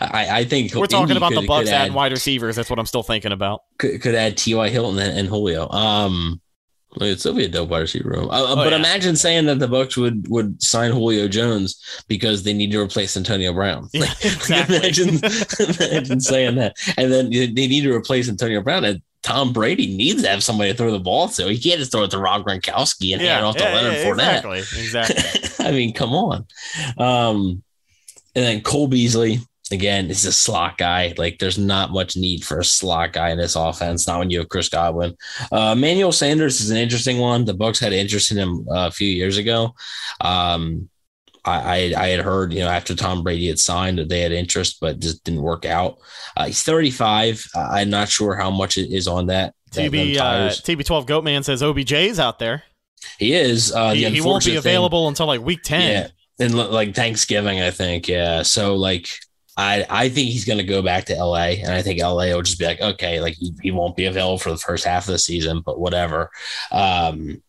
I, 0.00 0.40
I 0.40 0.44
think 0.44 0.74
We're 0.74 0.86
talking 0.86 1.16
Indy 1.16 1.16
about 1.18 1.32
the 1.34 1.46
Bucs 1.46 1.64
could 1.64 1.68
adding 1.68 1.92
add, 1.92 1.94
wide 1.94 2.12
receivers. 2.12 2.56
That's 2.56 2.68
what 2.68 2.78
I'm 2.78 2.86
still 2.86 3.02
thinking 3.02 3.32
about. 3.32 3.60
could, 3.78 4.00
could 4.02 4.14
add 4.14 4.36
Ty 4.36 4.68
Hilton 4.70 4.98
and, 4.98 5.18
and 5.18 5.28
Julio. 5.28 5.68
Um, 5.70 6.40
it'd 7.00 7.20
still 7.20 7.34
be 7.34 7.44
a 7.44 7.48
dope 7.48 7.68
wide 7.68 7.80
receiver 7.80 8.10
room. 8.10 8.30
Uh, 8.30 8.54
but 8.54 8.66
Oh, 8.66 8.70
yeah. 8.70 8.76
imagine 8.76 9.16
saying 9.16 9.46
that 9.46 9.58
the 9.58 9.68
Bucs 9.68 9.96
would 9.96 10.26
would 10.28 10.62
sign 10.62 10.92
Julio 10.92 11.28
Jones 11.28 11.80
because 12.08 12.42
they 12.42 12.52
need 12.52 12.72
to 12.72 12.80
replace 12.80 13.16
Antonio 13.16 13.52
Brown. 13.52 13.88
Yeah, 13.92 14.04
exactly. 14.22 14.76
imagine, 14.76 15.20
imagine 15.20 16.20
saying 16.20 16.54
that, 16.56 16.76
and 16.96 17.12
then 17.12 17.30
they 17.30 17.48
need 17.68 17.82
to 17.82 17.92
replace 17.94 18.28
Antonio 18.28 18.60
Brown. 18.62 18.84
And 18.84 19.02
Tom 19.22 19.52
Brady 19.52 19.96
needs 19.96 20.22
to 20.22 20.28
have 20.28 20.42
somebody 20.44 20.70
to 20.70 20.76
throw 20.76 20.92
the 20.92 21.00
ball 21.00 21.28
to. 21.30 21.48
He 21.48 21.58
can't 21.58 21.78
just 21.80 21.90
throw 21.92 22.04
it 22.04 22.10
to 22.12 22.18
Rob 22.18 22.44
Gronkowski 22.44 23.12
and 23.12 23.20
hand 23.20 23.40
it 23.40 23.44
off 23.44 23.56
to 23.56 23.64
Leonard 23.64 23.94
Fournette. 23.94 24.44
exactly, 24.54 24.58
exactly. 25.10 25.66
I 25.66 25.72
mean, 25.72 25.92
come 25.92 26.12
on. 26.12 26.46
Um, 26.96 27.62
and 28.36 28.44
then 28.44 28.60
Cole 28.60 28.86
Beasley 28.86 29.40
again 29.72 30.10
is 30.10 30.24
a 30.24 30.32
slot 30.32 30.78
guy. 30.78 31.14
Like, 31.16 31.38
there's 31.38 31.58
not 31.58 31.90
much 31.90 32.16
need 32.16 32.44
for 32.44 32.60
a 32.60 32.64
slot 32.64 33.12
guy 33.12 33.30
in 33.30 33.38
this 33.38 33.56
offense. 33.56 34.06
Not 34.06 34.20
when 34.20 34.30
you 34.30 34.38
have 34.38 34.48
Chris 34.48 34.68
Godwin. 34.68 35.16
Uh, 35.52 35.74
Emmanuel 35.76 36.12
Sanders 36.12 36.60
is 36.60 36.70
an 36.70 36.76
interesting 36.76 37.18
one. 37.18 37.44
The 37.44 37.54
Bucs 37.54 37.80
had 37.80 37.92
interest 37.92 38.30
in 38.30 38.38
him 38.38 38.66
uh, 38.70 38.86
a 38.86 38.90
few 38.90 39.08
years 39.08 39.36
ago. 39.38 39.74
Um, 40.20 40.88
I, 41.44 41.92
I 41.94 42.02
I 42.04 42.08
had 42.08 42.20
heard, 42.20 42.52
you 42.52 42.60
know, 42.60 42.68
after 42.68 42.94
Tom 42.94 43.22
Brady 43.22 43.46
had 43.48 43.58
signed 43.60 43.98
that 43.98 44.08
they 44.08 44.20
had 44.20 44.32
interest, 44.32 44.78
but 44.80 44.98
just 44.98 45.22
didn't 45.24 45.42
work 45.42 45.64
out. 45.64 45.98
Uh, 46.36 46.46
he's 46.46 46.62
35. 46.64 47.44
Uh, 47.54 47.68
I'm 47.70 47.90
not 47.90 48.08
sure 48.08 48.34
how 48.34 48.50
much 48.50 48.76
it 48.78 48.92
is 48.92 49.06
on 49.06 49.26
that. 49.26 49.54
TB 49.70 50.16
uh, 50.16 50.18
tires. 50.18 50.62
TB12 50.62 51.06
Goatman 51.06 51.44
says 51.44 51.62
OBJ's 51.62 52.18
out 52.18 52.38
there. 52.38 52.64
he 53.18 53.32
is. 53.34 53.72
Uh, 53.72 53.90
he, 53.92 53.98
he 53.98 54.04
won't 54.04 54.12
be 54.12 54.18
unfortunate 54.18 54.52
thing- 54.52 54.58
available 54.58 55.06
until 55.08 55.26
like 55.26 55.40
week 55.40 55.60
ten. 55.62 56.10
Yeah, 56.38 56.44
and 56.44 56.54
like 56.54 56.94
Thanksgiving, 56.96 57.60
I 57.60 57.70
think. 57.70 58.08
Yeah, 58.08 58.42
so 58.42 58.74
like 58.74 59.08
I 59.56 59.86
I 59.88 60.08
think 60.08 60.30
he's 60.30 60.44
going 60.44 60.58
to 60.58 60.64
go 60.64 60.82
back 60.82 61.06
to 61.06 61.14
LA, 61.14 61.56
and 61.62 61.72
I 61.72 61.82
think 61.82 62.00
LA 62.00 62.26
will 62.26 62.42
just 62.42 62.58
be 62.58 62.66
like, 62.66 62.80
okay, 62.80 63.20
like 63.20 63.34
he, 63.34 63.52
he 63.62 63.70
won't 63.70 63.96
be 63.96 64.06
available 64.06 64.38
for 64.38 64.50
the 64.50 64.58
first 64.58 64.84
half 64.84 65.08
of 65.08 65.12
the 65.12 65.18
season, 65.18 65.62
but 65.64 65.78
whatever. 65.78 66.30
Um, 66.72 67.42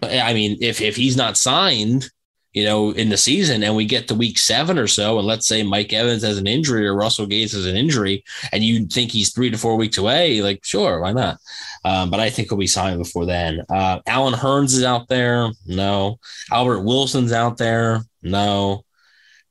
but 0.00 0.12
I 0.12 0.32
mean, 0.32 0.58
if 0.60 0.80
if 0.80 0.96
he's 0.96 1.16
not 1.16 1.36
signed. 1.36 2.10
You 2.54 2.64
know, 2.64 2.90
in 2.90 3.08
the 3.08 3.16
season, 3.16 3.62
and 3.62 3.74
we 3.74 3.86
get 3.86 4.08
to 4.08 4.14
week 4.14 4.38
seven 4.38 4.78
or 4.78 4.86
so, 4.86 5.16
and 5.16 5.26
let's 5.26 5.48
say 5.48 5.62
Mike 5.62 5.90
Evans 5.94 6.22
has 6.22 6.36
an 6.36 6.46
injury 6.46 6.86
or 6.86 6.94
Russell 6.94 7.24
Gage 7.24 7.52
has 7.52 7.64
an 7.64 7.78
injury, 7.78 8.22
and 8.52 8.62
you 8.62 8.84
think 8.84 9.10
he's 9.10 9.32
three 9.32 9.48
to 9.48 9.56
four 9.56 9.76
weeks 9.76 9.96
away, 9.96 10.42
like 10.42 10.62
sure, 10.62 11.00
why 11.00 11.14
not? 11.14 11.38
Um, 11.82 12.10
but 12.10 12.20
I 12.20 12.28
think 12.28 12.48
he'll 12.48 12.58
be 12.58 12.66
signed 12.66 12.98
before 12.98 13.24
then. 13.24 13.62
Uh, 13.68 14.00
Allen 14.06 14.34
Hurns 14.34 14.74
is 14.74 14.84
out 14.84 15.08
there. 15.08 15.50
No. 15.66 16.18
Albert 16.50 16.82
Wilson's 16.82 17.32
out 17.32 17.56
there. 17.56 18.02
No. 18.22 18.84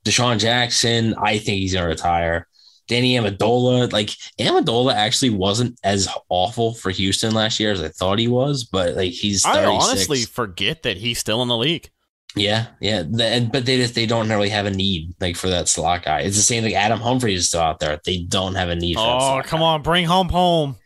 DeSean 0.04 0.38
Jackson, 0.38 1.14
I 1.14 1.38
think 1.38 1.58
he's 1.60 1.74
to 1.74 1.82
retire. 1.82 2.48
Danny 2.88 3.14
Amendola, 3.14 3.92
like 3.92 4.10
Amendola 4.40 4.92
actually 4.94 5.30
wasn't 5.30 5.78
as 5.84 6.08
awful 6.28 6.74
for 6.74 6.90
Houston 6.90 7.32
last 7.32 7.60
year 7.60 7.70
as 7.72 7.80
I 7.80 7.88
thought 7.88 8.18
he 8.18 8.28
was, 8.28 8.64
but 8.64 8.96
like 8.96 9.12
he's 9.12 9.42
36. 9.42 9.46
I 9.46 9.64
honestly 9.64 10.22
forget 10.24 10.82
that 10.82 10.96
he's 10.96 11.18
still 11.18 11.42
in 11.42 11.48
the 11.48 11.56
league. 11.56 11.90
yeah, 12.34 12.66
yeah. 12.80 13.04
And- 13.20 13.52
but 13.52 13.64
they 13.66 13.76
just 13.76 13.94
they 13.94 14.06
don't 14.06 14.28
really 14.28 14.48
have 14.48 14.66
a 14.66 14.70
need 14.70 15.14
like 15.20 15.36
for 15.36 15.48
that 15.48 15.68
slot 15.68 16.04
guy. 16.04 16.20
It's 16.22 16.36
the 16.36 16.42
same 16.42 16.64
thing. 16.64 16.74
Adam 16.74 16.98
Humphries 16.98 17.40
is 17.40 17.48
still 17.48 17.60
out 17.60 17.78
there. 17.78 18.00
They 18.04 18.18
don't 18.24 18.56
have 18.56 18.68
a 18.68 18.74
need 18.76 18.96
Oh, 18.98 19.40
come 19.44 19.60
guy. 19.60 19.66
on, 19.66 19.82
bring 19.82 20.06
home 20.06 20.28
home. 20.30 20.76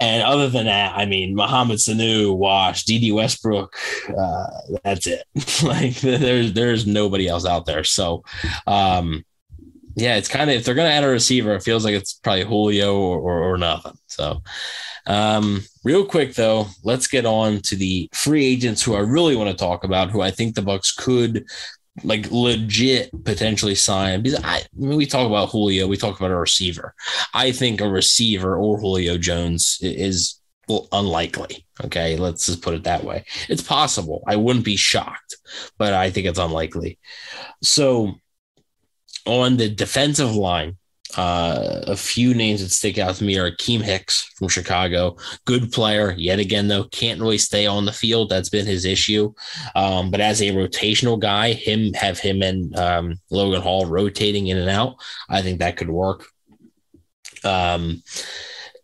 And 0.00 0.22
other 0.22 0.48
than 0.48 0.66
that, 0.66 0.96
I 0.96 1.06
mean, 1.06 1.34
Mohamed 1.34 1.78
Sanu, 1.78 2.36
Wash, 2.36 2.84
Dede 2.84 3.12
Westbrook, 3.12 3.76
uh, 4.16 4.46
that's 4.82 5.06
it. 5.06 5.24
like 5.62 5.96
there's 6.00 6.52
there's 6.52 6.86
nobody 6.86 7.28
else 7.28 7.46
out 7.46 7.66
there. 7.66 7.84
So, 7.84 8.24
um, 8.66 9.24
yeah, 9.96 10.16
it's 10.16 10.28
kind 10.28 10.50
of 10.50 10.56
if 10.56 10.64
they're 10.64 10.74
gonna 10.74 10.88
add 10.88 11.04
a 11.04 11.08
receiver, 11.08 11.54
it 11.54 11.62
feels 11.62 11.84
like 11.84 11.94
it's 11.94 12.14
probably 12.14 12.44
Julio 12.44 12.96
or, 12.96 13.18
or, 13.18 13.52
or 13.52 13.58
nothing. 13.58 13.96
So, 14.06 14.42
um, 15.06 15.62
real 15.84 16.04
quick 16.04 16.34
though, 16.34 16.66
let's 16.82 17.06
get 17.06 17.26
on 17.26 17.60
to 17.62 17.76
the 17.76 18.08
free 18.12 18.44
agents 18.44 18.82
who 18.82 18.94
I 18.94 19.00
really 19.00 19.36
want 19.36 19.50
to 19.50 19.56
talk 19.56 19.84
about, 19.84 20.10
who 20.10 20.20
I 20.20 20.30
think 20.30 20.54
the 20.54 20.62
Bucs 20.62 20.96
could 20.96 21.46
like 22.02 22.30
legit 22.30 23.10
potentially 23.24 23.74
sign. 23.74 24.22
Because 24.22 24.40
I, 24.42 24.62
mean, 24.74 24.96
we 24.96 25.06
talk 25.06 25.26
about 25.26 25.50
Julio, 25.50 25.86
we 25.86 25.96
talk 25.96 26.18
about 26.18 26.32
a 26.32 26.36
receiver. 26.36 26.94
I 27.32 27.52
think 27.52 27.80
a 27.80 27.88
receiver 27.88 28.56
or 28.56 28.78
Julio 28.78 29.18
Jones 29.18 29.78
is 29.80 30.40
unlikely. 30.92 31.66
Okay, 31.84 32.16
let's 32.16 32.46
just 32.46 32.62
put 32.62 32.74
it 32.74 32.84
that 32.84 33.04
way. 33.04 33.24
It's 33.48 33.62
possible. 33.62 34.22
I 34.26 34.36
wouldn't 34.36 34.64
be 34.64 34.76
shocked, 34.76 35.36
but 35.78 35.92
I 35.92 36.10
think 36.10 36.26
it's 36.26 36.38
unlikely. 36.38 36.98
So, 37.62 38.14
on 39.26 39.56
the 39.56 39.68
defensive 39.68 40.34
line, 40.34 40.76
uh, 41.16 41.80
a 41.86 41.96
few 41.96 42.34
names 42.34 42.62
that 42.62 42.70
stick 42.70 42.98
out 42.98 43.14
to 43.16 43.24
me 43.24 43.38
are 43.38 43.50
Akiem 43.50 43.80
Hicks 43.80 44.30
from 44.36 44.48
Chicago. 44.48 45.16
Good 45.44 45.72
player, 45.72 46.14
yet 46.16 46.38
again, 46.38 46.68
though, 46.68 46.84
can't 46.84 47.20
really 47.20 47.38
stay 47.38 47.66
on 47.66 47.84
the 47.84 47.92
field. 47.92 48.30
That's 48.30 48.48
been 48.48 48.66
his 48.66 48.84
issue. 48.84 49.32
Um, 49.74 50.10
but 50.10 50.20
as 50.20 50.42
a 50.42 50.50
rotational 50.50 51.18
guy, 51.18 51.52
him 51.52 51.92
have 51.94 52.18
him 52.18 52.42
and 52.42 52.76
um, 52.76 53.20
Logan 53.30 53.62
Hall 53.62 53.86
rotating 53.86 54.48
in 54.48 54.58
and 54.58 54.70
out. 54.70 54.96
I 55.28 55.42
think 55.42 55.58
that 55.58 55.76
could 55.76 55.90
work. 55.90 56.26
Um, 57.44 58.02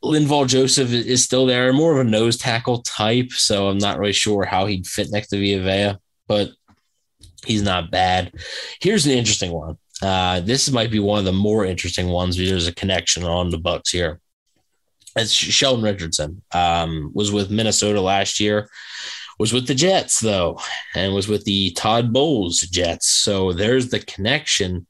Linval 0.02 0.46
Joseph 0.46 0.92
is 0.92 1.22
still 1.24 1.46
there, 1.46 1.72
more 1.72 1.92
of 1.92 2.06
a 2.06 2.10
nose 2.10 2.38
tackle 2.38 2.82
type, 2.82 3.32
so 3.32 3.68
I'm 3.68 3.78
not 3.78 3.98
really 3.98 4.12
sure 4.12 4.44
how 4.44 4.66
he'd 4.66 4.86
fit 4.86 5.08
next 5.10 5.28
to 5.28 5.36
Vea, 5.36 5.98
but 6.26 6.50
he's 7.44 7.62
not 7.62 7.90
bad. 7.90 8.32
Here's 8.80 9.06
an 9.06 9.12
interesting 9.12 9.52
one. 9.52 9.76
Uh, 10.02 10.40
this 10.40 10.70
might 10.70 10.90
be 10.90 10.98
one 10.98 11.18
of 11.18 11.24
the 11.24 11.32
more 11.32 11.64
interesting 11.64 12.08
ones 12.08 12.36
because 12.36 12.50
there's 12.50 12.68
a 12.68 12.74
connection 12.74 13.24
on 13.24 13.50
the 13.50 13.58
Bucs 13.58 13.90
here. 13.90 14.20
It's 15.16 15.32
Sheldon 15.32 15.84
Richardson. 15.84 16.42
Um, 16.52 17.10
was 17.14 17.32
with 17.32 17.50
Minnesota 17.50 18.00
last 18.00 18.40
year, 18.40 18.68
was 19.38 19.52
with 19.52 19.66
the 19.66 19.74
Jets 19.74 20.20
though, 20.20 20.60
and 20.94 21.14
was 21.14 21.28
with 21.28 21.44
the 21.44 21.72
Todd 21.72 22.12
Bowles 22.12 22.60
Jets. 22.60 23.08
So 23.08 23.52
there's 23.52 23.88
the 23.88 24.00
connection. 24.00 24.86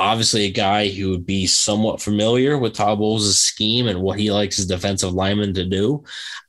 Obviously 0.00 0.44
a 0.44 0.50
guy 0.50 0.88
who 0.88 1.10
would 1.10 1.26
be 1.26 1.46
somewhat 1.46 2.00
familiar 2.00 2.58
with 2.58 2.74
Todd 2.74 2.98
Bowles' 2.98 3.38
scheme 3.38 3.86
and 3.86 4.00
what 4.00 4.18
he 4.18 4.30
likes 4.30 4.56
his 4.56 4.66
defensive 4.66 5.12
linemen 5.12 5.54
to 5.54 5.64
do. 5.64 6.04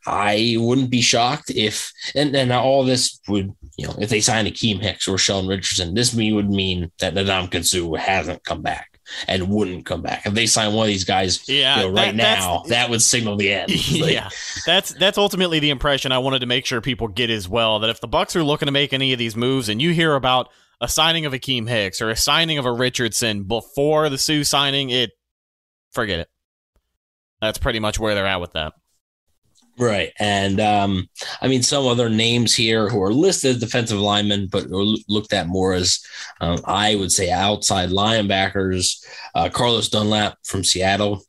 I 0.08 0.56
wouldn't 0.58 0.90
be 0.90 1.02
shocked 1.02 1.52
if, 1.52 1.92
and, 2.16 2.36
and 2.36 2.52
all 2.52 2.84
this 2.84 3.20
would, 3.28 3.54
you 3.78 3.88
know, 3.88 3.96
if 4.00 4.10
they 4.10 4.22
signed 4.22 4.48
Akiem 4.48 4.82
Hicks 4.82 5.08
or 5.08 5.18
Sheldon 5.18 5.50
Richardson, 5.50 5.94
this 5.94 6.14
would 6.14 6.50
mean 6.50 6.92
that 7.00 7.14
Ndamukong 7.14 7.66
Suh 7.66 7.94
hasn't 7.96 8.44
come 8.44 8.62
back 8.62 8.92
and 9.28 9.50
wouldn't 9.50 9.86
come 9.86 10.02
back. 10.02 10.26
If 10.26 10.34
they 10.34 10.46
sign 10.46 10.74
one 10.74 10.86
of 10.86 10.88
these 10.88 11.04
guys 11.04 11.48
yeah, 11.48 11.78
you 11.78 11.82
know, 11.84 11.94
right 11.94 12.16
that, 12.16 12.40
now, 12.40 12.64
that 12.68 12.90
would 12.90 13.02
signal 13.02 13.36
the 13.36 13.54
end. 13.54 13.72
Like, 13.92 14.14
yeah, 14.14 14.30
that's 14.66 14.94
that's 14.94 15.18
ultimately 15.18 15.60
the 15.60 15.70
impression 15.70 16.12
I 16.12 16.18
wanted 16.20 16.40
to 16.40 16.46
make 16.46 16.66
sure 16.66 16.82
people 16.82 17.08
get 17.08 17.30
as 17.30 17.48
well. 17.48 17.80
That 17.80 17.90
if 17.90 18.00
the 18.00 18.08
Bucs 18.08 18.36
are 18.36 18.44
looking 18.44 18.68
to 18.68 18.72
make 18.72 18.94
any 18.94 19.12
of 19.12 19.20
these 19.20 19.36
moves, 19.36 19.70
and 19.70 19.82
you 19.82 19.92
hear 19.92 20.16
about 20.16 20.50
a 20.82 20.88
signing 20.88 21.26
of 21.26 21.34
Akiem 21.34 21.70
Hicks 21.70 22.02
or 22.02 22.10
a 22.10 22.16
signing 22.18 22.58
of 22.58 22.66
a 22.66 22.74
Richardson 22.74 23.44
before 23.44 24.10
the 24.10 24.18
Suh 24.18 24.44
signing, 24.44 24.90
it 24.90 25.12
forget 25.94 26.20
it. 26.20 26.28
That's 27.40 27.60
pretty 27.60 27.80
much 27.80 28.00
where 28.00 28.16
they're 28.16 28.28
at 28.28 28.42
with 28.42 28.54
that. 28.54 28.74
Right. 29.78 30.12
And 30.20 30.60
um, 30.60 31.10
I 31.42 31.48
mean, 31.48 31.64
some 31.64 31.88
other 31.88 32.10
names 32.10 32.54
here 32.54 32.90
who 32.90 33.02
are 33.02 33.14
listed 33.14 33.60
defensive 33.60 34.00
linemen, 34.00 34.48
but 34.52 34.70
looked 34.70 35.34
at 35.34 35.48
more 35.48 35.74
as, 35.74 36.04
um, 36.42 36.60
I 36.66 36.96
would 36.96 37.12
say, 37.12 37.32
outside 37.32 37.90
linebackers. 37.90 39.04
Uh, 39.34 39.50
Carlos 39.50 39.90
Dunlap 39.90 40.38
from 40.44 40.64
Seattle 40.64 41.24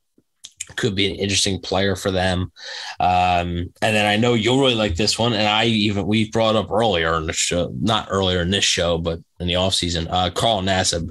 could 0.76 0.94
be 0.94 1.10
an 1.10 1.16
interesting 1.16 1.60
player 1.60 1.96
for 1.96 2.10
them. 2.10 2.52
Um, 3.00 3.72
and 3.80 3.96
then 3.96 4.06
I 4.06 4.16
know 4.16 4.34
you'll 4.34 4.60
really 4.60 4.74
like 4.74 4.96
this 4.96 5.18
one. 5.18 5.32
And 5.32 5.46
I 5.46 5.66
even, 5.66 6.06
we 6.06 6.30
brought 6.30 6.56
up 6.56 6.70
earlier 6.70 7.14
in 7.16 7.26
the 7.26 7.32
show, 7.32 7.72
not 7.80 8.08
earlier 8.10 8.40
in 8.40 8.50
this 8.50 8.64
show, 8.64 8.98
but 8.98 9.20
in 9.40 9.46
the 9.46 9.54
offseason, 9.54 10.06
uh, 10.10 10.30
Carl 10.30 10.62
Nassib. 10.62 11.10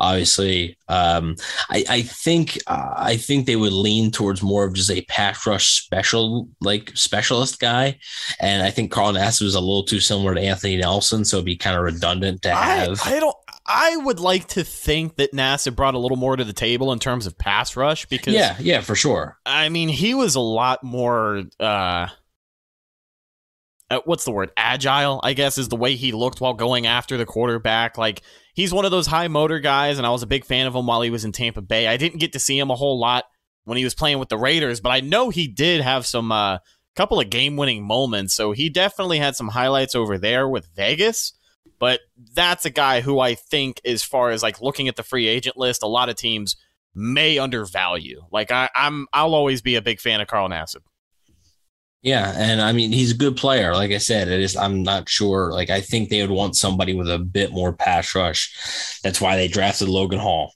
Obviously, 0.00 0.78
um, 0.88 1.36
I, 1.68 1.84
I, 1.86 2.00
think 2.00 2.58
uh, 2.66 2.94
I 2.96 3.18
think 3.18 3.44
they 3.44 3.56
would 3.56 3.74
lean 3.74 4.10
towards 4.10 4.42
more 4.42 4.64
of 4.64 4.72
just 4.72 4.90
a 4.90 5.02
pass 5.02 5.46
rush 5.46 5.84
special 5.84 6.48
like 6.62 6.90
specialist 6.94 7.60
guy, 7.60 7.98
and 8.40 8.62
I 8.62 8.70
think 8.70 8.90
Carl 8.90 9.12
Nassib 9.12 9.42
is 9.42 9.54
a 9.54 9.60
little 9.60 9.82
too 9.82 10.00
similar 10.00 10.34
to 10.34 10.40
Anthony 10.40 10.78
Nelson, 10.78 11.26
so 11.26 11.36
it'd 11.36 11.44
be 11.44 11.54
kind 11.54 11.76
of 11.76 11.82
redundant 11.82 12.40
to 12.42 12.54
have. 12.54 12.98
I, 13.04 13.16
I 13.16 13.20
don't. 13.20 13.36
I 13.72 13.96
would 13.96 14.18
like 14.18 14.48
to 14.48 14.64
think 14.64 15.16
that 15.16 15.32
Nassib 15.32 15.76
brought 15.76 15.94
a 15.94 15.98
little 15.98 16.16
more 16.16 16.34
to 16.34 16.42
the 16.42 16.52
table 16.52 16.92
in 16.92 16.98
terms 16.98 17.26
of 17.26 17.38
pass 17.38 17.76
rush 17.76 18.04
because 18.06 18.34
yeah, 18.34 18.56
yeah, 18.58 18.80
for 18.80 18.96
sure. 18.96 19.38
I 19.46 19.68
mean, 19.68 19.88
he 19.88 20.14
was 20.14 20.34
a 20.34 20.40
lot 20.40 20.82
more. 20.82 21.44
Uh, 21.60 22.08
uh, 23.90 24.00
what's 24.04 24.24
the 24.24 24.32
word? 24.32 24.50
Agile, 24.56 25.20
I 25.22 25.34
guess, 25.34 25.56
is 25.56 25.68
the 25.68 25.76
way 25.76 25.94
he 25.94 26.10
looked 26.10 26.40
while 26.40 26.54
going 26.54 26.86
after 26.86 27.16
the 27.16 27.26
quarterback. 27.26 27.96
Like 27.96 28.22
he's 28.54 28.74
one 28.74 28.84
of 28.84 28.90
those 28.90 29.06
high 29.06 29.28
motor 29.28 29.60
guys, 29.60 29.98
and 29.98 30.06
I 30.06 30.10
was 30.10 30.24
a 30.24 30.28
big 30.28 30.44
fan 30.44 30.66
of 30.66 30.74
him 30.74 30.86
while 30.86 31.02
he 31.02 31.10
was 31.10 31.24
in 31.24 31.30
Tampa 31.30 31.62
Bay. 31.62 31.86
I 31.86 31.96
didn't 31.96 32.18
get 32.18 32.32
to 32.32 32.40
see 32.40 32.58
him 32.58 32.70
a 32.70 32.76
whole 32.76 32.98
lot 32.98 33.24
when 33.64 33.78
he 33.78 33.84
was 33.84 33.94
playing 33.94 34.18
with 34.18 34.28
the 34.28 34.38
Raiders, 34.38 34.80
but 34.80 34.90
I 34.90 34.98
know 34.98 35.30
he 35.30 35.46
did 35.46 35.80
have 35.80 36.06
some 36.06 36.32
uh, 36.32 36.58
couple 36.96 37.20
of 37.20 37.30
game 37.30 37.56
winning 37.56 37.86
moments. 37.86 38.34
So 38.34 38.50
he 38.52 38.68
definitely 38.68 39.18
had 39.18 39.36
some 39.36 39.48
highlights 39.48 39.94
over 39.94 40.18
there 40.18 40.48
with 40.48 40.68
Vegas. 40.74 41.34
But 41.80 42.00
that's 42.34 42.66
a 42.66 42.70
guy 42.70 43.00
who 43.00 43.18
I 43.18 43.34
think, 43.34 43.80
as 43.84 44.04
far 44.04 44.30
as 44.30 44.42
like 44.42 44.60
looking 44.60 44.86
at 44.86 44.94
the 44.94 45.02
free 45.02 45.26
agent 45.26 45.56
list, 45.56 45.82
a 45.82 45.88
lot 45.88 46.08
of 46.08 46.14
teams 46.14 46.54
may 46.94 47.38
undervalue. 47.38 48.20
Like 48.30 48.52
I, 48.52 48.68
I'm, 48.74 49.08
I'll 49.12 49.34
always 49.34 49.62
be 49.62 49.74
a 49.74 49.82
big 49.82 49.98
fan 49.98 50.20
of 50.20 50.28
Carl 50.28 50.48
Nassib. 50.48 50.82
Yeah, 52.02 52.32
and 52.36 52.62
I 52.62 52.72
mean 52.72 52.92
he's 52.92 53.12
a 53.12 53.16
good 53.16 53.36
player. 53.36 53.74
Like 53.74 53.90
I 53.90 53.98
said, 53.98 54.28
it 54.28 54.40
is. 54.40 54.56
I'm 54.56 54.82
not 54.82 55.08
sure. 55.08 55.52
Like 55.52 55.68
I 55.68 55.80
think 55.80 56.08
they 56.08 56.22
would 56.22 56.30
want 56.30 56.56
somebody 56.56 56.94
with 56.94 57.10
a 57.10 57.18
bit 57.18 57.52
more 57.52 57.72
pass 57.72 58.14
rush. 58.14 58.98
That's 59.02 59.20
why 59.20 59.36
they 59.36 59.48
drafted 59.48 59.88
Logan 59.88 60.18
Hall. 60.18 60.54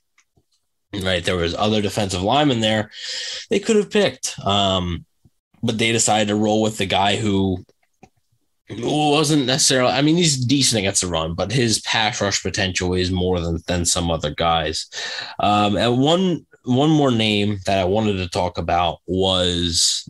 Right, 0.93 1.23
there 1.23 1.35
was 1.35 1.53
other 1.53 1.81
defensive 1.81 2.21
linemen 2.21 2.61
there 2.61 2.89
they 3.49 3.59
could 3.59 3.75
have 3.75 3.91
picked, 3.91 4.39
um, 4.39 5.05
but 5.61 5.77
they 5.77 5.91
decided 5.91 6.29
to 6.29 6.35
roll 6.35 6.61
with 6.61 6.77
the 6.77 6.85
guy 6.85 7.17
who 7.17 7.65
wasn't 8.69 9.45
necessarily. 9.45 9.91
I 9.91 10.01
mean, 10.01 10.15
he's 10.15 10.43
decent 10.43 10.79
against 10.79 11.01
the 11.01 11.07
run, 11.07 11.35
but 11.35 11.51
his 11.51 11.79
pass 11.81 12.19
rush 12.21 12.41
potential 12.41 12.93
is 12.93 13.11
more 13.11 13.39
than 13.39 13.59
than 13.67 13.85
some 13.85 14.09
other 14.09 14.31
guys. 14.31 14.87
Um, 15.39 15.77
and 15.77 15.99
one 15.99 16.45
one 16.63 16.89
more 16.89 17.11
name 17.11 17.59
that 17.65 17.79
I 17.79 17.85
wanted 17.85 18.17
to 18.17 18.29
talk 18.29 18.57
about 18.57 18.99
was 19.05 20.09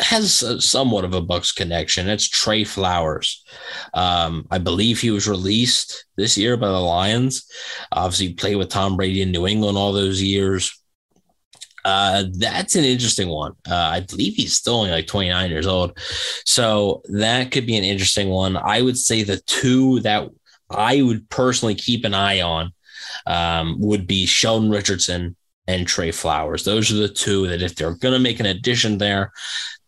has 0.00 0.42
a, 0.42 0.60
somewhat 0.60 1.04
of 1.04 1.14
a 1.14 1.22
Bucs 1.22 1.54
connection. 1.54 2.08
It's 2.08 2.28
Trey 2.28 2.64
Flowers. 2.64 3.44
Um, 3.94 4.46
I 4.50 4.58
believe 4.58 5.00
he 5.00 5.10
was 5.10 5.28
released 5.28 6.04
this 6.16 6.36
year 6.38 6.56
by 6.56 6.68
the 6.68 6.80
Lions. 6.80 7.46
Obviously, 7.92 8.34
played 8.34 8.56
with 8.56 8.68
Tom 8.68 8.96
Brady 8.96 9.22
in 9.22 9.32
New 9.32 9.46
England 9.46 9.78
all 9.78 9.92
those 9.92 10.22
years. 10.22 10.78
Uh, 11.88 12.24
that's 12.34 12.76
an 12.76 12.84
interesting 12.84 13.28
one. 13.28 13.52
Uh, 13.66 13.74
I 13.74 14.00
believe 14.00 14.34
he's 14.34 14.52
still 14.52 14.74
only 14.74 14.90
like 14.90 15.06
29 15.06 15.50
years 15.50 15.66
old. 15.66 15.98
So 16.44 17.00
that 17.08 17.50
could 17.50 17.66
be 17.66 17.78
an 17.78 17.84
interesting 17.84 18.28
one. 18.28 18.58
I 18.58 18.82
would 18.82 18.98
say 18.98 19.22
the 19.22 19.38
two 19.46 20.00
that 20.00 20.28
I 20.68 21.00
would 21.00 21.30
personally 21.30 21.74
keep 21.74 22.04
an 22.04 22.12
eye 22.12 22.42
on 22.42 22.72
um, 23.26 23.80
would 23.80 24.06
be 24.06 24.26
Sheldon 24.26 24.68
Richardson 24.68 25.34
and 25.66 25.88
Trey 25.88 26.10
Flowers. 26.10 26.62
Those 26.62 26.92
are 26.92 26.96
the 26.96 27.08
two 27.08 27.48
that 27.48 27.62
if 27.62 27.74
they're 27.74 27.94
going 27.94 28.12
to 28.12 28.20
make 28.20 28.38
an 28.38 28.46
addition 28.46 28.98
there, 28.98 29.32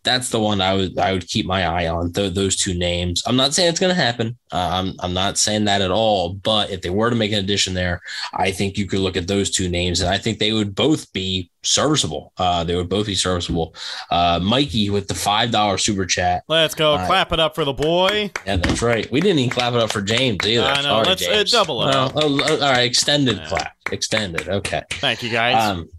that's 0.03 0.29
the 0.29 0.39
one 0.39 0.61
I 0.61 0.73
would 0.73 0.97
I 0.97 1.13
would 1.13 1.27
keep 1.27 1.45
my 1.45 1.65
eye 1.65 1.87
on. 1.87 2.11
Th- 2.11 2.33
those 2.33 2.55
two 2.55 2.73
names. 2.73 3.21
I'm 3.25 3.35
not 3.35 3.53
saying 3.53 3.69
it's 3.69 3.79
going 3.79 3.95
to 3.95 4.01
happen. 4.01 4.37
Uh, 4.51 4.69
I'm 4.71 4.93
I'm 4.99 5.13
not 5.13 5.37
saying 5.37 5.65
that 5.65 5.81
at 5.81 5.91
all. 5.91 6.33
But 6.33 6.71
if 6.71 6.81
they 6.81 6.89
were 6.89 7.09
to 7.09 7.15
make 7.15 7.31
an 7.31 7.39
addition 7.39 7.73
there, 7.73 8.01
I 8.33 8.51
think 8.51 8.77
you 8.77 8.87
could 8.87 8.99
look 8.99 9.17
at 9.17 9.27
those 9.27 9.51
two 9.51 9.69
names, 9.69 10.01
and 10.01 10.09
I 10.09 10.17
think 10.17 10.39
they 10.39 10.53
would 10.53 10.73
both 10.73 11.11
be 11.13 11.49
serviceable. 11.63 12.33
Uh, 12.37 12.63
they 12.63 12.75
would 12.75 12.89
both 12.89 13.05
be 13.05 13.15
serviceable. 13.15 13.75
Uh, 14.09 14.39
Mikey 14.41 14.89
with 14.89 15.07
the 15.07 15.13
five 15.13 15.51
dollar 15.51 15.77
super 15.77 16.05
chat. 16.05 16.43
Let's 16.47 16.75
go 16.75 16.95
uh, 16.95 17.05
clap 17.05 17.31
it 17.31 17.39
up 17.39 17.55
for 17.55 17.65
the 17.65 17.73
boy. 17.73 18.31
Yeah, 18.45 18.57
that's 18.57 18.81
right. 18.81 19.09
We 19.11 19.21
didn't 19.21 19.39
even 19.39 19.51
clap 19.51 19.73
it 19.73 19.79
up 19.79 19.91
for 19.91 20.01
James 20.01 20.45
either. 20.45 20.63
I 20.63 20.77
know. 20.77 20.81
Sorry, 20.81 21.05
let's 21.05 21.27
uh, 21.27 21.31
James. 21.31 21.51
double 21.51 21.87
it. 21.87 21.95
Oh, 21.95 22.11
oh, 22.15 22.53
all 22.53 22.71
right, 22.71 22.81
extended 22.81 23.37
yeah. 23.37 23.47
clap. 23.47 23.75
Extended. 23.91 24.47
Okay. 24.47 24.83
Thank 24.91 25.21
you 25.21 25.29
guys. 25.29 25.63
Um, 25.63 25.89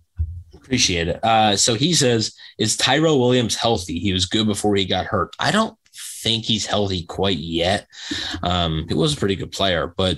Appreciate 0.73 1.09
it. 1.09 1.23
Uh, 1.23 1.55
so 1.55 1.75
he 1.75 1.93
says, 1.93 2.35
"Is 2.57 2.79
Tyrell 2.79 3.21
Williams 3.21 3.55
healthy? 3.55 3.99
He 3.99 4.15
was 4.15 4.25
good 4.25 4.47
before 4.47 4.75
he 4.75 4.87
got 4.87 5.05
hurt. 5.05 5.37
I 5.39 5.51
don't 5.51 5.77
think 6.23 6.47
he's 6.47 6.65
healthy 6.65 7.05
quite 7.05 7.37
yet. 7.37 7.87
Um, 8.43 8.87
he 8.89 8.95
was 8.95 9.13
a 9.13 9.19
pretty 9.19 9.37
good 9.37 9.53
player, 9.53 9.93
but 9.95 10.17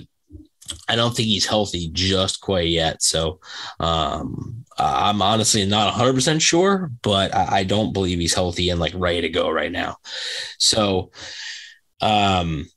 I 0.87 0.95
don't 0.95 1.13
think 1.13 1.27
he's 1.27 1.45
healthy 1.45 1.89
just 1.91 2.39
quite 2.39 2.69
yet. 2.69 3.03
So 3.03 3.41
um, 3.81 4.63
I'm 4.77 5.21
honestly 5.21 5.65
not 5.65 5.93
100% 5.93 6.39
sure, 6.39 6.89
but 7.01 7.35
I, 7.35 7.57
I, 7.57 7.63
don't 7.65 7.91
believe 7.91 8.19
he's 8.19 8.33
healthy 8.33 8.69
and 8.69 8.79
like 8.79 8.93
ready 8.95 9.19
to 9.21 9.29
go 9.29 9.49
right 9.49 9.71
now. 9.71 9.97
So, 10.57 11.11
um, 11.99 12.69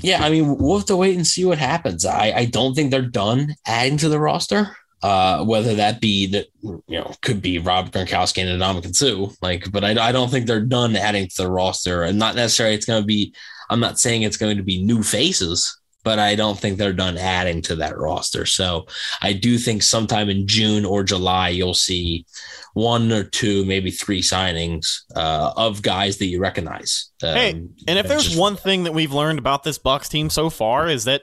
yeah, 0.00 0.24
I 0.24 0.30
mean, 0.30 0.56
we'll 0.56 0.78
have 0.78 0.86
to 0.86 0.96
wait 0.96 1.14
and 1.14 1.26
see 1.26 1.44
what 1.44 1.58
happens. 1.58 2.06
I, 2.06 2.32
I 2.34 2.44
don't 2.46 2.74
think 2.74 2.90
they're 2.90 3.02
done 3.02 3.54
adding 3.66 3.98
to 3.98 4.08
the 4.08 4.18
roster 4.18 4.74
uh, 5.02 5.44
whether 5.44 5.74
that 5.74 6.00
be 6.00 6.26
that 6.26 6.46
you 6.62 6.82
know 6.88 7.12
could 7.22 7.40
be 7.40 7.58
Rob 7.58 7.90
Gronkowski 7.90 8.42
and 8.42 8.60
Ndamukong 8.60 8.94
Suh, 8.94 9.34
like, 9.42 9.70
but 9.70 9.84
I, 9.84 10.08
I 10.08 10.12
don't 10.12 10.30
think 10.30 10.46
they're 10.46 10.60
done 10.60 10.96
adding 10.96 11.28
to 11.28 11.42
the 11.42 11.50
roster, 11.50 12.02
and 12.02 12.18
not 12.18 12.34
necessarily 12.34 12.74
it's 12.74 12.86
going 12.86 13.02
to 13.02 13.06
be. 13.06 13.34
I'm 13.70 13.80
not 13.80 13.98
saying 13.98 14.22
it's 14.22 14.38
going 14.38 14.56
to 14.56 14.62
be 14.62 14.82
new 14.82 15.02
faces, 15.02 15.78
but 16.02 16.18
I 16.18 16.34
don't 16.34 16.58
think 16.58 16.78
they're 16.78 16.92
done 16.94 17.18
adding 17.18 17.60
to 17.62 17.76
that 17.76 17.98
roster. 17.98 18.46
So 18.46 18.86
I 19.20 19.34
do 19.34 19.58
think 19.58 19.82
sometime 19.82 20.30
in 20.30 20.46
June 20.46 20.84
or 20.86 21.04
July 21.04 21.50
you'll 21.50 21.74
see 21.74 22.24
one 22.72 23.12
or 23.12 23.24
two, 23.24 23.64
maybe 23.66 23.90
three 23.90 24.22
signings 24.22 25.02
uh, 25.14 25.52
of 25.56 25.82
guys 25.82 26.16
that 26.18 26.26
you 26.26 26.40
recognize. 26.40 27.10
Um, 27.22 27.34
hey, 27.34 27.50
and 27.86 27.98
if 27.98 28.08
there's 28.08 28.24
just, 28.24 28.38
one 28.38 28.56
thing 28.56 28.84
that 28.84 28.94
we've 28.94 29.12
learned 29.12 29.38
about 29.38 29.64
this 29.64 29.78
Bucs 29.78 30.08
team 30.08 30.30
so 30.30 30.48
far 30.48 30.88
is 30.88 31.04
that 31.04 31.22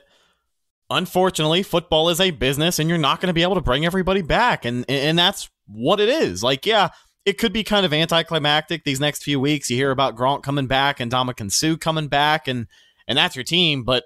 unfortunately, 0.90 1.64
football 1.64 2.10
is 2.10 2.20
a 2.20 2.32
business 2.32 2.80
and 2.80 2.90
you're 2.90 2.98
not 2.98 3.22
going 3.22 3.28
to 3.28 3.34
be 3.34 3.44
able 3.44 3.56
to 3.56 3.62
bring 3.62 3.86
everybody 3.86 4.22
back. 4.22 4.66
And, 4.66 4.86
and 4.90 5.18
that's 5.18 5.50
what 5.68 6.00
it 6.00 6.10
is. 6.10 6.44
Like, 6.44 6.66
yeah, 6.66 6.90
it 7.26 7.38
could 7.38 7.54
be 7.54 7.64
kind 7.64 7.86
of 7.86 7.94
anticlimactic 7.94 8.84
these 8.84 9.00
next 9.00 9.24
few 9.24 9.40
weeks. 9.40 9.70
You 9.70 9.78
hear 9.78 9.92
about 9.92 10.16
Gronk 10.16 10.44
coming 10.44 10.68
back 10.68 11.00
and 11.00 11.12
Ndamukong 11.12 11.52
Suh 11.52 11.76
coming 11.78 12.08
back, 12.08 12.48
and, 12.48 12.68
and 13.08 13.18
that's 13.18 13.36
your 13.36 13.44
team. 13.44 13.84
But 13.84 14.04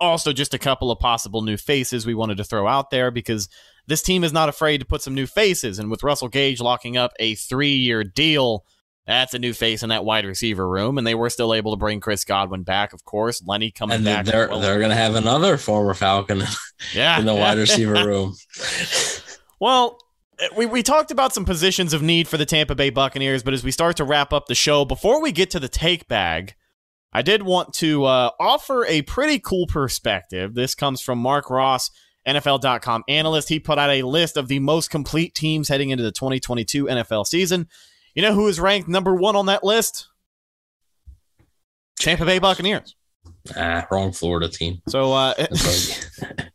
also 0.00 0.32
just 0.32 0.52
a 0.52 0.58
couple 0.58 0.90
of 0.90 0.98
possible 0.98 1.42
new 1.42 1.56
faces 1.56 2.04
we 2.04 2.14
wanted 2.14 2.36
to 2.36 2.44
throw 2.44 2.66
out 2.66 2.90
there 2.90 3.10
because 3.10 3.48
this 3.86 4.02
team 4.02 4.24
is 4.24 4.32
not 4.32 4.48
afraid 4.48 4.78
to 4.78 4.84
put 4.84 5.00
some 5.02 5.14
new 5.14 5.26
faces. 5.26 5.78
And 5.78 5.90
with 5.90 6.02
Russell 6.02 6.28
Gage 6.28 6.60
locking 6.60 6.96
up 6.96 7.12
a 7.20 7.36
three 7.36 7.74
year 7.74 8.02
deal, 8.02 8.64
that's 9.06 9.34
a 9.34 9.38
new 9.38 9.52
face 9.52 9.82
in 9.82 9.90
that 9.90 10.04
wide 10.04 10.24
receiver 10.24 10.68
room, 10.68 10.98
and 10.98 11.06
they 11.06 11.14
were 11.14 11.30
still 11.30 11.54
able 11.54 11.72
to 11.72 11.76
bring 11.76 12.00
Chris 12.00 12.24
Godwin 12.24 12.62
back, 12.62 12.92
of 12.92 13.04
course. 13.04 13.42
Lenny 13.46 13.70
coming 13.70 13.96
and 13.96 14.04
back. 14.04 14.26
They're 14.26 14.48
well. 14.48 14.60
they're 14.60 14.78
going 14.78 14.90
to 14.90 14.96
have 14.96 15.14
another 15.14 15.56
former 15.56 15.94
Falcon, 15.94 16.42
yeah, 16.94 17.18
in 17.18 17.26
the 17.26 17.34
wide 17.34 17.58
receiver 17.58 17.94
room. 18.06 18.34
well, 19.60 19.98
we 20.56 20.66
we 20.66 20.82
talked 20.82 21.10
about 21.10 21.32
some 21.32 21.44
positions 21.44 21.92
of 21.92 22.02
need 22.02 22.28
for 22.28 22.36
the 22.36 22.46
Tampa 22.46 22.74
Bay 22.74 22.90
Buccaneers, 22.90 23.42
but 23.42 23.54
as 23.54 23.62
we 23.62 23.70
start 23.70 23.96
to 23.98 24.04
wrap 24.04 24.32
up 24.32 24.46
the 24.46 24.54
show, 24.54 24.84
before 24.84 25.22
we 25.22 25.32
get 25.32 25.50
to 25.50 25.60
the 25.60 25.68
take 25.68 26.08
bag, 26.08 26.54
I 27.12 27.22
did 27.22 27.42
want 27.42 27.74
to 27.74 28.04
uh, 28.04 28.30
offer 28.40 28.84
a 28.86 29.02
pretty 29.02 29.38
cool 29.38 29.66
perspective. 29.66 30.54
This 30.54 30.74
comes 30.74 31.00
from 31.00 31.18
Marc 31.18 31.48
Ross 31.48 31.90
NFL.com 32.26 33.04
analyst. 33.08 33.48
He 33.48 33.60
put 33.60 33.78
out 33.78 33.90
a 33.90 34.02
list 34.02 34.36
of 34.36 34.48
the 34.48 34.58
most 34.58 34.90
complete 34.90 35.34
teams 35.34 35.68
heading 35.68 35.90
into 35.90 36.02
the 36.02 36.12
2022 36.12 36.86
NFL 36.86 37.26
season. 37.26 37.68
You 38.16 38.22
know 38.22 38.32
who 38.32 38.48
is 38.48 38.58
ranked 38.58 38.88
number 38.88 39.14
one 39.14 39.36
on 39.36 39.46
that 39.46 39.62
list? 39.62 40.08
Tampa 42.00 42.24
Bay 42.24 42.40
Buccaneers. 42.40 42.96
Ah, 43.54 43.86
wrong 43.90 44.10
Florida 44.10 44.48
team. 44.48 44.82
So, 44.88 45.12
uh, 45.12 45.34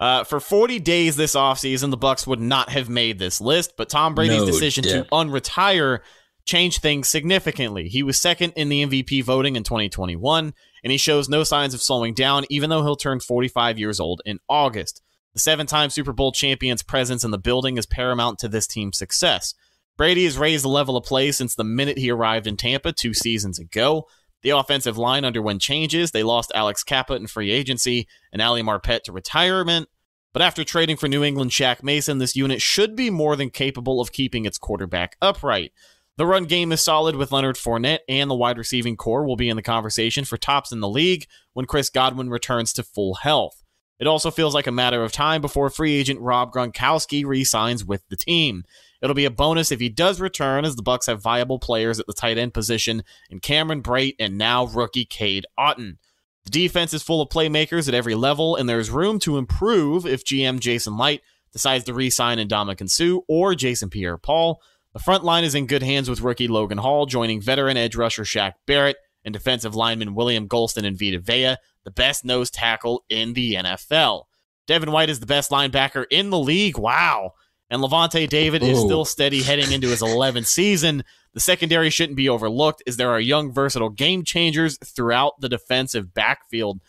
Uh, 0.00 0.24
for 0.24 0.40
40 0.40 0.80
days 0.80 1.14
this 1.14 1.36
offseason, 1.36 1.92
the 1.92 1.96
Bucs 1.96 2.26
would 2.26 2.40
not 2.40 2.70
have 2.70 2.88
made 2.88 3.20
this 3.20 3.40
list, 3.40 3.74
but 3.76 3.88
Tom 3.88 4.16
Brady's 4.16 4.40
No 4.40 4.46
decision 4.46 4.82
to 4.82 5.04
unretire 5.12 6.00
changed 6.44 6.82
things 6.82 7.06
significantly. 7.06 7.88
He 7.88 8.02
was 8.02 8.18
second 8.18 8.54
in 8.56 8.68
the 8.68 8.84
MVP 8.84 9.22
voting 9.22 9.54
in 9.54 9.62
2021, 9.62 10.54
and 10.82 10.90
he 10.90 10.98
shows 10.98 11.28
no 11.28 11.44
signs 11.44 11.72
of 11.72 11.80
slowing 11.80 12.14
down, 12.14 12.46
even 12.50 12.68
though 12.68 12.82
he'll 12.82 12.96
turn 12.96 13.20
45 13.20 13.78
years 13.78 14.00
old 14.00 14.22
in 14.26 14.40
August. 14.48 15.02
The 15.34 15.40
seven 15.40 15.68
time 15.68 15.88
Super 15.88 16.12
Bowl 16.12 16.32
champion's 16.32 16.82
presence 16.82 17.22
in 17.22 17.30
the 17.30 17.38
building 17.38 17.78
is 17.78 17.86
paramount 17.86 18.40
to 18.40 18.48
this 18.48 18.66
team's 18.66 18.98
success. 18.98 19.54
Brady 19.96 20.24
has 20.24 20.38
raised 20.38 20.64
the 20.64 20.68
level 20.68 20.96
of 20.96 21.04
play 21.04 21.32
since 21.32 21.54
the 21.54 21.64
minute 21.64 21.98
he 21.98 22.10
arrived 22.10 22.46
in 22.46 22.56
Tampa 22.56 22.92
two 22.92 23.14
seasons 23.14 23.58
ago. 23.58 24.08
The 24.42 24.50
offensive 24.50 24.98
line 24.98 25.24
underwent 25.24 25.60
changes. 25.60 26.10
They 26.10 26.22
lost 26.22 26.50
Alex 26.54 26.82
Cappa 26.82 27.14
in 27.14 27.26
free 27.26 27.50
agency 27.50 28.08
and 28.32 28.42
Ali 28.42 28.62
Marpet 28.62 29.02
to 29.04 29.12
retirement. 29.12 29.88
But 30.32 30.42
after 30.42 30.64
trading 30.64 30.96
for 30.96 31.08
New 31.08 31.22
England 31.22 31.50
Shaq 31.50 31.82
Mason, 31.82 32.18
this 32.18 32.34
unit 32.34 32.62
should 32.62 32.96
be 32.96 33.10
more 33.10 33.36
than 33.36 33.50
capable 33.50 34.00
of 34.00 34.12
keeping 34.12 34.44
its 34.44 34.58
quarterback 34.58 35.16
upright. 35.20 35.72
The 36.16 36.26
run 36.26 36.44
game 36.44 36.72
is 36.72 36.82
solid 36.82 37.16
with 37.16 37.32
Leonard 37.32 37.56
Fournette, 37.56 38.00
and 38.08 38.30
the 38.30 38.34
wide 38.34 38.58
receiving 38.58 38.96
corps 38.96 39.24
will 39.26 39.36
be 39.36 39.48
in 39.48 39.56
the 39.56 39.62
conversation 39.62 40.24
for 40.24 40.36
tops 40.36 40.72
in 40.72 40.80
the 40.80 40.88
league 40.88 41.26
when 41.52 41.66
Chris 41.66 41.90
Godwin 41.90 42.30
returns 42.30 42.72
to 42.74 42.82
full 42.82 43.14
health. 43.14 43.61
It 44.02 44.08
also 44.08 44.32
feels 44.32 44.52
like 44.52 44.66
a 44.66 44.72
matter 44.72 45.04
of 45.04 45.12
time 45.12 45.40
before 45.40 45.70
free 45.70 45.94
agent 45.94 46.18
Rob 46.18 46.52
Gronkowski 46.52 47.24
re-signs 47.24 47.84
with 47.84 48.02
the 48.08 48.16
team. 48.16 48.64
It'll 49.00 49.14
be 49.14 49.26
a 49.26 49.30
bonus 49.30 49.70
if 49.70 49.78
he 49.78 49.88
does 49.88 50.20
return, 50.20 50.64
as 50.64 50.74
the 50.74 50.82
Bucs 50.82 51.06
have 51.06 51.22
viable 51.22 51.60
players 51.60 52.00
at 52.00 52.08
the 52.08 52.12
tight 52.12 52.36
end 52.36 52.52
position 52.52 53.04
in 53.30 53.38
Cameron 53.38 53.80
Brate 53.80 54.16
and 54.18 54.36
now 54.36 54.66
rookie 54.66 55.04
Cade 55.04 55.46
Otton. 55.56 55.98
The 56.42 56.50
defense 56.50 56.92
is 56.92 57.04
full 57.04 57.20
of 57.20 57.28
playmakers 57.28 57.86
at 57.86 57.94
every 57.94 58.16
level, 58.16 58.56
and 58.56 58.68
there's 58.68 58.90
room 58.90 59.20
to 59.20 59.38
improve 59.38 60.04
if 60.04 60.24
GM 60.24 60.58
Jason 60.58 60.98
Licht 60.98 61.22
decides 61.52 61.84
to 61.84 61.94
re-sign 61.94 62.38
Ndamukong 62.38 62.90
Suh 62.90 63.20
or 63.28 63.54
Jason 63.54 63.88
Pierre-Paul. 63.88 64.60
The 64.94 64.98
front 64.98 65.22
line 65.22 65.44
is 65.44 65.54
in 65.54 65.68
good 65.68 65.84
hands 65.84 66.10
with 66.10 66.22
rookie 66.22 66.48
Logan 66.48 66.78
Hall 66.78 67.06
joining 67.06 67.40
veteran 67.40 67.76
edge 67.76 67.94
rusher 67.94 68.24
Shaq 68.24 68.54
Barrett 68.66 68.96
and 69.24 69.32
defensive 69.32 69.76
lineman 69.76 70.16
William 70.16 70.48
Gholston 70.48 70.84
and 70.84 70.98
Vita 70.98 71.20
Vea, 71.20 71.54
the 71.84 71.90
best 71.90 72.24
nose 72.24 72.50
tackle 72.50 73.04
in 73.08 73.32
the 73.32 73.54
NFL. 73.54 74.24
Devin 74.66 74.92
White 74.92 75.10
is 75.10 75.20
the 75.20 75.26
best 75.26 75.50
linebacker 75.50 76.04
in 76.10 76.30
the 76.30 76.38
league. 76.38 76.78
Wow. 76.78 77.32
And 77.70 77.82
Lavonte 77.82 78.28
David 78.28 78.62
is 78.62 78.78
still 78.78 79.04
steady 79.04 79.42
heading 79.42 79.72
into 79.72 79.88
his 79.88 80.02
11th 80.02 80.46
season. 80.46 81.04
The 81.32 81.40
secondary 81.40 81.88
shouldn't 81.88 82.18
be 82.18 82.28
overlooked 82.28 82.82
as 82.86 82.98
there 82.98 83.10
are 83.10 83.18
young, 83.18 83.50
versatile 83.50 83.88
game 83.88 84.24
changers 84.24 84.76
throughout 84.84 85.40
the 85.40 85.48
defensive 85.48 86.12
backfield. 86.12 86.80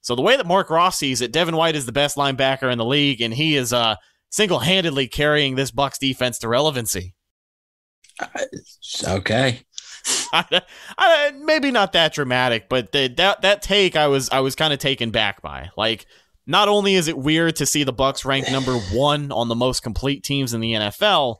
So 0.00 0.14
the 0.14 0.22
way 0.22 0.36
that 0.36 0.46
Marc 0.46 0.70
Ross 0.70 0.96
sees 0.96 1.20
it, 1.20 1.32
Devin 1.32 1.56
White 1.56 1.74
is 1.74 1.86
the 1.86 1.92
best 1.92 2.16
linebacker 2.16 2.70
in 2.70 2.78
the 2.78 2.84
league, 2.84 3.20
and 3.20 3.34
he 3.34 3.56
is 3.56 3.72
uh, 3.72 3.96
single-handedly 4.30 5.08
carrying 5.08 5.56
this 5.56 5.72
Bucs 5.72 5.98
defense 5.98 6.38
to 6.38 6.48
relevancy. 6.48 7.14
okay. 9.06 9.62
I, 10.32 11.32
maybe 11.38 11.70
not 11.70 11.92
that 11.92 12.12
dramatic, 12.14 12.68
but 12.68 12.92
the, 12.92 13.08
that 13.16 13.42
that 13.42 13.62
take 13.62 13.96
I 13.96 14.06
was 14.08 14.28
I 14.30 14.40
was 14.40 14.54
kind 14.54 14.72
of 14.72 14.78
taken 14.78 15.10
back 15.10 15.42
by. 15.42 15.70
Like, 15.76 16.06
not 16.46 16.68
only 16.68 16.94
is 16.94 17.08
it 17.08 17.16
weird 17.18 17.56
to 17.56 17.66
see 17.66 17.84
the 17.84 17.92
Bucs 17.92 18.24
ranked 18.24 18.50
number 18.50 18.74
one 18.92 19.32
on 19.32 19.48
the 19.48 19.54
most 19.54 19.82
complete 19.82 20.22
teams 20.24 20.54
in 20.54 20.60
the 20.60 20.72
NFL, 20.74 21.36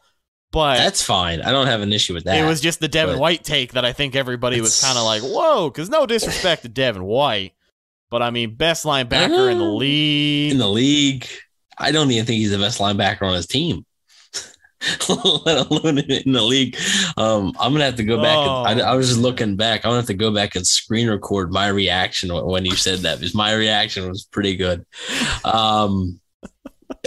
but 0.50 0.76
That's 0.78 1.02
fine. 1.02 1.42
I 1.42 1.50
don't 1.50 1.66
have 1.66 1.80
an 1.82 1.92
issue 1.92 2.14
with 2.14 2.24
that. 2.24 2.38
it 2.42 2.46
was 2.46 2.60
just 2.60 2.80
the 2.80 2.88
Devin 2.88 3.18
White 3.18 3.44
take 3.44 3.72
that 3.72 3.84
I 3.84 3.92
think 3.92 4.16
everybody 4.16 4.60
was 4.60 4.80
kind 4.82 4.96
of 4.96 5.04
like, 5.04 5.22
whoa, 5.22 5.68
because 5.70 5.90
no 5.90 6.06
disrespect 6.06 6.62
to 6.62 6.68
Devin 6.68 7.04
White, 7.04 7.52
but 8.10 8.22
I 8.22 8.30
mean, 8.30 8.54
best 8.54 8.84
linebacker 8.84 9.50
in 9.52 9.58
the 9.58 9.64
Uh, 9.64 9.72
league. 9.74 10.52
in 10.52 10.58
the 10.58 10.68
league. 10.68 11.26
I 11.76 11.92
don't 11.92 12.10
even 12.10 12.24
think 12.26 12.38
he's 12.38 12.50
the 12.50 12.58
best 12.58 12.80
linebacker 12.80 13.22
on 13.22 13.34
his 13.34 13.46
team. 13.46 13.84
Let 15.08 15.66
alone 15.70 15.98
in 15.98 16.32
the 16.32 16.42
league. 16.42 16.76
Um, 17.16 17.52
I'm 17.58 17.72
gonna 17.72 17.84
have 17.84 17.96
to 17.96 18.04
go 18.04 18.22
back. 18.22 18.36
And, 18.38 18.80
I, 18.82 18.92
I 18.92 18.94
was 18.94 19.08
just 19.08 19.20
looking 19.20 19.56
back. 19.56 19.84
I'm 19.84 19.90
gonna 19.90 19.96
have 20.00 20.06
to 20.06 20.14
go 20.14 20.32
back 20.32 20.54
and 20.54 20.66
screen 20.66 21.08
record 21.08 21.50
my 21.52 21.68
reaction 21.68 22.32
when- 22.32 22.44
when 22.46 22.64
you 22.64 22.76
said 22.76 23.00
that 23.00 23.18
because 23.18 23.34
my 23.34 23.52
reaction 23.54 24.08
was 24.08 24.24
pretty 24.24 24.54
good. 24.56 24.84
Um, 25.44 26.20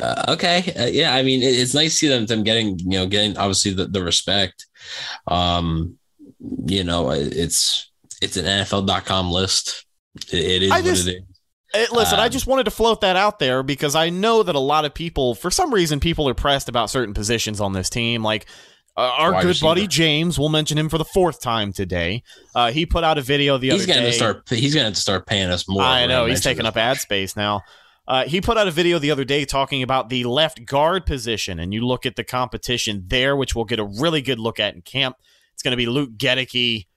uh, 0.02 0.26
okay, 0.30 0.74
uh, 0.78 0.86
yeah. 0.86 1.14
I 1.16 1.24
mean, 1.24 1.42
it, 1.42 1.46
it's 1.56 1.74
nice 1.74 1.92
to 1.94 1.98
see 1.98 2.08
them 2.08 2.26
them 2.26 2.44
getting 2.44 2.78
you 2.80 3.00
know 3.00 3.08
getting 3.08 3.38
obviously 3.38 3.74
the, 3.74 3.86
the 3.86 4.04
respect. 4.04 4.66
Um, 5.28 5.98
you 6.66 6.84
know, 6.84 7.12
it- 7.12 7.34
it's 7.36 7.90
it's 8.22 8.38
an 8.38 8.46
NFL.com 8.46 9.32
list. 9.32 9.86
It, 10.32 10.40
it 10.40 10.64
is 10.64 10.72
I 10.72 10.76
what 10.82 10.86
just- 10.86 11.08
it 11.08 11.16
is. 11.18 11.24
Eh, 11.74 11.86
listen, 11.92 12.20
I 12.20 12.26
Um, 12.26 12.32
just 12.32 12.48
wanted 12.48 12.66
to 12.66 12.72
float 12.72 13.02
that 13.02 13.16
out 13.16 13.40
there 13.40 13.64
because 13.64 13.96
I 13.96 14.10
know 14.10 14.44
that 14.44 14.56
a 14.56 14.60
lot 14.60 14.84
of 14.86 14.94
people, 14.94 15.36
for 15.36 15.50
some 15.50 15.74
reason, 15.74 16.00
people 16.00 16.28
are 16.28 16.34
pressed 16.34 16.68
about 16.70 16.90
certain 16.90 17.14
positions 17.14 17.62
on 17.62 17.74
this 17.74 17.90
team. 17.90 18.24
Like 18.24 18.46
uh, 18.98 19.10
our 19.18 19.32
good 19.42 19.46
receiver. 19.46 19.66
buddy 19.70 19.88
James, 19.88 20.38
we'll 20.38 20.50
mention 20.50 20.78
him 20.78 20.90
for 20.90 20.98
the 20.98 21.06
fourth 21.06 21.40
time 21.42 21.72
today. 21.72 22.24
Uh, 22.54 22.72
he 22.72 22.86
put 22.86 23.04
out 23.06 23.18
a 23.18 23.22
video 23.22 23.58
the 23.58 23.70
He's 23.70 23.84
other 23.84 23.94
gonna 23.94 24.06
day. 24.08 24.12
start. 24.12 24.44
He's 24.50 24.76
gonna 24.76 24.94
start 24.96 25.26
paying 25.28 25.50
us 25.50 25.66
more. 25.70 25.82
I 25.82 26.06
know 26.08 26.26
he's 26.26 26.42
taking 26.42 26.66
up 26.66 26.76
ad 26.76 26.98
space 26.98 27.36
now. 27.38 27.62
Uh, 28.08 28.26
he 28.26 28.42
put 28.42 28.58
out 28.58 28.68
a 28.68 28.72
video 28.72 29.00
the 29.00 29.12
other 29.12 29.24
day 29.24 29.46
talking 29.46 29.82
about 29.84 30.10
the 30.10 30.26
left 30.26 30.66
guard 30.66 31.06
position, 31.06 31.60
and 31.60 31.74
you 31.74 31.86
look 31.88 32.06
at 32.06 32.18
the 32.18 32.24
competition 32.26 33.06
there, 33.08 33.38
which 33.38 33.56
we'll 33.56 33.64
get 33.64 33.80
a 33.80 33.86
really 33.86 34.22
good 34.22 34.40
look 34.40 34.60
at 34.60 34.76
in 34.76 34.82
camp. 34.82 35.16
It's 35.54 35.64
going 35.64 35.72
to 35.72 35.78
be 35.78 35.86
Luke 35.86 36.18
Goedeke, 36.18 36.88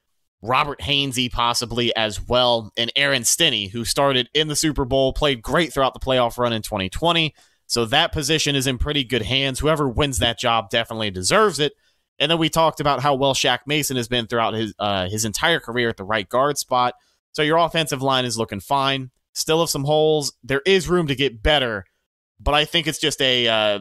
Robert 0.44 0.80
Hainsey 0.80 1.32
possibly 1.32 1.94
as 1.96 2.20
well, 2.20 2.70
and 2.76 2.92
Aaron 2.96 3.24
Stinnie, 3.24 3.68
who 3.68 3.84
started 3.84 4.28
in 4.34 4.48
the 4.48 4.56
Super 4.56 4.84
Bowl, 4.84 5.14
played 5.14 5.40
great 5.40 5.72
throughout 5.72 5.94
the 5.94 6.00
playoff 6.00 6.36
run 6.36 6.52
in 6.52 6.60
2020. 6.60 7.34
So 7.66 7.86
that 7.86 8.12
position 8.12 8.54
is 8.54 8.66
in 8.66 8.76
pretty 8.76 9.04
good 9.04 9.22
hands. 9.22 9.58
Whoever 9.58 9.88
wins 9.88 10.18
that 10.18 10.38
job 10.38 10.68
definitely 10.68 11.10
deserves 11.10 11.58
it. 11.58 11.72
And 12.18 12.30
then 12.30 12.38
we 12.38 12.50
talked 12.50 12.78
about 12.78 13.00
how 13.00 13.14
well 13.14 13.34
Shaq 13.34 13.60
Mason 13.66 13.96
has 13.96 14.06
been 14.06 14.26
throughout 14.26 14.54
his 14.54 14.74
uh, 14.78 15.08
his 15.08 15.24
entire 15.24 15.60
career 15.60 15.88
at 15.88 15.96
the 15.96 16.04
right 16.04 16.28
guard 16.28 16.58
spot. 16.58 16.94
So 17.32 17.42
your 17.42 17.56
offensive 17.58 18.02
line 18.02 18.24
is 18.26 18.38
looking 18.38 18.60
fine. 18.60 19.10
Still 19.32 19.60
have 19.60 19.70
some 19.70 19.84
holes. 19.84 20.34
There 20.44 20.62
is 20.64 20.88
room 20.88 21.08
to 21.08 21.16
get 21.16 21.42
better, 21.42 21.86
but 22.38 22.54
I 22.54 22.66
think 22.66 22.86
it's 22.86 23.00
just 23.00 23.20
a 23.20 23.48
uh, 23.48 23.78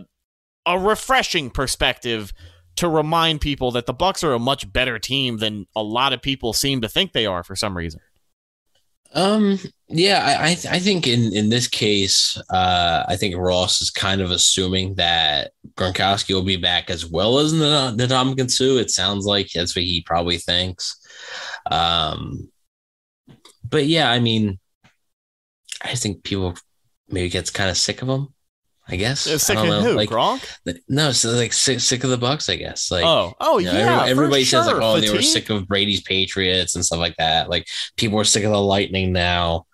a 0.66 0.80
refreshing 0.80 1.52
perspective 1.52 2.34
to 2.76 2.90
remind 2.90 3.42
people 3.42 3.72
that 3.72 3.86
the 3.86 3.94
Bucs 3.94 4.24
are 4.24 4.34
a 4.34 4.40
much 4.40 4.72
better 4.72 5.00
team 5.00 5.38
than 5.38 5.68
a 5.76 5.84
lot 5.84 6.14
of 6.14 6.22
people 6.22 6.54
seem 6.54 6.82
to 6.82 6.90
think 6.90 7.14
they 7.14 7.26
are 7.26 7.44
for 7.44 7.56
some 7.56 7.78
reason. 7.78 8.00
Um. 9.14 9.60
Yeah, 9.90 10.24
I 10.26 10.48
I, 10.48 10.50
I 10.52 10.80
think 10.80 11.06
in 11.06 11.36
in 11.36 11.50
this 11.50 11.68
case, 11.68 12.36
uh, 12.50 13.06
I 13.08 13.16
think 13.16 13.36
Ross 13.38 13.80
is 13.80 13.92
kind 13.92 14.22
of 14.22 14.32
assuming 14.32 14.96
that 14.96 15.52
Gronkowski 15.76 16.34
will 16.34 16.44
be 16.44 16.58
back 16.58 16.90
as 16.90 17.06
well 17.06 17.38
as 17.38 17.52
the 17.52 17.94
the 17.96 18.48
Suh. 18.50 18.78
It 18.80 18.90
sounds 18.90 19.26
like 19.26 19.50
that's 19.54 19.76
what 19.76 19.86
he 19.86 20.02
probably 20.02 20.38
thinks. 20.38 21.00
Um. 21.70 22.50
But 23.64 23.86
yeah, 23.86 24.10
I 24.10 24.20
mean, 24.20 24.60
I 25.82 25.96
think 25.96 26.24
people 26.24 26.56
maybe 27.08 27.30
gets 27.30 27.52
kind 27.52 27.70
of 27.70 27.78
sick 27.78 28.02
of 28.02 28.10
him. 28.10 28.34
I 28.88 28.98
guess. 28.98 29.28
Uh, 29.28 29.38
Sick 29.38 29.58
I 29.58 29.62
of 29.62 29.68
don't 29.68 29.84
know. 29.84 29.92
who? 29.92 29.96
Like, 29.96 30.10
Gronk? 30.10 30.46
no, 30.90 31.12
so 31.14 31.30
like 31.32 31.54
sick, 31.54 31.80
sick 31.80 32.04
of 32.04 32.10
the 32.10 32.18
Bucs. 32.18 32.52
I 32.52 32.58
guess. 32.58 32.92
Like, 32.92 33.06
oh, 33.06 33.34
oh 33.40 33.58
you 33.60 33.68
know, 33.68 33.78
yeah. 33.78 34.00
every- 34.02 34.12
everybody 34.12 34.44
for 34.44 34.50
says 34.50 34.66
like, 34.68 34.76
sure. 34.76 34.82
oh, 34.84 35.00
they 35.00 35.10
were 35.10 35.22
sick 35.22 35.50
of 35.50 35.68
Brady's 35.68 36.02
Patriots 36.02 36.76
and 36.76 36.84
stuff 36.84 37.00
like 37.00 37.16
that. 37.18 37.50
Like 37.50 37.68
people 37.96 38.20
are 38.20 38.26
sick 38.26 38.44
of 38.44 38.52
the 38.52 38.60
Lightning 38.62 39.14
now. 39.14 39.66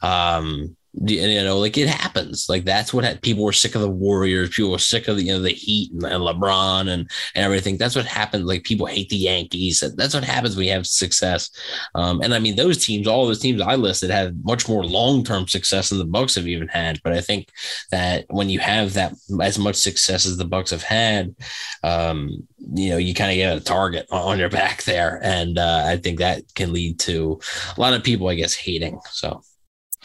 Um, 0.00 0.76
you 0.94 1.42
know, 1.42 1.58
like 1.58 1.78
it 1.78 1.88
happens. 1.88 2.48
Like 2.48 2.64
that's 2.64 2.92
what 2.92 3.04
ha- 3.04 3.18
people 3.22 3.44
were 3.44 3.52
sick 3.52 3.74
of 3.74 3.80
the 3.80 3.90
Warriors. 3.90 4.50
People 4.50 4.72
were 4.72 4.78
sick 4.78 5.08
of 5.08 5.16
the 5.16 5.22
you 5.22 5.32
know 5.32 5.40
the 5.40 5.50
Heat 5.50 5.90
and, 5.92 6.04
and 6.04 6.22
LeBron 6.22 6.82
and, 6.82 7.10
and 7.34 7.44
everything. 7.44 7.78
That's 7.78 7.96
what 7.96 8.04
happens. 8.04 8.44
Like 8.44 8.64
people 8.64 8.86
hate 8.86 9.08
the 9.08 9.16
Yankees. 9.16 9.82
That's 9.96 10.12
what 10.12 10.24
happens 10.24 10.54
when 10.54 10.66
you 10.66 10.72
have 10.72 10.86
success. 10.86 11.50
Um, 11.94 12.20
and 12.20 12.34
I 12.34 12.38
mean 12.38 12.56
those 12.56 12.84
teams, 12.84 13.06
all 13.06 13.26
those 13.26 13.40
teams 13.40 13.62
I 13.62 13.74
listed, 13.74 14.10
had 14.10 14.44
much 14.44 14.68
more 14.68 14.84
long 14.84 15.24
term 15.24 15.48
success 15.48 15.88
than 15.88 15.98
the 15.98 16.06
Bucs 16.06 16.36
have 16.36 16.46
even 16.46 16.68
had. 16.68 17.00
But 17.02 17.14
I 17.14 17.22
think 17.22 17.48
that 17.90 18.26
when 18.28 18.50
you 18.50 18.58
have 18.58 18.92
that 18.94 19.14
as 19.40 19.58
much 19.58 19.76
success 19.76 20.26
as 20.26 20.36
the 20.36 20.44
Bucs 20.44 20.70
have 20.70 20.82
had, 20.82 21.34
um, 21.82 22.46
you 22.74 22.90
know, 22.90 22.98
you 22.98 23.14
kind 23.14 23.30
of 23.30 23.36
get 23.36 23.56
a 23.56 23.60
target 23.60 24.06
on 24.10 24.38
your 24.38 24.50
back 24.50 24.82
there, 24.84 25.20
and 25.22 25.58
uh, 25.58 25.84
I 25.86 25.96
think 25.96 26.18
that 26.18 26.42
can 26.54 26.72
lead 26.72 27.00
to 27.00 27.40
a 27.76 27.80
lot 27.80 27.94
of 27.94 28.04
people, 28.04 28.28
I 28.28 28.34
guess, 28.34 28.54
hating. 28.54 29.00
So 29.10 29.42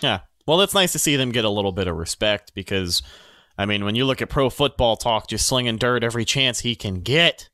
Yeah. 0.01 0.19
Well, 0.47 0.61
it's 0.61 0.73
nice 0.73 0.93
to 0.93 0.99
see 0.99 1.15
them 1.15 1.31
get 1.31 1.45
a 1.45 1.49
little 1.49 1.71
bit 1.71 1.87
of 1.87 1.97
respect 1.97 2.53
because, 2.55 3.03
I 3.57 3.65
mean, 3.65 3.85
when 3.85 3.95
you 3.95 4.05
look 4.05 4.21
at 4.21 4.29
pro 4.29 4.49
football 4.49 4.95
talk, 4.95 5.27
just 5.27 5.45
slinging 5.45 5.77
dirt 5.77 6.03
every 6.03 6.25
chance 6.25 6.61
he 6.61 6.75
can 6.75 7.01
get, 7.01 7.49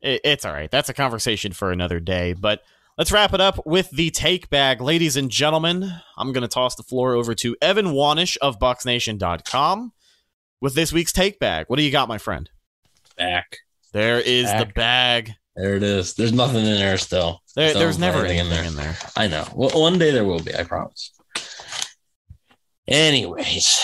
it, 0.00 0.20
it's 0.24 0.44
all 0.44 0.52
right. 0.52 0.70
That's 0.70 0.88
a 0.88 0.94
conversation 0.94 1.52
for 1.52 1.72
another 1.72 2.00
day. 2.00 2.32
But 2.32 2.62
Let's 2.98 3.12
wrap 3.12 3.32
it 3.32 3.40
up 3.40 3.64
with 3.64 3.90
the 3.90 4.10
take 4.10 4.50
bag. 4.50 4.80
Ladies 4.80 5.16
and 5.16 5.30
gentlemen, 5.30 5.88
I'm 6.16 6.32
going 6.32 6.42
to 6.42 6.48
toss 6.48 6.74
the 6.74 6.82
floor 6.82 7.14
over 7.14 7.32
to 7.36 7.54
Evan 7.62 7.92
Wanish 7.92 8.36
of 8.38 8.58
BucsNation.com 8.58 9.92
with 10.60 10.74
this 10.74 10.92
week's 10.92 11.12
take 11.12 11.38
bag. 11.38 11.66
What 11.68 11.76
do 11.76 11.84
you 11.84 11.92
got, 11.92 12.08
my 12.08 12.18
friend? 12.18 12.50
Back. 13.16 13.58
There 13.92 14.18
is 14.18 14.50
the 14.52 14.66
bag. 14.74 15.34
There 15.54 15.76
it 15.76 15.84
is. 15.84 16.14
There's 16.14 16.32
nothing 16.32 16.66
in 16.66 16.74
there 16.74 16.98
still. 16.98 17.40
There, 17.54 17.72
there's 17.72 18.00
never 18.00 18.24
anything 18.24 18.40
anything 18.40 18.66
in 18.66 18.74
there. 18.74 18.96
I 19.16 19.28
know. 19.28 19.46
Well, 19.54 19.80
one 19.80 19.96
day 20.00 20.10
there 20.10 20.24
will 20.24 20.42
be. 20.42 20.52
I 20.56 20.64
promise. 20.64 21.12
Anyways, 22.88 23.80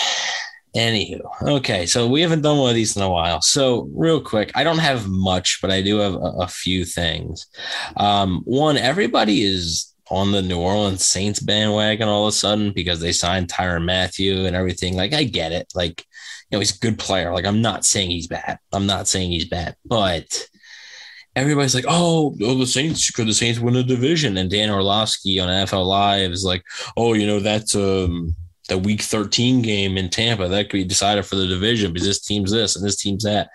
anywho, 0.75 1.21
okay. 1.43 1.85
So 1.85 2.07
we 2.07 2.21
haven't 2.21 2.41
done 2.41 2.57
one 2.57 2.69
of 2.69 2.75
these 2.75 2.95
in 2.95 3.03
a 3.03 3.09
while. 3.09 3.41
So 3.41 3.87
real 3.93 4.19
quick, 4.19 4.51
I 4.55 4.63
don't 4.63 4.79
have 4.79 5.07
much, 5.07 5.59
but 5.61 5.69
I 5.69 5.81
do 5.83 5.97
have 5.97 6.15
a, 6.15 6.33
a 6.41 6.47
few 6.47 6.85
things. 6.85 7.45
Um, 7.97 8.41
one, 8.45 8.77
everybody 8.77 9.43
is 9.43 9.93
on 10.09 10.31
the 10.31 10.41
New 10.41 10.59
Orleans 10.59 11.05
Saints 11.05 11.39
bandwagon 11.39 12.07
all 12.07 12.25
of 12.25 12.29
a 12.29 12.31
sudden 12.31 12.71
because 12.71 12.99
they 12.99 13.11
signed 13.11 13.47
Tyrann 13.47 13.85
Mathieu 13.85 14.45
and 14.45 14.55
everything. 14.55 14.95
Like 14.95 15.13
I 15.13 15.23
get 15.23 15.51
it. 15.51 15.71
Like 15.75 16.03
you 16.49 16.55
know, 16.55 16.59
he's 16.59 16.75
a 16.75 16.79
good 16.79 16.97
player. 16.97 17.31
Like 17.31 17.45
I'm 17.45 17.61
not 17.61 17.85
saying 17.85 18.09
he's 18.09 18.27
bad. 18.27 18.57
I'm 18.73 18.87
not 18.87 19.07
saying 19.07 19.31
he's 19.31 19.47
bad, 19.47 19.75
but 19.85 20.47
everybody's 21.35 21.75
like, 21.75 21.85
oh, 21.87 22.35
oh, 22.41 22.57
the 22.57 22.65
Saints 22.65 23.09
could 23.11 23.27
the 23.27 23.33
Saints 23.33 23.59
win 23.59 23.75
a 23.75 23.83
division? 23.83 24.37
And 24.37 24.49
Dan 24.49 24.71
Orlovsky 24.71 25.39
on 25.39 25.49
NFL 25.49 25.85
Live 25.85 26.31
is 26.31 26.43
like, 26.43 26.63
oh, 26.97 27.13
you 27.13 27.27
know, 27.27 27.39
that's 27.39 27.75
um 27.75 28.35
the 28.67 28.77
week 28.77 29.01
13 29.01 29.61
game 29.61 29.97
in 29.97 30.09
Tampa. 30.09 30.47
That 30.47 30.69
could 30.69 30.77
be 30.77 30.83
decided 30.83 31.25
for 31.25 31.35
the 31.35 31.47
division 31.47 31.93
because 31.93 32.07
this 32.07 32.21
team's 32.21 32.51
this 32.51 32.75
and 32.75 32.85
this 32.85 32.95
team's 32.97 33.23
that. 33.23 33.49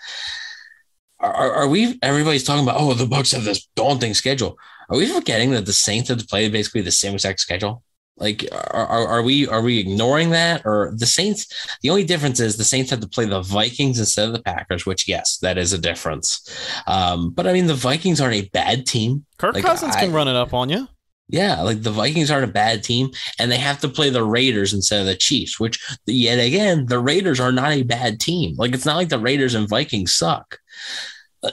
Are, 1.19 1.33
are, 1.33 1.51
are 1.53 1.67
we 1.67 1.99
everybody's 2.01 2.43
talking 2.43 2.63
about, 2.63 2.79
oh, 2.79 2.93
the 2.93 3.05
Bucs 3.05 3.33
have 3.33 3.43
this 3.43 3.67
daunting 3.75 4.13
schedule. 4.13 4.57
Are 4.89 4.97
we 4.97 5.05
forgetting 5.07 5.51
that 5.51 5.65
the 5.65 5.73
Saints 5.73 6.09
have 6.09 6.17
to 6.17 6.25
play 6.25 6.49
basically 6.49 6.81
the 6.81 6.91
same 6.91 7.13
exact 7.13 7.39
schedule? 7.39 7.83
Like, 8.17 8.45
are, 8.51 8.85
are, 8.85 9.07
are 9.07 9.21
we 9.23 9.47
are 9.47 9.61
we 9.61 9.79
ignoring 9.79 10.31
that? 10.31 10.63
Or 10.65 10.93
the 10.95 11.05
Saints? 11.05 11.47
The 11.81 11.89
only 11.89 12.03
difference 12.03 12.39
is 12.39 12.57
the 12.57 12.63
Saints 12.63 12.91
have 12.91 12.99
to 12.99 13.07
play 13.07 13.25
the 13.25 13.41
Vikings 13.41 13.99
instead 13.99 14.27
of 14.27 14.33
the 14.33 14.41
Packers, 14.41 14.85
which 14.85 15.07
yes, 15.07 15.37
that 15.37 15.57
is 15.57 15.73
a 15.73 15.77
difference. 15.77 16.41
Um, 16.87 17.31
but 17.31 17.47
I 17.47 17.53
mean, 17.53 17.67
the 17.67 17.73
Vikings 17.73 18.19
aren't 18.21 18.35
a 18.35 18.49
bad 18.49 18.85
team. 18.85 19.25
Kirk 19.37 19.55
Like, 19.55 19.63
Cousins 19.63 19.95
I- 19.95 20.01
can 20.01 20.13
run 20.13 20.27
it 20.27 20.35
up 20.35 20.53
on 20.53 20.69
you. 20.69 20.87
Yeah, 21.31 21.61
like 21.61 21.81
the 21.81 21.91
Vikings 21.91 22.29
aren't 22.29 22.49
a 22.49 22.53
bad 22.53 22.83
team, 22.83 23.09
and 23.39 23.49
they 23.49 23.57
have 23.57 23.79
to 23.81 23.89
play 23.89 24.09
the 24.09 24.23
Raiders 24.23 24.73
instead 24.73 24.99
of 24.99 25.05
the 25.05 25.15
Chiefs, 25.15 25.59
which 25.59 25.79
yet 26.05 26.35
again, 26.35 26.85
the 26.87 26.99
Raiders 26.99 27.39
are 27.39 27.51
not 27.51 27.71
a 27.71 27.83
bad 27.83 28.19
team. 28.19 28.55
Like 28.57 28.73
it's 28.73 28.85
not 28.85 28.97
like 28.97 29.09
the 29.09 29.17
Raiders 29.19 29.55
and 29.55 29.69
Vikings 29.69 30.13
suck. 30.13 30.59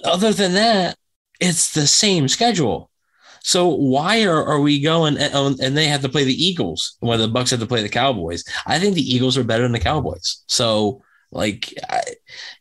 Other 0.05 0.33
than 0.33 0.55
that, 0.55 0.97
it's 1.41 1.73
the 1.73 1.87
same 1.87 2.29
schedule. 2.29 2.91
So 3.43 3.69
why 3.69 4.25
are, 4.25 4.45
are 4.45 4.61
we 4.61 4.81
going 4.81 5.17
and, 5.17 5.59
and 5.61 5.77
they 5.77 5.87
have 5.87 6.03
to 6.03 6.09
play 6.09 6.25
the 6.25 6.35
Eagles 6.35 6.97
when 7.01 7.19
the 7.19 7.29
Bucs 7.29 7.51
have 7.53 7.61
to 7.61 7.67
play 7.67 7.83
the 7.83 7.89
Cowboys? 7.89 8.45
I 8.67 8.79
think 8.79 8.95
the 8.95 9.15
Eagles 9.15 9.39
are 9.39 9.45
better 9.45 9.63
than 9.63 9.73
the 9.73 9.79
Cowboys. 9.79 10.43
So 10.49 11.03
like, 11.31 11.75
I, 11.91 12.01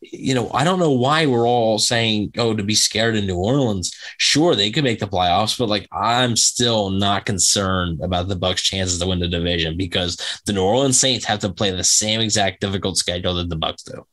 you 0.02 0.36
know, 0.36 0.52
I 0.52 0.64
don't 0.64 0.80
know 0.80 0.92
why 0.92 1.26
we're 1.26 1.48
all 1.48 1.80
saying, 1.80 2.34
oh, 2.38 2.54
to 2.54 2.64
be 2.64 2.76
scared 2.76 3.16
in 3.16 3.26
New 3.26 3.38
Orleans. 3.38 3.92
Sure, 4.18 4.56
they 4.56 4.72
could 4.72 4.84
make 4.84 5.00
the 5.00 5.08
playoffs, 5.08 5.58
but 5.58 5.70
like, 5.70 5.88
I'm 5.92 6.36
still 6.36 6.90
not 6.90 7.26
concerned 7.26 8.02
about 8.02 8.28
the 8.28 8.36
Bucs' 8.36 8.58
chances 8.58 9.00
to 9.00 9.08
win 9.08 9.20
the 9.20 9.28
division 9.28 9.78
because 9.78 10.18
the 10.46 10.54
New 10.54 10.64
Orleans 10.64 11.00
Saints 11.00 11.26
have 11.26 11.40
to 11.40 11.54
play 11.54 11.72
the 11.72 11.84
same 11.84 12.20
exact 12.20 12.60
difficult 12.60 12.98
schedule 12.98 13.36
that 13.36 13.50
the 13.50 13.56
Bucs 13.56 13.84
do. 13.84 14.06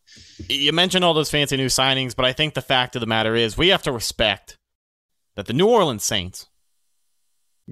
You 0.48 0.72
mentioned 0.72 1.04
all 1.04 1.14
those 1.14 1.30
fancy 1.30 1.56
new 1.56 1.66
signings, 1.66 2.14
but 2.14 2.24
I 2.24 2.32
think 2.32 2.54
the 2.54 2.62
fact 2.62 2.94
of 2.94 3.00
the 3.00 3.06
matter 3.06 3.34
is 3.34 3.58
we 3.58 3.68
have 3.68 3.82
to 3.82 3.92
respect 3.92 4.56
that 5.34 5.46
the 5.46 5.52
New 5.52 5.66
Orleans 5.66 6.04
Saints, 6.04 6.46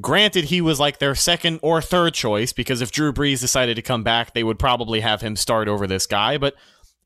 granted, 0.00 0.44
he 0.44 0.60
was 0.60 0.80
like 0.80 0.98
their 0.98 1.14
second 1.14 1.60
or 1.62 1.80
third 1.80 2.14
choice 2.14 2.52
because 2.52 2.80
if 2.80 2.90
Drew 2.90 3.12
Brees 3.12 3.40
decided 3.40 3.76
to 3.76 3.82
come 3.82 4.02
back, 4.02 4.34
they 4.34 4.42
would 4.42 4.58
probably 4.58 5.00
have 5.00 5.20
him 5.20 5.36
start 5.36 5.68
over 5.68 5.86
this 5.86 6.06
guy. 6.06 6.38
But 6.38 6.54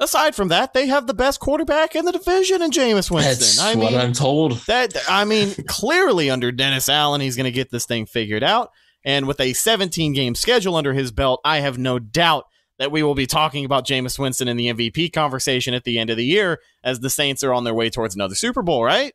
aside 0.00 0.34
from 0.34 0.48
that, 0.48 0.72
they 0.74 0.86
have 0.86 1.06
the 1.06 1.14
best 1.14 1.40
quarterback 1.40 1.96
in 1.96 2.04
the 2.04 2.12
division 2.12 2.62
in 2.62 2.70
Jameis 2.70 3.10
Winston. 3.10 3.22
That's 3.22 3.60
I 3.60 3.74
what 3.74 3.92
mean, 3.92 4.00
I'm 4.00 4.12
told. 4.12 4.52
that 4.66 4.94
I 5.08 5.24
mean, 5.24 5.54
clearly 5.68 6.30
under 6.30 6.52
Dennis 6.52 6.88
Allen, 6.88 7.20
he's 7.20 7.36
going 7.36 7.44
to 7.44 7.50
get 7.52 7.70
this 7.70 7.86
thing 7.86 8.06
figured 8.06 8.42
out. 8.44 8.70
And 9.04 9.26
with 9.26 9.40
a 9.40 9.52
17 9.52 10.12
game 10.12 10.34
schedule 10.34 10.74
under 10.74 10.92
his 10.92 11.12
belt, 11.12 11.40
I 11.44 11.60
have 11.60 11.78
no 11.78 11.98
doubt 11.98 12.44
that 12.78 12.90
we 12.90 13.02
will 13.02 13.14
be 13.14 13.26
talking 13.26 13.64
about 13.64 13.86
Jameis 13.86 14.18
Winston 14.18 14.48
in 14.48 14.56
the 14.56 14.66
MVP 14.68 15.12
conversation 15.12 15.74
at 15.74 15.84
the 15.84 15.98
end 15.98 16.10
of 16.10 16.16
the 16.16 16.24
year 16.24 16.60
as 16.84 17.00
the 17.00 17.08
Saints 17.08 17.42
are 17.42 17.54
on 17.54 17.64
their 17.64 17.72
way 17.72 17.88
towards 17.88 18.14
another 18.14 18.34
Super 18.34 18.62
Bowl, 18.62 18.84
right? 18.84 19.12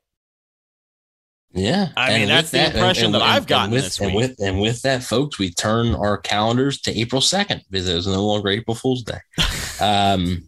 Yeah, 1.53 1.89
I 1.97 2.13
mean, 2.13 2.21
And 2.21 2.31
that's 2.31 2.51
the 2.51 2.65
impression 2.65 3.11
that 3.11 3.21
I've 3.21 3.45
gotten 3.45 3.71
with, 3.71 3.83
this 3.83 3.99
and 3.99 4.15
week. 4.15 4.29
with 4.29 4.39
and 4.39 4.61
with 4.61 4.81
that, 4.83 5.03
folks, 5.03 5.37
we 5.37 5.51
turn 5.51 5.93
our 5.95 6.17
calendars 6.17 6.79
to 6.81 6.97
April 6.97 7.21
second 7.21 7.61
because 7.69 7.89
it 7.89 7.95
was 7.95 8.07
no 8.07 8.25
longer 8.25 8.49
April 8.49 8.73
Fool's 8.73 9.03
Day. 9.03 9.19
um, 9.81 10.47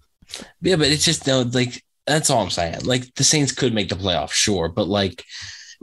yeah, 0.62 0.76
but 0.76 0.88
it's 0.88 1.06
just 1.06 1.28
know, 1.28 1.42
like 1.42 1.82
that's 2.06 2.30
all 2.30 2.44
I'm 2.44 2.50
saying. 2.50 2.82
Like 2.84 3.14
the 3.16 3.24
Saints 3.24 3.52
could 3.52 3.74
make 3.74 3.90
the 3.90 3.96
playoffs, 3.96 4.32
sure, 4.32 4.70
but 4.70 4.88
like 4.88 5.24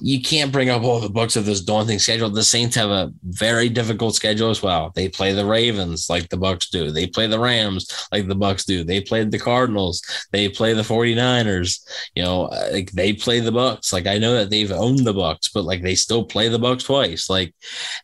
you 0.03 0.23
can't 0.23 0.53
bring 0.53 0.71
up 0.71 0.83
all 0.83 1.01
the 1.01 1.09
Bucs 1.09 1.37
of 1.37 1.45
this 1.45 1.61
daunting 1.61 1.99
schedule. 1.99 2.31
The 2.31 2.43
Saints 2.43 2.77
have 2.77 2.91
a 2.91 3.13
very 3.23 3.69
difficult 3.69 4.15
schedule 4.15 4.51
as 4.51 4.63
well. 4.63 4.93
They 4.95 5.09
play 5.09 5.33
the 5.33 5.45
Ravens 5.45 6.09
like 6.09 6.29
the 6.29 6.39
Bucs 6.39 6.71
do. 6.71 6.91
They 6.91 7.07
play 7.07 7.27
the 7.27 7.39
Rams 7.39 8.09
like 8.11 8.27
the 8.27 8.37
Bucs 8.37 8.65
do. 8.65 8.83
They 8.83 9.01
played 9.01 9.31
the 9.31 9.39
Cardinals. 9.39 10.03
They 10.33 10.49
play 10.49 10.73
the 10.73 10.83
49ers. 10.83 11.81
You 12.15 12.23
know, 12.23 12.43
like 12.73 12.93
they 12.93 13.13
play 13.13 13.41
the 13.41 13.53
Bucs. 13.53 13.93
Like 13.93 14.07
I 14.07 14.19
know 14.19 14.35
that 14.35 14.51
they've 14.51 14.73
owned 14.73 15.01
the 15.01 15.15
Bucs, 15.15 15.51
but 15.53 15.65
like 15.65 15.83
they 15.83 15.95
still 15.95 16.25
play 16.25 16.49
the 16.49 16.59
Bucs 16.59 16.85
twice. 16.85 17.29
Like, 17.29 17.55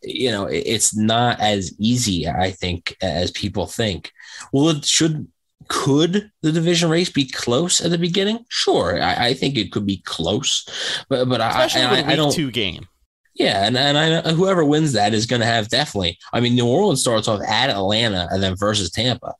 you 0.03 0.31
know, 0.31 0.45
it's 0.45 0.95
not 0.95 1.39
as 1.39 1.73
easy, 1.79 2.27
I 2.27 2.51
think, 2.51 2.95
as 3.01 3.31
people 3.31 3.65
think. 3.65 4.11
Well, 4.53 4.69
it 4.69 4.85
should 4.85 5.27
could 5.67 6.31
the 6.41 6.51
division 6.51 6.89
race 6.89 7.09
be 7.09 7.25
close 7.29 7.81
at 7.81 7.91
the 7.91 7.97
beginning? 7.97 8.45
Sure, 8.49 9.01
I, 9.01 9.27
I 9.27 9.33
think 9.33 9.57
it 9.57 9.71
could 9.71 9.85
be 9.85 9.97
close, 10.05 10.65
but 11.09 11.27
but 11.29 11.41
I, 11.41 11.49
Especially 11.49 11.81
I, 11.81 11.91
with 11.91 11.99
a 11.99 12.05
I 12.05 12.07
week 12.07 12.17
don't. 12.17 12.33
two 12.33 12.51
game. 12.51 12.87
Yeah, 13.35 13.65
and 13.65 13.77
and 13.77 13.97
I 13.97 14.31
whoever 14.31 14.65
wins 14.65 14.93
that 14.93 15.13
is 15.13 15.25
going 15.25 15.41
to 15.41 15.45
have 15.45 15.69
definitely. 15.69 16.17
I 16.33 16.39
mean, 16.39 16.55
New 16.55 16.67
Orleans 16.67 17.01
starts 17.01 17.27
off 17.27 17.41
at 17.47 17.69
Atlanta 17.69 18.27
and 18.31 18.41
then 18.41 18.55
versus 18.55 18.89
Tampa. 18.89 19.35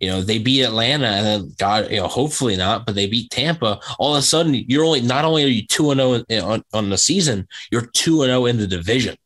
You 0.00 0.08
know, 0.08 0.20
they 0.20 0.38
beat 0.38 0.62
Atlanta 0.62 1.06
and 1.06 1.26
then 1.26 1.54
God, 1.58 1.90
you 1.90 1.96
know, 1.96 2.06
hopefully 2.06 2.56
not, 2.56 2.86
but 2.86 2.94
they 2.94 3.06
beat 3.06 3.30
Tampa. 3.30 3.80
All 3.98 4.14
of 4.14 4.18
a 4.20 4.22
sudden, 4.22 4.54
you're 4.54 4.84
only 4.84 5.00
not 5.00 5.24
only 5.24 5.44
are 5.44 5.48
you 5.48 5.66
two 5.66 5.90
and 5.90 6.00
oh 6.00 6.22
zero 6.30 6.44
on 6.46 6.64
on 6.72 6.90
the 6.90 6.98
season, 6.98 7.48
you're 7.72 7.90
two 7.94 8.22
and 8.22 8.30
zero 8.30 8.46
in 8.46 8.58
the 8.58 8.66
division. 8.66 9.16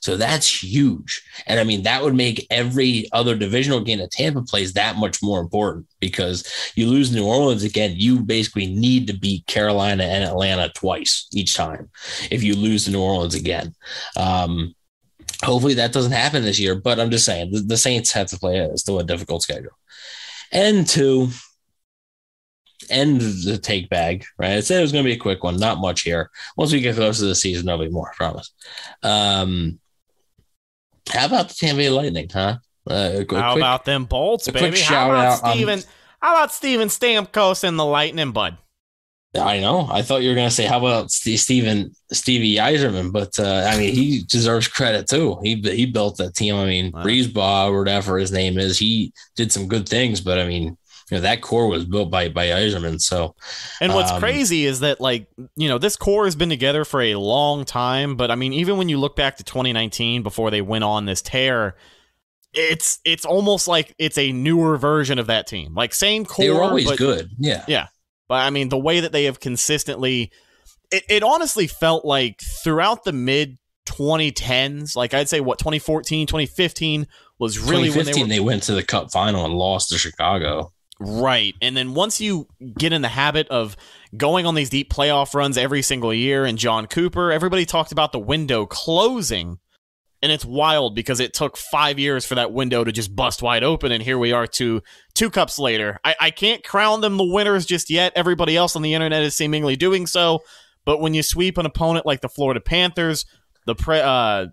So 0.00 0.16
that's 0.16 0.62
huge. 0.62 1.22
And 1.46 1.60
I 1.60 1.64
mean, 1.64 1.82
that 1.82 2.02
would 2.02 2.14
make 2.14 2.46
every 2.50 3.08
other 3.12 3.34
divisional 3.34 3.80
game 3.80 3.98
that 3.98 4.10
Tampa 4.10 4.42
plays 4.42 4.72
that 4.74 4.96
much 4.96 5.22
more 5.22 5.40
important 5.40 5.86
because 6.00 6.72
you 6.74 6.88
lose 6.88 7.12
New 7.12 7.26
Orleans 7.26 7.64
again, 7.64 7.94
you 7.96 8.20
basically 8.20 8.66
need 8.66 9.06
to 9.06 9.12
beat 9.12 9.46
Carolina 9.46 10.04
and 10.04 10.24
Atlanta 10.24 10.70
twice 10.74 11.26
each 11.32 11.54
time 11.54 11.90
if 12.30 12.42
you 12.42 12.54
lose 12.54 12.84
to 12.84 12.90
New 12.90 13.02
Orleans 13.02 13.34
again. 13.34 13.74
Um, 14.16 14.74
hopefully 15.42 15.74
that 15.74 15.92
doesn't 15.92 16.12
happen 16.12 16.42
this 16.42 16.58
year, 16.58 16.74
but 16.74 16.98
I'm 16.98 17.10
just 17.10 17.24
saying 17.24 17.52
the, 17.52 17.60
the 17.60 17.76
Saints 17.76 18.12
have 18.12 18.28
to 18.28 18.38
play 18.38 18.58
a, 18.58 18.76
still 18.76 18.98
a 18.98 19.04
difficult 19.04 19.42
schedule. 19.42 19.72
And 20.50 20.86
two, 20.86 21.28
end 22.90 23.20
the 23.20 23.58
take 23.58 23.88
bag, 23.88 24.24
right? 24.38 24.52
I 24.52 24.60
said 24.60 24.78
it 24.78 24.82
was 24.82 24.92
going 24.92 25.04
to 25.04 25.08
be 25.08 25.16
a 25.16 25.18
quick 25.18 25.44
one, 25.44 25.56
not 25.56 25.78
much 25.78 26.02
here. 26.02 26.30
Once 26.56 26.72
we 26.72 26.80
get 26.80 26.96
close 26.96 27.18
to 27.18 27.26
the 27.26 27.34
season, 27.34 27.66
there'll 27.66 27.80
be 27.84 27.90
more, 27.90 28.10
I 28.10 28.14
promise. 28.16 28.52
Um, 29.02 29.78
how 31.12 31.26
about 31.26 31.48
the 31.48 31.54
Tampa 31.54 31.76
Bay 31.78 31.90
Lightning, 31.90 32.28
huh? 32.32 32.56
Uh, 32.88 33.24
quick- 33.28 33.40
How 33.40 33.56
about 33.56 33.84
them 33.84 34.06
bolts, 34.06 34.48
baby? 34.48 34.70
quick 34.70 34.80
How 34.80 35.10
about 35.10 35.24
out, 35.26 35.44
um, 35.44 35.52
Steven? 35.52 35.82
how 36.22 36.32
about 36.36 36.52
Steven 36.52 36.88
Stamkos 36.88 37.64
and 37.64 37.78
the 37.78 37.84
Lightning, 37.84 38.32
bud? 38.32 38.56
I 39.38 39.60
know. 39.60 39.86
I 39.92 40.00
thought 40.00 40.22
you 40.22 40.30
were 40.30 40.34
going 40.34 40.48
to 40.48 40.54
say, 40.54 40.64
how 40.64 40.78
about 40.78 41.10
Steve, 41.10 41.38
Steven, 41.38 41.92
Stevie 42.10 42.56
Yzerman? 42.56 43.12
But 43.12 43.38
uh, 43.38 43.68
I 43.70 43.76
mean, 43.76 43.94
he 43.94 44.22
deserves 44.26 44.68
credit 44.68 45.06
too. 45.06 45.38
He 45.44 45.56
he 45.60 45.84
built 45.84 46.16
that 46.16 46.34
team. 46.34 46.54
I 46.54 46.64
mean, 46.64 46.92
Wow. 46.92 47.04
BriseBois 47.04 47.68
or 47.68 47.78
whatever 47.80 48.16
his 48.16 48.32
name 48.32 48.56
is, 48.58 48.78
he 48.78 49.12
did 49.36 49.52
some 49.52 49.68
good 49.68 49.86
things. 49.86 50.22
But 50.22 50.38
I 50.38 50.46
mean, 50.46 50.77
you 51.10 51.16
know, 51.16 51.22
that 51.22 51.40
core 51.40 51.68
was 51.68 51.84
built 51.84 52.10
by 52.10 52.28
by 52.28 52.46
Yzerman. 52.46 53.00
So 53.00 53.34
And 53.80 53.94
what's 53.94 54.12
Um, 54.12 54.20
crazy 54.20 54.64
is 54.64 54.80
that, 54.80 55.00
like, 55.00 55.26
you 55.56 55.68
know, 55.68 55.78
this 55.78 55.96
core 55.96 56.24
has 56.24 56.36
been 56.36 56.48
together 56.48 56.84
for 56.84 57.00
a 57.00 57.14
long 57.14 57.64
time. 57.64 58.16
But 58.16 58.30
I 58.30 58.34
mean, 58.34 58.52
even 58.52 58.76
when 58.76 58.88
you 58.88 58.98
look 58.98 59.16
back 59.16 59.36
to 59.38 59.44
2019 59.44 60.22
before 60.22 60.50
they 60.50 60.60
went 60.60 60.84
on 60.84 61.06
this 61.06 61.22
tear, 61.22 61.76
it's 62.54 62.98
it's 63.04 63.24
almost 63.24 63.68
like 63.68 63.94
it's 63.98 64.18
a 64.18 64.32
newer 64.32 64.76
version 64.76 65.18
of 65.18 65.26
that 65.26 65.46
team. 65.46 65.74
Like 65.74 65.94
same 65.94 66.24
core, 66.24 66.44
they 66.44 66.50
were 66.50 66.62
always 66.62 66.86
but, 66.86 66.98
good. 66.98 67.30
Yeah. 67.38 67.64
Yeah. 67.68 67.86
But 68.28 68.46
I 68.46 68.50
mean, 68.50 68.68
the 68.68 68.78
way 68.78 69.00
that 69.00 69.12
they 69.12 69.24
have 69.24 69.40
consistently, 69.40 70.30
it, 70.90 71.04
it 71.08 71.22
honestly 71.22 71.66
felt 71.66 72.04
like 72.04 72.40
throughout 72.40 73.04
the 73.04 73.12
mid 73.12 73.58
2010s, 73.86 74.94
like 74.94 75.14
I'd 75.14 75.28
say 75.28 75.40
what 75.40 75.58
2014, 75.58 76.26
2015 76.26 77.06
was 77.38 77.58
really 77.58 77.90
when 77.90 78.04
they 78.04 78.20
were 78.20 78.28
they, 78.28 78.40
went 78.40 78.64
to 78.64 78.74
the 78.74 78.82
Cup 78.82 79.10
final 79.10 79.44
and 79.44 79.54
lost 79.54 79.90
to 79.90 79.98
Chicago. 79.98 80.72
Right. 81.00 81.54
And 81.62 81.76
then 81.76 81.94
once 81.94 82.20
you 82.20 82.48
get 82.76 82.92
in 82.92 83.02
the 83.02 83.08
habit 83.08 83.46
of 83.48 83.76
going 84.16 84.46
on 84.46 84.54
these 84.54 84.70
deep 84.70 84.92
playoff 84.92 85.34
runs 85.34 85.56
every 85.56 85.82
single 85.82 86.12
year 86.12 86.44
and 86.44 86.58
Jon 86.58 86.86
Cooper, 86.86 87.30
everybody 87.30 87.64
talked 87.64 87.92
about 87.92 88.12
the 88.12 88.18
window 88.18 88.66
closing. 88.66 89.58
And 90.20 90.32
it's 90.32 90.44
wild 90.44 90.96
because 90.96 91.20
it 91.20 91.32
took 91.32 91.56
five 91.56 92.00
years 92.00 92.26
for 92.26 92.34
that 92.34 92.52
window 92.52 92.82
to 92.82 92.90
just 92.90 93.14
bust 93.14 93.40
wide 93.40 93.62
open. 93.62 93.92
And 93.92 94.02
here 94.02 94.18
we 94.18 94.32
are 94.32 94.48
two 94.48 94.82
two 95.14 95.30
cups 95.30 95.60
later. 95.60 96.00
I, 96.04 96.16
I 96.20 96.30
can't 96.32 96.64
crown 96.64 97.00
them 97.00 97.16
the 97.16 97.24
winners 97.24 97.64
just 97.64 97.88
yet. 97.88 98.12
Everybody 98.16 98.56
else 98.56 98.74
on 98.74 98.82
the 98.82 98.94
internet 98.94 99.22
is 99.22 99.36
seemingly 99.36 99.76
doing 99.76 100.08
so. 100.08 100.40
But 100.84 101.00
when 101.00 101.14
you 101.14 101.22
sweep 101.22 101.56
an 101.56 101.66
opponent 101.66 102.04
like 102.04 102.20
the 102.20 102.28
Florida 102.28 102.60
Panthers, 102.60 103.26
the 103.66 103.76
pre 103.76 104.00
uh 104.00 104.46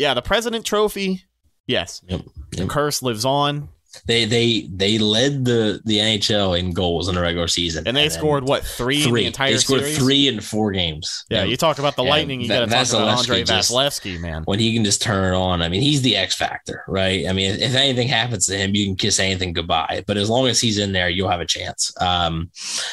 yeah, 0.00 0.14
the 0.14 0.22
President 0.22 0.64
Trophy, 0.64 1.22
yes. 1.68 2.02
Yep. 2.08 2.22
The 2.50 2.66
curse 2.66 3.00
lives 3.00 3.24
on. 3.24 3.68
They 4.06 4.24
they 4.24 4.68
they 4.72 4.98
led 4.98 5.44
the 5.44 5.80
the 5.84 5.98
NHL 5.98 6.58
in 6.58 6.72
goals 6.72 7.08
in 7.08 7.14
the 7.14 7.20
regular 7.20 7.48
season, 7.48 7.86
And 7.86 7.96
they 7.96 8.08
then 8.08 8.10
scored 8.10 8.44
what, 8.44 8.64
three, 8.64 9.02
in 9.02 9.08
three. 9.08 9.20
the 9.22 9.26
entire 9.26 9.52
they 9.52 9.58
scored 9.58 9.80
series? 9.82 9.98
three 9.98 10.28
in 10.28 10.40
four 10.40 10.72
games. 10.72 11.24
Yeah, 11.30 11.44
you 11.44 11.56
talk 11.56 11.78
about 11.78 11.96
the 11.96 12.04
Lightning, 12.04 12.40
you 12.40 12.48
got 12.48 12.60
to 12.60 12.66
talk 12.66 12.88
about 12.88 13.18
Andrei 13.18 13.42
Vasilevskiy 13.42 13.46
just- 13.46 13.70
Vasilevskiy, 13.72 14.20
man. 14.20 14.42
when 14.44 14.58
he 14.58 14.74
can 14.74 14.84
just 14.84 15.02
turn 15.02 15.32
it 15.32 15.36
on. 15.36 15.62
I 15.62 15.68
mean, 15.68 15.80
he's 15.82 16.02
the 16.02 16.16
X 16.16 16.34
factor, 16.34 16.84
right? 16.88 17.26
I 17.28 17.32
mean, 17.32 17.52
if, 17.60 17.74
anything 17.74 18.08
happens 18.08 18.46
to 18.46 18.56
him, 18.56 18.74
you 18.74 18.84
can 18.86 18.96
kiss 18.96 19.18
anything 19.20 19.52
goodbye. 19.52 20.04
But 20.06 20.16
as 20.16 20.28
long 20.30 20.46
as 20.48 20.60
he's 20.60 20.78
in 20.78 20.92
there, 20.92 21.08
you'll 21.08 21.28
have 21.28 21.40
a 21.40 21.46
chance. 21.46 21.92
Um, 22.00 22.50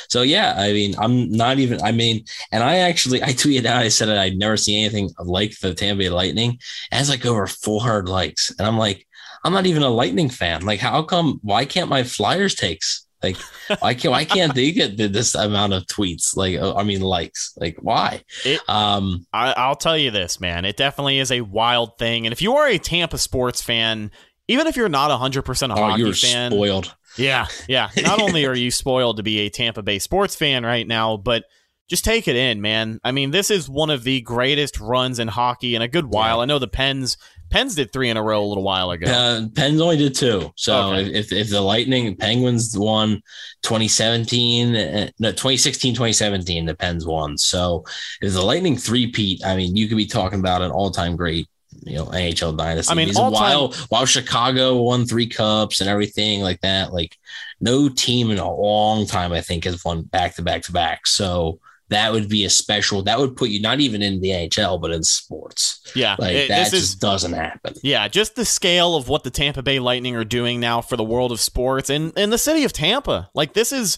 so 0.09 0.21
yeah, 0.21 0.55
I 0.57 0.71
mean, 0.73 0.95
I'm 0.99 1.31
not 1.31 1.59
even. 1.59 1.81
I 1.81 1.91
mean, 1.91 2.25
and 2.51 2.63
I 2.63 2.77
actually 2.77 3.21
I 3.23 3.29
tweeted 3.29 3.65
out. 3.65 3.77
I 3.83 3.87
said 3.89 4.07
that 4.07 4.17
I'd 4.17 4.37
never 4.37 4.57
seen 4.57 4.83
anything 4.85 5.09
like 5.19 5.57
the 5.59 5.73
Tampa 5.73 5.99
Bay 5.99 6.09
Lightning. 6.09 6.51
It 6.91 6.95
has 6.95 7.09
like 7.09 7.25
over 7.25 7.47
400 7.47 8.07
likes, 8.09 8.53
and 8.57 8.67
I'm 8.67 8.77
like, 8.77 9.07
I'm 9.43 9.53
not 9.53 9.65
even 9.65 9.83
a 9.83 9.89
Lightning 9.89 10.29
fan. 10.29 10.65
Like, 10.65 10.79
how 10.79 11.01
come? 11.03 11.39
Why 11.43 11.65
can't 11.65 11.89
my 11.89 12.03
Flyers 12.03 12.55
takes? 12.55 13.05
Like, 13.23 13.37
why 13.79 13.93
can't 13.93 14.11
why 14.11 14.25
can't 14.25 14.53
they 14.55 14.71
get 14.71 14.97
this 14.97 15.35
amount 15.35 15.73
of 15.73 15.83
tweets? 15.85 16.35
Like, 16.35 16.57
uh, 16.57 16.75
I 16.75 16.83
mean, 16.83 17.01
likes. 17.01 17.53
Like, 17.57 17.77
why? 17.81 18.23
It- 18.45 18.61
Um, 18.69 19.25
I, 19.33 19.53
I'll 19.53 19.75
tell 19.75 19.97
you 19.97 20.11
this, 20.11 20.39
man. 20.39 20.65
It 20.65 20.77
definitely 20.77 21.19
is 21.19 21.31
a 21.31 21.41
wild 21.41 21.97
thing. 21.97 22.25
And 22.25 22.33
if 22.33 22.41
you 22.41 22.55
are 22.55 22.67
a 22.67 22.77
Tampa 22.77 23.17
sports 23.17 23.61
fan, 23.61 24.11
even 24.47 24.67
if 24.67 24.75
you're 24.75 24.89
not 24.89 25.11
100% 25.11 25.69
a 25.69 25.73
oh, 25.73 25.75
hockey 25.75 26.01
you're 26.01 26.13
fan, 26.13 26.51
spoiled. 26.51 26.95
yeah, 27.17 27.47
yeah. 27.69 27.89
Not 28.01 28.19
only 28.21 28.45
are 28.45 28.55
you 28.55 28.69
spoiled 28.71 29.17
to 29.17 29.23
be 29.23 29.39
a 29.39 29.49
Tampa 29.49 29.81
Bay 29.81 29.99
sports 29.99 30.35
fan 30.35 30.65
right 30.65 30.85
now, 30.87 31.15
but 31.15 31.43
just 31.89 32.03
take 32.03 32.27
it 32.27 32.35
in, 32.35 32.59
man. 32.61 32.99
I 33.03 33.11
mean, 33.11 33.31
this 33.31 33.51
is 33.51 33.69
one 33.69 33.89
of 33.89 34.03
the 34.03 34.21
greatest 34.21 34.79
runs 34.79 35.19
in 35.19 35.27
hockey 35.27 35.75
in 35.75 35.81
a 35.81 35.87
good 35.87 36.05
while. 36.05 36.39
I 36.41 36.45
know 36.45 36.59
the 36.59 36.67
Pens 36.67 37.17
Pens 37.51 37.75
did 37.75 37.91
three 37.93 38.09
in 38.09 38.17
a 38.17 38.23
row 38.23 38.43
a 38.43 38.47
little 38.47 38.63
while 38.63 38.89
ago. 38.91 39.11
Uh, 39.11 39.47
Pens 39.53 39.79
only 39.79 39.97
did 39.97 40.15
two. 40.15 40.51
So 40.55 40.93
Okay. 40.93 41.13
if, 41.13 41.31
if 41.31 41.49
the 41.49 41.61
Lightning 41.61 42.15
Penguins 42.15 42.75
won 42.77 43.21
2017, 43.63 44.75
uh, 44.75 45.09
no, 45.19 45.31
2016, 45.31 45.93
2017, 45.93 46.65
the 46.65 46.75
Pens 46.75 47.05
won. 47.05 47.37
So 47.37 47.85
if 48.21 48.33
the 48.33 48.41
Lightning 48.41 48.77
three-peat, 48.77 49.45
I 49.45 49.55
mean, 49.55 49.75
you 49.75 49.87
could 49.87 49.97
be 49.97 50.05
talking 50.05 50.39
about 50.39 50.61
an 50.61 50.71
all-time 50.71 51.15
great, 51.15 51.47
you 51.83 51.95
know, 51.97 52.05
NHL 52.07 52.57
dynasty. 52.57 52.91
I 52.91 52.95
mean, 52.95 53.15
all-time- 53.15 53.31
while 53.31 53.73
while 53.89 54.05
Chicago 54.05 54.81
won 54.81 55.05
three 55.05 55.27
cups 55.27 55.81
and 55.81 55.89
everything 55.89 56.41
like 56.41 56.61
that, 56.61 56.93
like 56.93 57.17
no 57.59 57.89
team 57.89 58.31
in 58.31 58.37
a 58.39 58.53
long 58.53 59.05
time, 59.05 59.31
I 59.33 59.41
think, 59.41 59.63
has 59.65 59.83
won 59.83 60.03
back 60.03 60.35
to 60.35 60.41
back 60.41 60.63
to 60.63 60.71
back. 60.71 61.07
So 61.07 61.59
that 61.91 62.11
would 62.11 62.27
be 62.27 62.43
a 62.45 62.49
special. 62.49 63.03
That 63.03 63.19
would 63.19 63.35
put 63.35 63.49
you 63.49 63.61
not 63.61 63.79
even 63.79 64.01
in 64.01 64.19
the 64.21 64.29
NHL, 64.29 64.81
but 64.81 64.91
in 64.91 65.03
sports. 65.03 65.79
yeah, 65.95 66.15
Like 66.17 66.33
it- 66.35 66.47
that 66.47 66.63
this 66.63 66.71
just 66.71 66.83
is 66.83 66.95
doesn't 66.95 67.33
happen. 67.33 67.75
Yeah, 67.83 68.07
just 68.07 68.35
the 68.35 68.45
scale 68.45 68.95
of 68.95 69.07
what 69.07 69.23
the 69.23 69.29
Tampa 69.29 69.61
Bay 69.61 69.79
Lightning 69.79 70.15
are 70.15 70.23
doing 70.23 70.59
now 70.59 70.81
for 70.81 70.97
the 70.97 71.03
world 71.03 71.31
of 71.31 71.39
sports 71.39 71.89
and 71.89 72.17
in 72.17 72.31
the 72.31 72.37
city 72.39 72.63
of 72.63 72.73
Tampa. 72.73 73.29
Like 73.35 73.53
this 73.53 73.71
is 73.71 73.97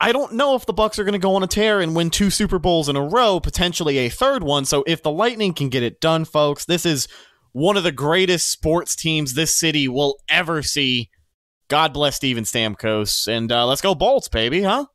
I 0.00 0.12
don't 0.12 0.34
know 0.34 0.54
if 0.54 0.66
the 0.66 0.74
Bucs 0.74 0.98
are 0.98 1.04
going 1.04 1.12
to 1.12 1.18
go 1.18 1.34
on 1.36 1.42
a 1.42 1.46
tear 1.46 1.80
and 1.80 1.94
win 1.94 2.10
two 2.10 2.28
Super 2.30 2.58
Bowls 2.58 2.88
in 2.88 2.96
a 2.96 3.02
row, 3.06 3.38
potentially 3.40 3.98
a 3.98 4.08
third 4.08 4.42
one. 4.42 4.64
So 4.64 4.82
if 4.86 5.02
the 5.02 5.10
Lightning 5.10 5.54
can 5.54 5.68
get 5.68 5.82
it 5.82 6.00
done, 6.00 6.24
folks, 6.24 6.64
this 6.64 6.84
is 6.84 7.06
one 7.52 7.76
of 7.76 7.84
the 7.84 7.92
greatest 7.92 8.50
sports 8.50 8.96
teams 8.96 9.34
this 9.34 9.56
city 9.56 9.86
will 9.88 10.18
ever 10.28 10.62
see. 10.62 11.10
God 11.68 11.92
bless 11.94 12.16
Steven 12.16 12.44
Stamkos 12.44 13.26
and 13.28 13.50
uh, 13.50 13.66
let's 13.66 13.80
go 13.80 13.94
Bolts, 13.94 14.28
baby, 14.28 14.62
huh? 14.62 14.86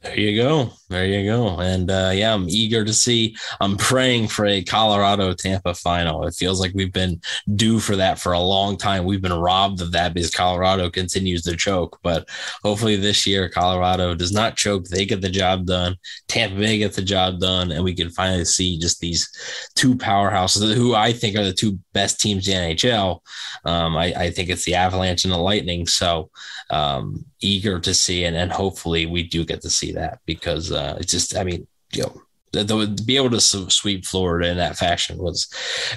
There 0.00 0.18
you 0.18 0.40
go. 0.40 0.70
There 0.88 1.04
you 1.04 1.28
go. 1.28 1.58
And 1.58 1.90
uh, 1.90 2.12
yeah, 2.14 2.32
I'm 2.32 2.48
eager 2.48 2.84
to 2.84 2.92
see. 2.92 3.36
I'm 3.60 3.76
praying 3.76 4.28
for 4.28 4.46
a 4.46 4.62
Colorado 4.62 5.34
Tampa 5.34 5.74
final. 5.74 6.24
It 6.24 6.34
feels 6.34 6.60
like 6.60 6.70
we've 6.72 6.92
been 6.92 7.20
due 7.56 7.80
for 7.80 7.96
that 7.96 8.20
for 8.20 8.32
a 8.32 8.38
long 8.38 8.76
time. 8.76 9.04
We've 9.04 9.20
been 9.20 9.32
robbed 9.32 9.80
of 9.80 9.90
that 9.92 10.14
because 10.14 10.30
Colorado 10.30 10.88
continues 10.88 11.42
to 11.42 11.56
choke. 11.56 11.98
But 12.04 12.28
hopefully 12.62 12.94
this 12.94 13.26
year, 13.26 13.48
Colorado 13.48 14.14
does 14.14 14.30
not 14.30 14.56
choke. 14.56 14.84
They 14.84 15.04
get 15.04 15.20
the 15.20 15.28
job 15.28 15.66
done. 15.66 15.96
Tampa 16.28 16.56
Bay 16.56 16.78
gets 16.78 16.94
the 16.94 17.02
job 17.02 17.40
done. 17.40 17.72
And 17.72 17.82
we 17.82 17.92
can 17.94 18.10
finally 18.10 18.44
see 18.44 18.78
just 18.78 19.00
these 19.00 19.28
two 19.74 19.96
powerhouses 19.96 20.74
who 20.74 20.94
I 20.94 21.12
think 21.12 21.36
are 21.36 21.44
the 21.44 21.52
two 21.52 21.76
best 21.92 22.20
teams 22.20 22.46
in 22.46 22.68
the 22.68 22.74
NHL. 22.76 23.18
Um, 23.64 23.96
I, 23.96 24.14
I 24.14 24.30
think 24.30 24.48
it's 24.48 24.64
the 24.64 24.76
Avalanche 24.76 25.24
and 25.24 25.32
the 25.32 25.38
Lightning. 25.38 25.88
So 25.88 26.30
um, 26.70 27.24
eager 27.40 27.78
to 27.80 27.94
see, 27.94 28.24
and, 28.24 28.36
and 28.36 28.50
hopefully 28.50 29.06
we 29.06 29.22
do 29.22 29.44
get 29.44 29.60
to 29.62 29.70
see 29.70 29.92
that 29.92 30.20
because 30.26 30.72
uh, 30.72 30.96
it's 31.00 31.12
just, 31.12 31.36
I 31.36 31.44
mean, 31.44 31.66
you 31.92 32.02
know, 32.02 32.22
the, 32.52 32.64
the, 32.64 32.86
to 32.96 33.02
be 33.02 33.16
able 33.16 33.28
to 33.30 33.40
sweep 33.40 34.06
Florida 34.06 34.48
in 34.48 34.56
that 34.56 34.78
fashion 34.78 35.18
was 35.18 35.48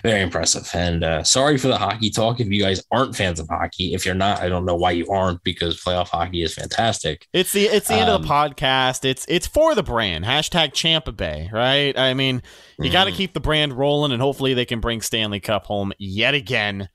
very 0.04 0.22
impressive. 0.22 0.70
And 0.74 1.02
uh, 1.02 1.24
sorry 1.24 1.58
for 1.58 1.70
the 1.70 1.78
hockey 1.78 2.10
talk. 2.10 2.42
If 2.42 2.50
you 2.50 2.62
guys 2.62 2.84
aren't 2.92 3.16
fans 3.16 3.40
of 3.40 3.48
hockey, 3.48 3.94
if 3.94 4.06
you're 4.06 4.16
not, 4.16 4.42
I 4.42 4.50
don't 4.50 4.66
know 4.66 4.76
why 4.76 4.92
you 4.92 5.08
aren't 5.08 5.42
because 5.46 5.82
playoff 5.82 6.10
hockey 6.10 6.44
is 6.44 6.54
fantastic. 6.56 7.26
It's 7.32 7.54
the 7.54 7.68
it's 7.68 7.88
the 7.88 7.94
end 7.94 8.10
of 8.10 8.22
the 8.22 8.28
Um, 8.28 8.52
podcast. 8.54 9.06
It's 9.06 9.26
it's 9.30 9.48
for 9.48 9.76
the 9.76 9.84
brand. 9.84 10.26
Hashtag 10.26 10.74
Champa 10.74 11.14
Bay, 11.14 11.50
right? 11.54 11.98
I 11.98 12.14
mean, 12.14 12.42
you 12.78 12.92
got 12.92 13.06
to 13.06 13.14
keep 13.14 13.34
the 13.34 13.40
brand 13.40 13.72
rolling, 13.72 14.12
and 14.12 14.22
hopefully 14.22 14.54
they 14.54 14.66
can 14.66 14.82
bring 14.82 15.02
Stanley 15.02 15.40
Cup 15.40 15.66
home 15.68 15.94
yet 16.00 16.34
again 16.34 16.90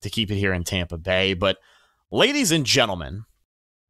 to 0.00 0.08
keep 0.08 0.30
it 0.30 0.36
here 0.36 0.54
in 0.54 0.64
Tampa 0.64 0.96
Bay. 0.96 1.34
But, 1.34 1.58
ladies 2.10 2.50
and 2.50 2.64
gentlemen, 2.64 3.24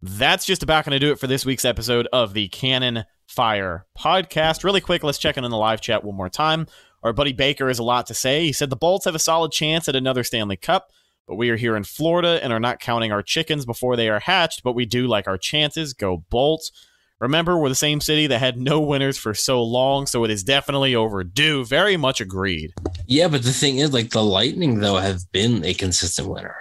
that's 0.02 0.44
just 0.44 0.64
about 0.64 0.84
going 0.84 0.92
to 0.92 0.98
do 0.98 1.12
it 1.12 1.20
for 1.20 1.28
this 1.28 1.46
week's 1.46 1.64
episode 1.64 2.08
of 2.12 2.34
the 2.34 2.48
Cannon 2.48 3.04
Fire 3.28 3.86
podcast. 3.96 4.64
Really 4.64 4.80
quick, 4.80 5.04
let's 5.04 5.18
check 5.18 5.36
in 5.36 5.44
on 5.44 5.50
the 5.50 5.56
live 5.56 5.80
chat 5.80 6.02
one 6.02 6.16
more 6.16 6.28
time. 6.28 6.66
Our 7.04 7.12
buddy 7.12 7.32
Baker 7.32 7.68
has 7.68 7.78
a 7.78 7.84
lot 7.84 8.06
to 8.08 8.14
say. 8.14 8.44
He 8.44 8.52
said 8.52 8.68
the 8.68 8.76
Bolts 8.76 9.04
have 9.04 9.14
a 9.14 9.20
solid 9.20 9.52
chance 9.52 9.88
at 9.88 9.94
another 9.94 10.24
Stanley 10.24 10.56
Cup, 10.56 10.90
but 11.28 11.36
we 11.36 11.50
are 11.50 11.56
here 11.56 11.76
in 11.76 11.84
Florida 11.84 12.40
and 12.42 12.52
are 12.52 12.60
not 12.60 12.80
counting 12.80 13.12
our 13.12 13.22
chickens 13.22 13.64
before 13.64 13.94
they 13.94 14.08
are 14.08 14.18
hatched, 14.18 14.64
but 14.64 14.74
we 14.74 14.86
do 14.86 15.06
like 15.06 15.28
our 15.28 15.38
chances. 15.38 15.92
Go 15.92 16.24
Bolts. 16.30 16.72
Remember, 17.20 17.56
we're 17.56 17.68
the 17.68 17.76
same 17.76 18.00
city 18.00 18.26
that 18.26 18.40
had 18.40 18.56
no 18.56 18.80
winners 18.80 19.16
for 19.16 19.34
so 19.34 19.62
long, 19.62 20.06
so 20.06 20.24
it 20.24 20.30
is 20.32 20.42
definitely 20.42 20.96
overdue. 20.96 21.64
Very 21.64 21.96
much 21.96 22.20
agreed. 22.20 22.72
Yeah, 23.06 23.28
but 23.28 23.44
the 23.44 23.52
thing 23.52 23.78
is, 23.78 23.92
like 23.92 24.10
the 24.10 24.24
Lightning 24.24 24.80
though 24.80 24.96
have 24.96 25.30
been 25.30 25.64
a 25.64 25.74
consistent 25.74 26.28
winner. 26.28 26.56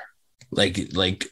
Like 0.52 0.90
like 0.94 1.32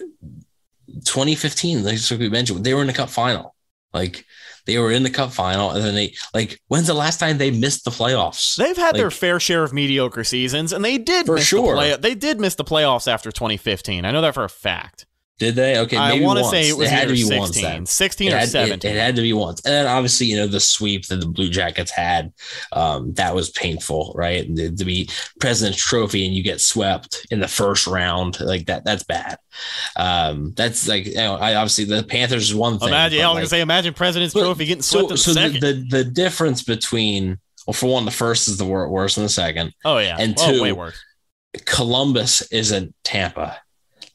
2015, 1.05 1.83
like 1.83 1.97
we 2.19 2.29
mentioned, 2.29 2.63
they 2.63 2.73
were 2.73 2.81
in 2.81 2.87
the 2.87 2.93
Cup 2.93 3.09
final. 3.09 3.55
Like 3.93 4.25
they 4.65 4.77
were 4.77 4.91
in 4.91 5.03
the 5.03 5.09
Cup 5.09 5.31
final, 5.31 5.71
and 5.71 5.83
then 5.83 5.95
they 5.95 6.13
like 6.33 6.59
when's 6.67 6.87
the 6.87 6.93
last 6.93 7.19
time 7.19 7.37
they 7.37 7.49
missed 7.51 7.85
the 7.85 7.91
playoffs? 7.91 8.55
They've 8.55 8.77
had 8.77 8.95
their 8.95 9.09
fair 9.11 9.39
share 9.39 9.63
of 9.63 9.73
mediocre 9.73 10.23
seasons, 10.23 10.71
and 10.73 10.85
they 10.85 10.97
did 10.97 11.25
For 11.25 11.35
miss 11.35 11.45
sure. 11.47 11.71
the 11.71 11.73
play- 11.75 11.95
They 11.97 12.15
did 12.15 12.39
miss 12.39 12.55
the 12.55 12.63
playoffs 12.63 13.11
after 13.11 13.31
2015. 13.31 14.05
I 14.05 14.11
know 14.11 14.21
that 14.21 14.33
for 14.35 14.43
a 14.43 14.49
fact. 14.49 15.05
Did 15.39 15.55
they? 15.55 15.77
Okay, 15.79 15.95
I 15.95 16.19
want 16.19 16.37
to 16.39 16.45
say 16.45 16.67
it 16.67 16.77
was 16.77 16.89
had 16.89 17.07
to 17.07 17.13
be 17.13 17.23
once 17.23 17.55
16, 17.55 17.63
then. 17.63 17.85
16 17.85 18.27
It 18.27 18.33
or 18.33 18.37
had, 18.37 18.49
17. 18.49 18.91
It, 18.91 18.97
had 18.97 19.15
to 19.15 19.21
be 19.21 19.31
once, 19.31 19.61
and 19.63 19.73
then 19.73 19.87
obviously, 19.87 20.27
you 20.27 20.35
know, 20.35 20.47
the 20.47 20.59
sweep 20.59 21.07
that 21.07 21.21
the 21.21 21.27
Blue 21.27 21.49
Jackets 21.49 21.91
had, 21.91 22.33
um, 22.73 23.13
that 23.13 23.33
was 23.33 23.49
painful, 23.49 24.13
right? 24.17 24.53
To, 24.53 24.75
to 24.75 24.85
be 24.85 25.09
President's 25.39 25.81
Trophy 25.81 26.25
and 26.25 26.35
you 26.35 26.43
get 26.43 26.59
swept 26.59 27.25
in 27.31 27.39
the 27.39 27.47
first 27.47 27.87
round, 27.87 28.37
like 28.41 28.65
that, 28.65 28.83
that's 28.83 29.03
bad. 29.03 29.37
Um, 29.95 30.53
that's 30.57 30.89
like, 30.89 31.05
you 31.05 31.15
know, 31.15 31.35
I 31.35 31.55
obviously 31.55 31.85
the 31.85 32.03
Panthers 32.03 32.49
is 32.49 32.55
one 32.55 32.77
thing. 32.77 32.89
imagine, 32.89 33.21
I 33.21 33.27
was 33.27 33.35
like, 33.35 33.35
gonna 33.35 33.47
say, 33.47 33.61
imagine 33.61 33.93
President's 33.93 34.33
but- 34.33 34.41
Trophy 34.41 34.65
getting 34.65 34.81
swept 34.81 35.07
so, 35.07 35.09
in 35.09 35.13
the 35.13 35.17
so 35.17 35.33
the, 35.33 35.59
the 35.59 35.87
the 35.89 36.03
difference 36.03 36.63
between 36.63 37.39
well, 37.65 37.73
for 37.73 37.93
one, 37.93 38.03
the 38.03 38.11
first 38.11 38.49
is 38.49 38.57
the 38.57 38.65
worst 38.65 38.91
worse 38.91 39.15
than 39.15 39.23
the 39.23 39.29
second. 39.29 39.73
oh 39.85 39.99
yeah, 39.99 40.17
and 40.19 40.35
oh, 40.37 40.51
two- 40.51 40.61
way 40.61 40.73
worse. 40.73 40.99
Columbus 41.65 42.41
isn't 42.51 42.93
Tampa. 43.03 43.57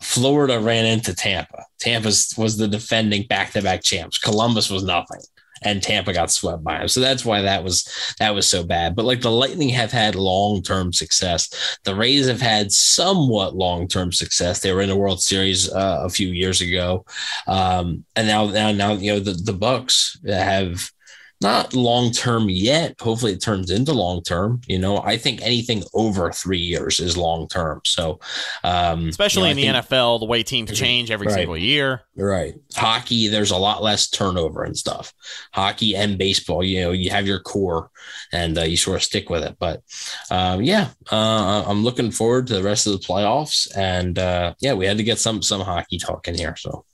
Florida 0.04 0.60
ran 0.60 0.84
into 0.84 1.14
Tampa. 1.14 1.64
Tampa 1.80 2.08
was 2.36 2.56
the 2.58 2.68
defending 2.68 3.26
back-to-back 3.26 3.82
champs. 3.82 4.18
Columbus 4.18 4.68
was 4.68 4.84
nothing, 4.84 5.20
and 5.62 5.82
Tampa 5.82 6.12
got 6.12 6.30
swept 6.30 6.62
by 6.62 6.78
them. 6.78 6.88
So 6.88 7.00
that's 7.00 7.24
why 7.24 7.40
that 7.40 7.64
was 7.64 7.88
that 8.18 8.34
was 8.34 8.46
so 8.46 8.62
bad. 8.64 8.94
But 8.94 9.06
like 9.06 9.22
the 9.22 9.30
Lightning 9.30 9.70
have 9.70 9.90
had 9.90 10.14
long-term 10.14 10.92
success. 10.92 11.78
The 11.84 11.94
Rays 11.94 12.28
have 12.28 12.42
had 12.42 12.70
somewhat 12.70 13.56
long-term 13.56 14.12
success. 14.12 14.60
They 14.60 14.72
were 14.72 14.82
in 14.82 14.90
the 14.90 14.96
World 14.96 15.22
Series 15.22 15.72
uh, 15.72 16.02
a 16.04 16.10
few 16.10 16.28
years 16.28 16.60
ago, 16.60 17.06
um, 17.46 18.04
and 18.14 18.28
now 18.28 18.46
now 18.46 18.72
now 18.72 18.92
you 18.92 19.12
know 19.12 19.20
the 19.20 19.32
the 19.32 19.58
Bucs 19.58 20.18
have 20.28 20.90
not 21.40 21.74
long 21.74 22.10
term 22.10 22.48
yet. 22.48 22.94
Hopefully, 23.00 23.32
it 23.32 23.42
turns 23.42 23.70
into 23.70 23.92
long 23.92 24.22
term. 24.22 24.60
You 24.66 24.78
know, 24.78 24.98
I 24.98 25.16
think 25.16 25.42
anything 25.42 25.82
over 25.92 26.30
three 26.32 26.58
years 26.58 27.00
is 27.00 27.16
long 27.16 27.48
term. 27.48 27.80
So, 27.84 28.20
um, 28.62 29.08
especially 29.08 29.48
you 29.50 29.54
know, 29.54 29.60
in 29.68 29.74
the 29.74 29.80
think, 29.80 29.86
NFL, 29.90 30.20
the 30.20 30.26
way 30.26 30.42
teams 30.42 30.72
change 30.72 31.10
every 31.10 31.26
Right. 31.26 31.34
single 31.34 31.58
year. 31.58 32.02
Right. 32.16 32.54
Hockey, 32.74 33.28
there's 33.28 33.50
a 33.50 33.56
lot 33.56 33.82
less 33.82 34.08
turnover 34.08 34.62
and 34.64 34.76
stuff. 34.76 35.12
Hockey 35.52 35.96
and 35.96 36.16
baseball, 36.16 36.62
you 36.64 36.80
know, 36.80 36.92
you 36.92 37.10
have 37.10 37.26
your 37.26 37.40
core 37.40 37.90
and 38.32 38.56
uh, 38.56 38.62
you 38.62 38.76
sort 38.76 38.96
of 38.96 39.02
stick 39.02 39.28
with 39.28 39.42
it. 39.44 39.56
But 39.58 39.82
um, 40.30 40.62
yeah, 40.62 40.90
uh, 41.12 41.64
I'm 41.66 41.82
looking 41.84 42.10
forward 42.10 42.46
to 42.46 42.54
the 42.54 42.62
rest 42.62 42.86
of 42.86 42.92
the 42.94 43.06
playoffs. 43.06 43.68
And 43.76 44.18
uh, 44.18 44.54
yeah, 44.60 44.72
we 44.74 44.86
had 44.86 44.96
to 44.98 45.04
get 45.04 45.18
some 45.18 45.42
some 45.42 45.60
hockey 45.60 45.98
talk 45.98 46.26
in 46.28 46.36
here. 46.36 46.56
So 46.56 46.84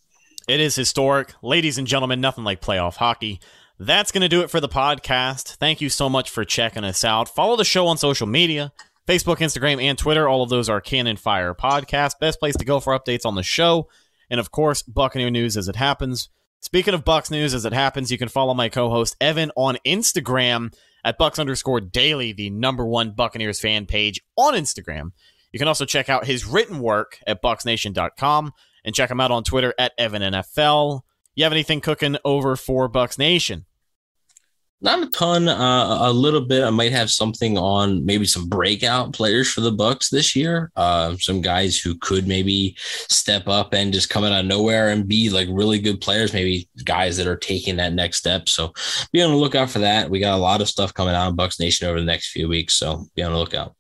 It 0.49 0.59
is 0.61 0.75
historic. 0.75 1.35
Ladies 1.43 1.79
and 1.79 1.87
gentlemen, 1.87 2.21
nothing 2.21 2.43
like 2.45 2.61
playoff 2.61 2.97
hockey. 2.97 3.39
That's 3.83 4.13
going 4.13 4.21
to 4.21 4.29
do 4.29 4.43
it 4.43 4.51
for 4.51 4.61
the 4.61 4.69
podcast. 4.69 5.57
Thank 5.57 5.81
you 5.81 5.89
so 5.89 6.11
much 6.11 6.29
for 6.29 6.45
checking 6.45 6.85
us 6.85 7.03
out. 7.03 7.35
Follow 7.35 7.57
the 7.57 7.65
show 7.65 7.87
on 7.87 7.97
social 7.97 8.27
media 8.27 8.75
Facebook, 9.09 9.39
Instagram, 9.39 9.83
and 9.83 9.97
Twitter. 9.97 10.29
All 10.29 10.43
of 10.43 10.51
those 10.51 10.69
are 10.69 10.83
Cannon 10.83 11.17
Fire 11.17 11.55
Podcast. 11.55 12.19
Best 12.21 12.39
place 12.39 12.55
to 12.57 12.67
go 12.67 12.79
for 12.79 12.97
updates 12.97 13.25
on 13.25 13.37
the 13.37 13.43
show. 13.43 13.89
And 14.29 14.39
of 14.39 14.51
course, 14.51 14.83
Buccaneer 14.83 15.31
News 15.31 15.57
as 15.57 15.67
it 15.67 15.77
happens. 15.77 16.29
Speaking 16.61 16.93
of 16.93 17.07
Bucs 17.07 17.31
News 17.31 17.55
as 17.55 17.65
it 17.65 17.73
happens, 17.73 18.13
you 18.13 18.19
can 18.19 18.29
follow 18.29 18.53
my 18.53 18.69
co 18.69 18.91
host 18.91 19.17
Evan 19.19 19.51
on 19.57 19.79
Instagram 19.87 20.75
at 21.03 21.19
Bucs 21.19 21.39
underscore 21.39 21.81
daily, 21.81 22.35
the 22.35 22.51
number 22.51 22.85
one 22.85 23.13
Buccaneers 23.13 23.61
fan 23.61 23.87
page 23.87 24.21
on 24.37 24.53
Instagram. 24.53 25.13
You 25.53 25.59
can 25.59 25.69
also 25.69 25.87
check 25.87 26.11
out 26.11 26.27
his 26.27 26.45
written 26.45 26.81
work 26.81 27.19
at 27.27 27.43
bucsnation.com 27.43 28.53
and 28.85 28.95
check 28.95 29.11
him 29.11 29.21
out 29.21 29.31
on 29.31 29.43
Twitter 29.43 29.73
at 29.79 29.97
EvanNFL. 29.99 31.01
You 31.35 31.45
have 31.45 31.53
anything 31.55 31.81
cooking 31.81 32.19
over 32.27 32.57
for 32.57 32.87
Bucs 32.87 33.19
Nation? 33.19 33.65
Not 34.83 35.03
a 35.03 35.11
ton, 35.11 35.47
uh, 35.47 35.99
a 36.01 36.11
little 36.11 36.41
bit. 36.41 36.65
I 36.65 36.71
might 36.71 36.93
have 36.93 37.11
something 37.11 37.59
on 37.59 38.05
maybe 38.07 38.25
some 38.25 38.49
breakout 38.49 39.13
players 39.13 39.51
for 39.51 39.61
the 39.61 39.73
Bucs 39.73 40.09
this 40.09 40.35
year. 40.35 40.73
Uh, 40.75 41.17
some 41.19 41.43
guys 41.43 41.79
who 41.79 41.97
could 41.97 42.27
maybe 42.27 42.75
step 42.79 43.47
up 43.47 43.75
and 43.75 43.93
just 43.93 44.09
come 44.09 44.25
out 44.25 44.33
of 44.33 44.47
nowhere 44.47 44.89
and 44.89 45.07
be 45.07 45.29
like 45.29 45.49
really 45.51 45.81
good 45.81 46.01
players. 46.01 46.33
Maybe 46.33 46.67
guys 46.85 47.19
that 47.19 47.27
are 47.27 47.37
taking 47.37 47.77
that 47.77 47.93
next 47.93 48.17
step. 48.17 48.49
So 48.49 48.73
be 49.13 49.23
on 49.23 49.31
the 49.31 49.37
lookout 49.37 49.69
for 49.69 49.81
that. 49.81 50.09
We 50.09 50.19
got 50.19 50.39
a 50.39 50.41
lot 50.41 50.63
of 50.63 50.69
stuff 50.69 50.95
coming 50.95 51.15
out 51.15 51.27
on 51.27 51.37
Bucs 51.37 51.61
Nation 51.61 51.87
over 51.87 52.01
the 52.01 52.07
next 52.07 52.31
few 52.31 52.49
weeks. 52.49 52.73
So 52.75 53.05
be 53.15 53.23
on 53.23 53.33
the 53.33 53.39
lookout. 53.39 53.75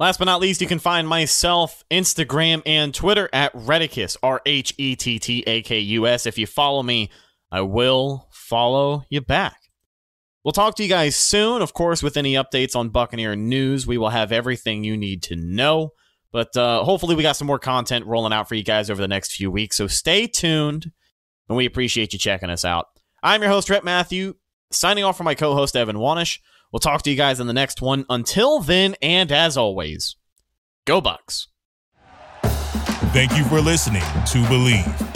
Last 0.00 0.18
but 0.18 0.24
not 0.24 0.40
least, 0.40 0.60
you 0.60 0.66
can 0.66 0.80
find 0.80 1.08
myself, 1.08 1.84
Instagram, 1.90 2.62
and 2.66 2.92
Twitter 2.92 3.30
at 3.32 3.54
Rhettakus, 3.54 4.16
R 4.22 4.42
H 4.44 4.74
E 4.76 4.96
T 4.96 5.18
T 5.18 5.44
A 5.46 5.62
K 5.62 5.78
U 5.78 6.06
S. 6.06 6.26
If 6.26 6.36
you 6.36 6.46
follow 6.46 6.82
me, 6.82 7.10
I 7.50 7.60
will 7.62 8.28
follow 8.30 9.04
you 9.08 9.20
back. 9.20 9.56
We'll 10.46 10.52
talk 10.52 10.76
to 10.76 10.84
you 10.84 10.88
guys 10.88 11.16
soon. 11.16 11.60
Of 11.60 11.72
course, 11.72 12.04
with 12.04 12.16
any 12.16 12.34
updates 12.34 12.76
on 12.76 12.90
Buccaneer 12.90 13.34
news, 13.34 13.84
we 13.84 13.98
will 13.98 14.10
have 14.10 14.30
everything 14.30 14.84
you 14.84 14.96
need 14.96 15.24
to 15.24 15.34
know. 15.34 15.90
But 16.30 16.56
uh, 16.56 16.84
hopefully, 16.84 17.16
we 17.16 17.24
got 17.24 17.34
some 17.34 17.48
more 17.48 17.58
content 17.58 18.06
rolling 18.06 18.32
out 18.32 18.48
for 18.48 18.54
you 18.54 18.62
guys 18.62 18.88
over 18.88 19.02
the 19.02 19.08
next 19.08 19.32
few 19.32 19.50
weeks. 19.50 19.76
So 19.76 19.88
stay 19.88 20.28
tuned, 20.28 20.92
and 21.48 21.56
we 21.56 21.66
appreciate 21.66 22.12
you 22.12 22.20
checking 22.20 22.48
us 22.48 22.64
out. 22.64 22.86
I'm 23.24 23.42
your 23.42 23.50
host, 23.50 23.68
Rhett 23.68 23.82
Matthew, 23.82 24.34
signing 24.70 25.02
off 25.02 25.16
for 25.16 25.24
my 25.24 25.34
co 25.34 25.52
host, 25.54 25.74
Evan 25.74 25.96
Wanish. 25.96 26.38
We'll 26.70 26.78
talk 26.78 27.02
to 27.02 27.10
you 27.10 27.16
guys 27.16 27.40
in 27.40 27.48
the 27.48 27.52
next 27.52 27.82
one. 27.82 28.06
Until 28.08 28.60
then, 28.60 28.94
and 29.02 29.32
as 29.32 29.56
always, 29.56 30.14
go 30.84 31.02
Bucs. 31.02 31.48
Thank 33.12 33.36
you 33.36 33.42
for 33.46 33.60
listening 33.60 34.02
to 34.02 34.38
Bleav. 34.44 35.15